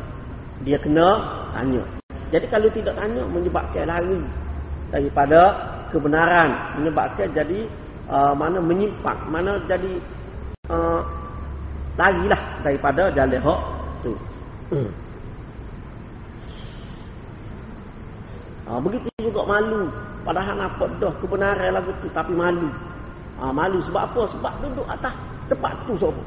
Dia 0.66 0.78
kena 0.78 1.08
tanya. 1.54 1.82
Jadi 2.28 2.46
kalau 2.50 2.68
tidak 2.70 2.94
tanya 2.98 3.22
menyebabkan 3.26 3.88
lari 3.88 4.20
daripada 4.92 5.40
kebenaran, 5.88 6.50
menyebabkan 6.76 7.28
jadi 7.32 7.64
uh, 8.10 8.34
mana 8.36 8.60
menyimpang, 8.60 9.20
mana 9.32 9.56
jadi 9.64 9.96
uh, 10.68 11.00
larilah 11.96 12.42
daripada 12.62 13.10
jalan 13.16 13.40
hak 13.40 13.60
tu. 14.04 14.12
Hmm. 14.70 14.90
Ha, 18.68 18.76
begitu 18.76 19.08
juga 19.24 19.48
malu. 19.48 19.88
Padahal 20.28 20.60
apa 20.60 20.84
dah 21.00 21.12
kebenaran 21.24 21.72
lagu 21.72 21.88
tu 22.04 22.08
tapi 22.12 22.36
malu. 22.36 22.68
Ha, 23.40 23.48
malu 23.48 23.80
sebab 23.80 24.12
apa? 24.12 24.28
Sebab 24.28 24.52
duduk 24.60 24.84
atas 24.84 25.16
tempat 25.48 25.72
tu 25.88 25.96
sopo. 25.96 26.20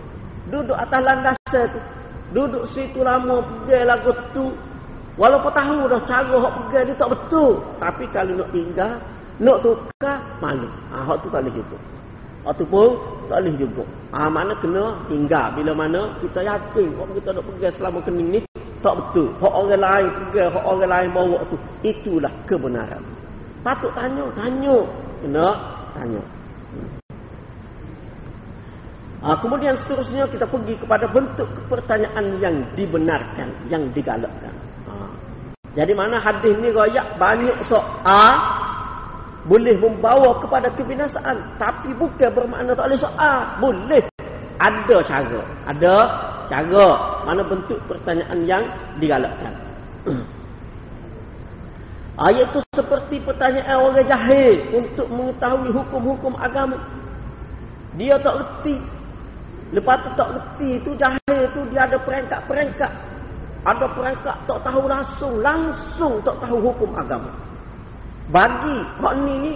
Duduk 0.50 0.74
atas 0.74 1.00
landasan 1.06 1.70
tu. 1.70 1.80
Duduk 2.34 2.66
situ 2.74 3.06
lama 3.06 3.46
pergi 3.46 3.86
lagu 3.86 4.10
tu. 4.34 4.50
Walaupun 5.22 5.54
tahu 5.54 5.86
dah 5.86 6.02
cara 6.10 6.34
hak 6.34 6.54
pergi 6.66 6.80
dia 6.90 6.96
tak 6.98 7.10
betul. 7.14 7.62
Tapi 7.78 8.04
kalau 8.10 8.34
nak 8.42 8.50
tinggal, 8.50 8.92
nak 9.38 9.58
tukar, 9.62 10.18
malu. 10.42 10.66
Ha, 10.90 11.06
hak 11.06 11.18
tu 11.22 11.30
tak 11.30 11.46
boleh 11.46 11.54
juga. 11.54 11.78
Hak 12.42 12.54
tu 12.58 12.66
pun 12.66 12.98
tak 13.30 13.46
boleh 13.46 13.54
juga. 13.54 13.84
Ha, 14.18 14.26
mana 14.34 14.58
kena 14.58 14.98
tinggal. 15.06 15.54
Bila 15.54 15.78
mana 15.78 16.18
kita 16.26 16.42
yakin, 16.42 16.90
kalau 16.98 17.14
kita 17.14 17.30
nak 17.38 17.44
pergi 17.46 17.70
selama 17.78 18.00
kening 18.02 18.30
ni, 18.34 18.40
tak 18.82 18.94
betul. 18.98 19.30
Hak 19.38 19.54
orang 19.54 19.82
lain 19.82 20.10
pergi, 20.10 20.42
hak 20.50 20.66
orang 20.66 20.90
lain 20.90 21.10
bawa 21.14 21.40
tu. 21.48 21.58
Itulah 21.86 22.34
kebenaran. 22.50 23.02
Patut 23.62 23.94
tanya, 23.94 24.26
tanya. 24.34 24.78
Kena 25.22 25.48
tanya. 25.94 26.22
Ha, 29.22 29.38
kemudian 29.38 29.78
seterusnya 29.78 30.26
kita 30.34 30.50
pergi 30.50 30.82
kepada 30.82 31.06
bentuk 31.06 31.46
pertanyaan 31.70 32.42
yang 32.42 32.58
dibenarkan, 32.74 33.54
yang 33.70 33.86
digalakkan. 33.94 34.50
Ha. 34.90 34.94
Jadi 35.78 35.94
mana 35.94 36.18
hadis 36.18 36.58
ni 36.58 36.74
royak 36.74 37.22
banyak 37.22 37.54
soal 37.70 38.34
boleh 39.46 39.78
membawa 39.78 40.38
kepada 40.42 40.74
kebinasaan. 40.74 41.38
Tapi 41.62 41.94
bukan 41.98 42.30
bermakna 42.34 42.74
tak 42.74 42.90
boleh 42.90 43.02
soal. 43.02 43.40
Boleh. 43.62 44.02
Ada 44.58 44.98
cara. 45.06 45.42
Ada 45.70 45.94
cara. 46.52 47.24
Mana 47.24 47.42
bentuk 47.48 47.80
pertanyaan 47.88 48.40
yang 48.44 48.64
digalakkan. 49.00 49.56
Ayat 52.28 52.52
itu 52.52 52.60
seperti 52.76 53.24
pertanyaan 53.24 53.88
orang 53.88 54.04
jahil 54.04 54.56
untuk 54.76 55.08
mengetahui 55.08 55.72
hukum-hukum 55.72 56.36
agama. 56.36 56.76
Dia 57.96 58.20
tak 58.20 58.36
reti. 58.44 58.78
Lepas 59.72 60.04
tu 60.04 60.10
tak 60.20 60.30
reti 60.36 60.76
tu 60.84 60.92
jahil 61.00 61.42
tu 61.56 61.64
dia 61.72 61.88
ada 61.88 61.96
perangkat-perangkat. 62.04 62.92
Ada 63.64 63.86
perangkat 63.96 64.36
tak 64.44 64.60
tahu 64.68 64.84
langsung. 64.92 65.34
Langsung 65.40 66.14
tak 66.28 66.36
tahu 66.44 66.60
hukum 66.60 66.92
agama. 67.00 67.32
Bagi 68.30 68.78
hak 69.00 69.14
ni 69.24 69.56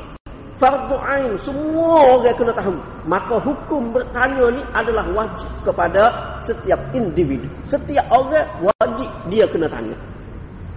fardu 0.56 0.96
ain 1.00 1.36
semua 1.44 2.16
orang 2.16 2.36
kena 2.36 2.54
tahu. 2.56 2.76
Maka 3.06 3.36
hukum 3.44 3.92
bertanya 3.92 4.46
ni 4.56 4.62
adalah 4.72 5.06
wajib 5.12 5.50
kepada 5.68 6.04
setiap 6.48 6.80
individu. 6.96 7.48
Setiap 7.68 8.08
orang 8.12 8.48
wajib 8.64 9.10
dia 9.28 9.46
kena 9.52 9.68
tanya. 9.68 9.98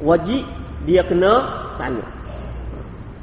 Wajib 0.02 0.42
dia 0.86 1.02
kena 1.06 1.32
tanya. 1.78 2.06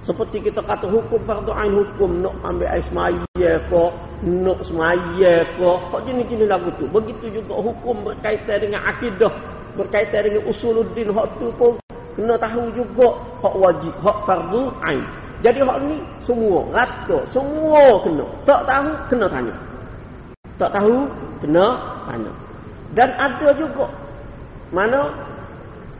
Seperti 0.05 0.37
kita 0.37 0.61
kata 0.61 0.85
hukum 0.85 1.17
fardu 1.25 1.49
ain 1.49 1.73
hukum 1.73 2.21
nak 2.21 2.37
ambil 2.45 2.69
air 2.69 2.83
semaya 2.85 3.25
ke, 3.41 3.83
nak 4.21 4.59
semaya 4.61 5.33
ke, 5.57 5.69
hak 5.89 6.01
jenis-jenis 6.05 6.45
lagu 6.45 6.69
tu. 6.77 6.85
Begitu 6.85 7.41
juga 7.41 7.57
hukum 7.57 8.05
berkaitan 8.05 8.69
dengan 8.69 8.85
akidah, 8.85 9.33
berkaitan 9.73 10.29
dengan 10.29 10.45
usuluddin 10.45 11.09
hak 11.09 11.41
tu 11.41 11.49
pun 11.57 11.81
kena 12.13 12.37
tahu 12.37 12.69
juga 12.77 13.17
hak 13.41 13.55
wajib, 13.57 13.93
hak 14.05 14.17
fardu 14.29 14.69
ain. 14.85 15.24
Jadi 15.43 15.59
hak 15.59 15.77
ni 15.83 15.99
semua 16.23 16.63
rata, 16.71 17.17
semua 17.27 17.99
kena. 18.05 18.25
Tak 18.47 18.61
tahu 18.63 18.89
kena 19.11 19.25
tanya. 19.27 19.53
Tak 20.55 20.69
tahu 20.71 20.95
kena 21.43 21.65
tanya. 22.07 22.31
Dan 22.95 23.09
ada 23.19 23.47
juga 23.59 23.85
mana 24.71 25.11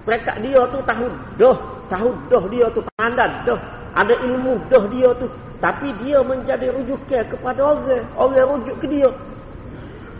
mereka 0.07 0.39
dia 0.39 0.61
tu 0.71 0.79
tahu 0.87 1.07
dah, 1.35 1.57
tahu 1.91 2.09
dah 2.31 2.43
dia 2.47 2.65
tu 2.71 2.81
pandai 2.95 3.29
dah 3.43 3.59
ada 3.95 4.13
ilmu 4.23 4.55
dah 4.71 4.83
dia 4.87 5.09
tu. 5.19 5.27
Tapi 5.59 5.87
dia 6.03 6.19
menjadi 6.19 6.67
rujukan 6.71 7.23
kepada 7.31 7.63
orang. 7.63 8.05
Orang 8.19 8.59
rujuk 8.59 8.75
ke 8.83 8.87
dia. 8.91 9.09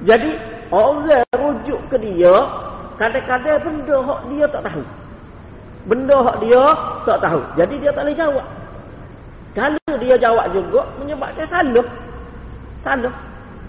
Jadi 0.03 0.31
orang 0.71 1.23
rujuk 1.35 1.79
ke 1.91 1.97
dia 1.99 2.33
kadang-kadang 2.95 3.59
benda 3.63 3.97
hak 3.99 4.19
dia 4.31 4.45
tak 4.47 4.63
tahu. 4.63 4.83
Benda 5.85 6.17
hak 6.23 6.37
dia 6.43 6.63
tak 7.03 7.17
tahu. 7.23 7.41
Jadi 7.59 7.75
dia 7.83 7.91
tak 7.91 8.03
boleh 8.07 8.17
jawab 8.17 8.45
kalau 9.55 9.93
dia 9.97 10.15
jawab 10.19 10.45
juga 10.51 10.83
menyebabkan 10.99 11.47
salah 11.47 11.87
salah 12.83 13.13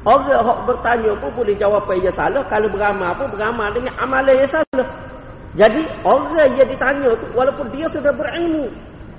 orang 0.05 0.43
hak 0.43 0.59
bertanya 0.67 1.11
pun 1.23 1.31
boleh 1.33 1.55
jawab 1.57 1.87
yang 1.95 2.13
salah 2.13 2.43
kalau 2.51 2.69
beramal 2.69 3.15
pun 3.15 3.31
beramal 3.33 3.71
dengan 3.71 3.95
amalan 4.03 4.35
yang 4.35 4.51
salah 4.51 4.89
jadi 5.57 5.83
orang 6.05 6.53
yang 6.53 6.69
ditanya 6.69 7.11
tu 7.17 7.27
walaupun 7.33 7.71
dia 7.73 7.87
sudah 7.89 8.13
berilmu 8.13 8.69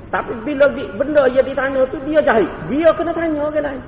tapi 0.07 0.31
bila 0.47 0.71
di, 0.71 0.87
benda 0.95 1.27
yang 1.27 1.43
ditanya 1.43 1.83
tu 1.91 1.99
dia 2.07 2.23
jahil. 2.23 2.47
Dia 2.71 2.89
kena 2.95 3.11
tanya 3.11 3.43
orang 3.43 3.63
lain. 3.63 3.83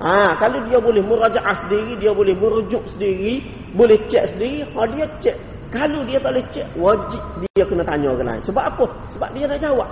Ha, 0.00 0.32
kalau 0.40 0.64
dia 0.64 0.80
boleh 0.80 1.04
merajaah 1.04 1.56
sendiri, 1.64 1.92
dia 2.00 2.12
boleh 2.12 2.32
merujuk 2.32 2.80
sendiri, 2.88 3.44
boleh 3.76 4.00
cek 4.08 4.32
sendiri, 4.32 4.64
ha, 4.72 4.80
dia 4.88 5.06
cek. 5.20 5.36
Kalau 5.70 6.00
dia 6.08 6.18
tak 6.18 6.32
boleh 6.34 6.46
cek, 6.52 6.66
wajib 6.76 7.22
dia 7.40 7.64
kena 7.64 7.84
tanya 7.84 8.06
orang 8.12 8.28
lain. 8.36 8.42
Sebab 8.48 8.64
apa? 8.64 8.86
Sebab 9.12 9.28
dia 9.36 9.44
nak 9.44 9.60
jawab. 9.60 9.88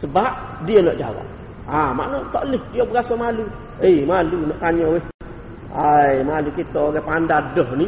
Sebab 0.00 0.64
dia 0.64 0.80
nak 0.80 0.96
jawab. 0.96 1.26
Ha, 1.68 1.92
makna 1.92 2.24
tak 2.32 2.48
boleh 2.48 2.62
dia 2.72 2.82
berasa 2.82 3.12
malu. 3.14 3.46
Eh, 3.84 4.02
malu 4.08 4.48
nak 4.48 4.58
tanya 4.58 4.84
weh. 4.96 5.04
Ai, 5.70 6.24
malu 6.24 6.50
kita 6.50 6.90
orang 6.90 7.04
pandai 7.04 7.44
dah 7.54 7.70
ni. 7.76 7.86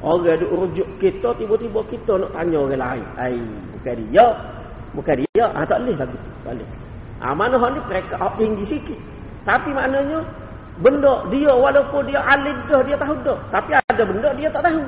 Orang 0.00 0.40
duk 0.40 0.48
rujuk 0.56 0.88
kita, 0.96 1.36
tiba-tiba 1.36 1.84
kita 1.84 2.16
nak 2.16 2.32
tanya 2.32 2.56
orang 2.64 2.80
lain. 2.80 3.04
Ai, 3.20 3.36
bukan 3.76 3.94
dia. 4.08 4.26
Bukan 4.90 5.14
dia, 5.22 5.44
ah, 5.52 5.62
tak 5.68 5.84
boleh 5.84 5.96
lagu 6.00 6.16
tu. 6.16 6.32
Tak 6.42 6.52
boleh. 6.56 6.68
Ah, 7.20 7.34
mana 7.36 7.56
hal 7.60 7.70
ni 7.76 7.80
mereka 7.84 8.16
tinggi 8.40 8.64
sikit. 8.64 8.98
Tapi 9.44 9.70
maknanya, 9.76 10.24
benda 10.80 11.28
dia 11.28 11.52
walaupun 11.52 12.08
dia 12.08 12.20
alim 12.24 12.56
dah, 12.66 12.80
dia 12.82 12.96
tahu 12.96 13.16
dah. 13.20 13.38
Tapi 13.52 13.70
ada 13.76 14.02
benda 14.02 14.32
dia 14.34 14.48
tak 14.48 14.64
tahu. 14.64 14.82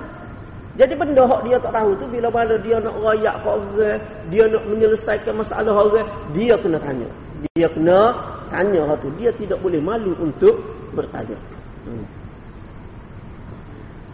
Jadi 0.73 0.97
benda 0.97 1.29
hak 1.29 1.41
dia 1.45 1.61
tak 1.61 1.73
tahu 1.77 1.93
tu, 2.01 2.09
bila 2.09 2.33
mana 2.33 2.57
dia 2.64 2.81
nak 2.81 2.97
rayak 2.97 3.37
ke 3.45 3.49
orang, 3.49 4.01
dia 4.33 4.45
nak 4.49 4.64
menyelesaikan 4.64 5.35
masalah 5.37 5.75
orang, 5.77 6.09
dia 6.33 6.55
kena 6.57 6.79
tanya. 6.81 7.09
Dia 7.53 7.68
kena 7.68 7.99
tanya 8.49 8.81
hal 8.89 8.97
tu. 8.97 9.12
Dia 9.20 9.31
tidak 9.37 9.61
boleh 9.61 9.81
malu 9.85 10.16
untuk 10.16 10.57
bertanya. 10.97 11.37
Hmm. 11.85 12.05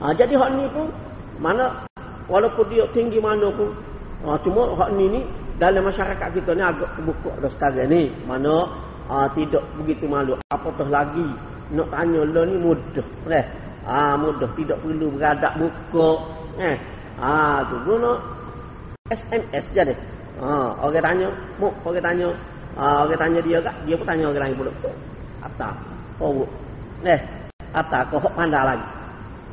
Ha, 0.03 0.15
jadi 0.15 0.35
hak 0.35 0.51
ni 0.59 0.67
pun, 0.75 0.91
mana 1.39 1.87
walaupun 2.27 2.67
dia 2.71 2.87
tinggi 2.91 3.23
mana 3.23 3.51
pun, 3.55 3.71
ha, 4.27 4.35
cuma 4.43 4.75
hak 4.75 4.91
ni 4.99 5.07
ni, 5.07 5.23
dalam 5.59 5.83
masyarakat 5.91 6.29
kita 6.39 6.55
ni 6.55 6.63
agak 6.63 6.91
terbuka 6.95 7.35
dah 7.43 7.51
sekarang 7.51 7.91
ni 7.91 8.15
mana 8.25 8.71
ah, 9.11 9.27
tidak 9.35 9.67
begitu 9.83 10.07
malu 10.07 10.39
apatah 10.55 10.87
lagi 10.87 11.27
nak 11.75 11.91
tanya 11.91 12.23
lo 12.23 12.43
ni 12.47 12.57
mudah 12.63 13.07
eh 13.35 13.45
ah 13.85 14.15
mudah 14.15 14.49
tidak 14.55 14.79
perlu 14.79 15.11
beradab 15.19 15.59
buka 15.59 16.09
eh 16.59 16.77
ah 17.19 17.63
tu 17.67 17.77
guna 17.87 18.19
SMS 19.11 19.67
je 19.73 19.83
deh 19.83 19.99
ah 20.43 20.75
orang 20.83 21.03
tanya 21.03 21.29
mu 21.59 21.71
orang 21.87 22.03
tanya 22.03 22.29
ah 22.77 23.07
orang 23.07 23.19
tanya 23.19 23.39
dia 23.43 23.59
kak 23.63 23.75
dia 23.87 23.95
pun 23.97 24.07
tanya 24.07 24.25
orang 24.31 24.43
lain 24.51 24.57
pula 24.59 24.73
apa 25.43 25.69
oh 26.19 26.47
eh 27.07 27.39
atas 27.73 28.09
kau 28.09 28.21
hok 28.21 28.33
pandai 28.33 28.65
lagi. 28.65 28.89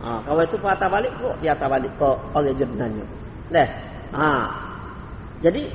Ha, 0.06 0.22
kalau 0.22 0.44
itu 0.44 0.58
patah 0.60 0.90
balik 0.92 1.12
kok 1.18 1.36
dia 1.42 1.52
atas 1.56 1.68
balik 1.68 1.92
kok 1.98 2.18
orang 2.36 2.56
jenanya. 2.56 3.06
Deh. 3.52 3.68
Ha. 4.16 4.28
Jadi 5.44 5.68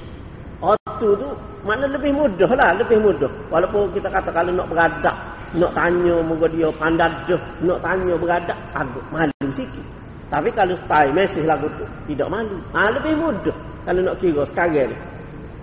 waktu 0.61 1.09
tu 1.19 1.29
mana 1.67 1.85
lebih 1.85 2.13
mudah 2.15 2.51
lah, 2.57 2.73
lebih 2.77 2.99
mudah. 3.01 3.29
Walaupun 3.53 3.93
kita 3.93 4.09
kata 4.09 4.31
kalau 4.33 4.53
nak 4.55 4.69
beradak, 4.71 5.17
nak 5.57 5.73
tanya 5.77 6.15
moga 6.25 6.47
dia 6.49 6.69
pandai 6.73 7.13
dah, 7.29 7.43
nak 7.65 7.79
tanya 7.85 8.15
beradak 8.17 8.59
agak 8.73 9.05
malu 9.13 9.49
sikit. 9.53 9.85
Tapi 10.31 10.49
kalau 10.55 10.79
style 10.79 11.11
mesej 11.11 11.43
lagu 11.43 11.67
tu 11.75 11.83
tidak 12.07 12.31
malu. 12.31 12.63
Ha, 12.71 12.95
lebih 12.95 13.19
mudah 13.19 13.57
kalau 13.83 14.01
nak 14.07 14.17
kira 14.23 14.47
sekarang 14.47 14.95
ni. 14.95 14.97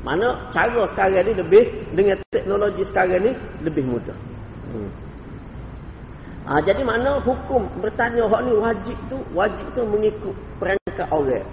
Mana 0.03 0.51
cara 0.51 0.83
sekarang 0.91 1.23
ni 1.23 1.31
lebih 1.39 1.63
dengan 1.95 2.19
teknologi 2.35 2.83
sekarang 2.83 3.23
ni 3.23 3.31
lebih 3.63 3.87
mudah. 3.87 4.17
Hmm. 4.75 4.91
Ha, 6.47 6.59
jadi 6.63 6.83
mana 6.83 7.19
hukum 7.23 7.63
bertanya 7.79 8.27
hak 8.27 8.41
ni 8.43 8.51
wajib 8.59 8.97
tu 9.07 9.17
wajib 9.31 9.67
tu 9.71 9.87
mengikut 9.87 10.35
perangkat 10.59 11.07
orang. 11.15 11.47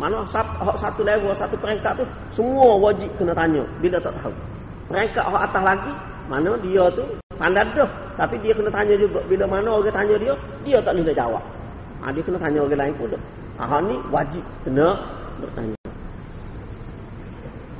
Mana 0.00 0.24
hak 0.24 0.76
satu 0.80 1.04
level 1.04 1.36
satu 1.36 1.60
perangkat 1.60 2.00
tu 2.00 2.04
semua 2.36 2.76
wajib 2.80 3.08
kena 3.20 3.36
tanya 3.36 3.68
bila 3.84 4.00
tak 4.00 4.16
tahu. 4.16 4.32
Perangkat 4.88 5.24
hak 5.24 5.42
atas 5.52 5.62
lagi 5.64 5.92
mana 6.32 6.56
dia 6.64 6.84
tu 6.96 7.04
pandai 7.36 7.68
dah 7.76 7.88
tapi 8.16 8.40
dia 8.40 8.56
kena 8.56 8.72
tanya 8.72 8.96
juga 8.96 9.20
bila 9.28 9.44
mana 9.44 9.76
orang 9.76 9.92
tanya 9.92 10.16
dia 10.16 10.32
dia 10.64 10.80
tak 10.80 10.96
boleh 10.96 11.12
jawab. 11.12 11.55
Ha, 12.06 12.14
dia 12.14 12.22
kena 12.22 12.38
tanya 12.38 12.62
orang 12.62 12.78
lain 12.78 12.94
pula. 12.94 13.18
Ha, 13.58 13.82
ni 13.82 13.98
wajib 14.14 14.46
kena 14.62 14.94
bertanya. 15.42 15.74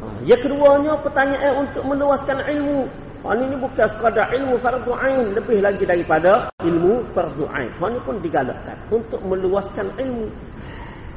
Ha, 0.03 0.07
yang 0.27 0.41
keduanya 0.43 0.93
pertanyaan 0.99 1.55
untuk 1.62 1.87
meluaskan 1.87 2.43
ilmu 2.43 2.91
Hal 3.27 3.43
ini 3.43 3.59
bukan 3.59 3.91
sekadar 3.91 4.31
ilmu 4.39 4.55
fardu 4.62 4.93
ain, 5.03 5.35
lebih 5.35 5.59
lagi 5.59 5.83
daripada 5.83 6.47
ilmu 6.62 7.03
fardu 7.11 7.43
ain. 7.51 7.74
Hal 7.83 7.99
ini 7.99 8.01
pun 8.07 8.22
digalakkan 8.22 8.79
untuk 8.87 9.18
meluaskan 9.27 9.91
ilmu. 9.99 10.31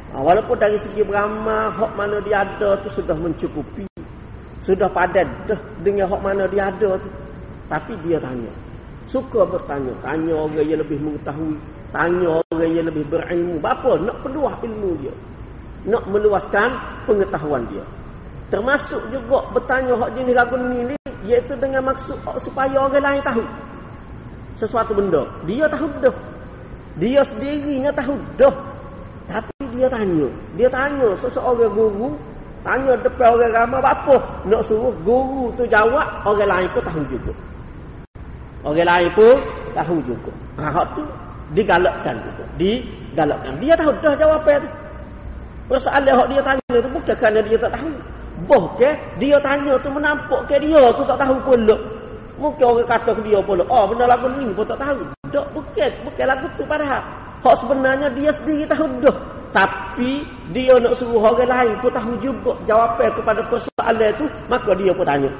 Ha, 0.10 0.26
walaupun 0.26 0.58
dari 0.58 0.82
segi 0.82 1.06
beramal, 1.06 1.70
hak 1.70 1.92
mana 1.94 2.18
dia 2.26 2.42
ada 2.42 2.82
tu 2.82 2.90
sudah 2.98 3.14
mencukupi. 3.14 3.86
Sudah 4.58 4.90
padat 4.90 5.30
dah 5.46 5.62
dengan 5.86 6.10
hak 6.10 6.22
mana 6.26 6.50
dia 6.50 6.74
ada 6.74 6.98
tu. 6.98 7.10
Tapi 7.70 7.94
dia 8.02 8.18
tanya. 8.18 8.50
Suka 9.06 9.46
bertanya. 9.46 9.94
Tanya 10.02 10.34
orang 10.34 10.66
yang 10.66 10.82
lebih 10.82 10.98
mengetahui. 10.98 11.62
Tanya 11.90 12.38
orang 12.38 12.70
yang 12.70 12.86
lebih 12.86 13.06
berilmu. 13.10 13.58
Apa? 13.66 13.98
Nak 13.98 14.18
peluah 14.22 14.54
ilmu 14.62 14.92
dia. 15.02 15.14
Nak 15.90 16.06
meluaskan 16.06 16.70
pengetahuan 17.10 17.66
dia. 17.74 17.82
Termasuk 18.50 19.02
juga 19.14 19.46
bertanya 19.54 19.94
hak 19.94 20.10
jenis 20.18 20.34
lagu 20.34 20.58
ni 20.58 20.98
iaitu 21.30 21.54
dengan 21.60 21.86
maksud 21.86 22.18
supaya 22.42 22.82
orang 22.82 23.02
lain 23.02 23.22
tahu 23.22 23.46
sesuatu 24.58 24.92
benda. 24.94 25.24
Dia 25.46 25.66
tahu 25.70 25.88
dah. 26.02 26.16
Dia 27.00 27.22
sendirinya 27.24 27.94
tahu 27.94 28.18
dah. 28.36 28.54
Tapi 29.30 29.64
dia 29.72 29.88
tanya. 29.88 30.28
Dia 30.58 30.68
tanya 30.68 31.10
seseorang 31.22 31.72
guru. 31.72 32.18
Tanya 32.60 32.98
depan 33.00 33.40
orang 33.40 33.54
ramai 33.56 33.80
apa. 33.86 34.16
Nak 34.50 34.62
suruh 34.68 34.92
guru 35.06 35.54
tu 35.56 35.64
jawab. 35.70 36.28
Orang 36.28 36.50
lain 36.50 36.68
pun 36.76 36.82
tahu 36.84 37.02
juga. 37.08 37.34
Orang 38.66 38.84
lain 38.84 39.10
pun 39.16 39.36
tahu 39.78 39.98
juga. 40.04 40.32
Ha, 40.60 40.84
tu 40.98 41.06
digalakkan 41.54 42.16
juga. 42.22 42.44
Digalakkan. 42.58 43.54
Dia 43.62 43.74
tahu 43.78 43.92
dah 44.02 44.14
jawapan 44.18 44.58
tu. 44.62 44.70
Persoalan 45.70 46.14
hak 46.18 46.28
dia 46.34 46.42
tanya 46.42 46.76
tu 46.82 46.90
bukan 46.90 47.16
kerana 47.18 47.40
dia 47.46 47.58
tak 47.62 47.72
tahu. 47.78 47.94
Ke 48.80 48.90
dia 49.20 49.38
tanya 49.44 49.74
tu 49.84 49.90
menampak 49.92 50.42
ke 50.50 50.56
dia 50.64 50.82
tu 50.96 51.04
tak 51.06 51.18
tahu 51.20 51.36
pula. 51.46 51.78
Mungkin 52.40 52.64
orang 52.64 52.88
kata 52.88 53.12
ke 53.20 53.22
dia 53.28 53.40
pula, 53.44 53.68
oh 53.68 53.84
benda 53.84 54.08
lagu 54.08 54.32
ni 54.32 54.48
pun 54.56 54.64
tak 54.64 54.80
tahu. 54.80 55.04
Tak 55.30 55.46
bukan, 55.52 55.92
bukan 56.08 56.26
lagu 56.26 56.48
tu 56.56 56.64
padahal. 56.64 57.04
Hak 57.44 57.56
sebenarnya 57.60 58.08
dia 58.16 58.32
sendiri 58.32 58.64
tahu 58.66 58.88
dah. 59.04 59.18
Tapi 59.50 60.24
dia 60.56 60.78
nak 60.78 60.94
suruh 60.96 61.20
orang 61.20 61.50
lain 61.50 61.74
pun 61.84 61.92
tahu 61.92 62.14
juga 62.24 62.54
jawapan 62.70 63.10
kepada 63.18 63.42
persoalan 63.50 64.12
tu, 64.16 64.26
maka 64.48 64.72
dia 64.78 64.92
pun 64.96 65.06
tanya. 65.06 65.32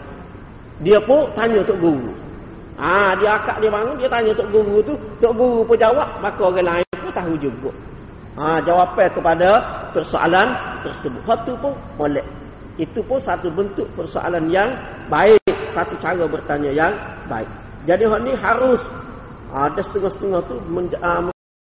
Dia 0.84 0.98
pun 1.00 1.30
tanya 1.38 1.64
tok 1.64 1.80
guru. 1.80 2.12
Ah, 2.80 3.12
dia 3.20 3.36
akak 3.36 3.60
dia 3.60 3.68
bangun, 3.68 4.00
dia 4.00 4.08
tanya 4.08 4.32
tok 4.32 4.56
guru 4.56 4.80
tu, 4.80 4.96
tok 5.20 5.36
guru 5.36 5.68
pun 5.68 5.76
jawab, 5.76 6.08
maka 6.24 6.40
orang 6.48 6.64
lain 6.64 6.88
pun 6.96 7.12
tahu 7.12 7.36
juga. 7.36 7.72
Ah, 8.40 8.64
jawapan 8.64 9.12
kepada 9.12 9.50
persoalan 9.92 10.48
tersebut. 10.80 11.20
Hak 11.28 11.44
tu 11.44 11.54
pun 11.60 11.76
molek. 12.00 12.24
Itu 12.80 13.04
pun 13.04 13.20
satu 13.20 13.52
bentuk 13.52 13.84
persoalan 14.00 14.48
yang 14.48 14.72
baik. 15.12 15.44
Satu 15.76 16.00
cara 16.00 16.24
bertanya 16.24 16.72
yang 16.72 16.96
baik. 17.28 17.52
Jadi 17.84 18.08
hal 18.08 18.20
ni 18.24 18.32
harus 18.40 18.80
ada 19.52 19.82
setengah-setengah 19.84 20.40
tu 20.48 20.56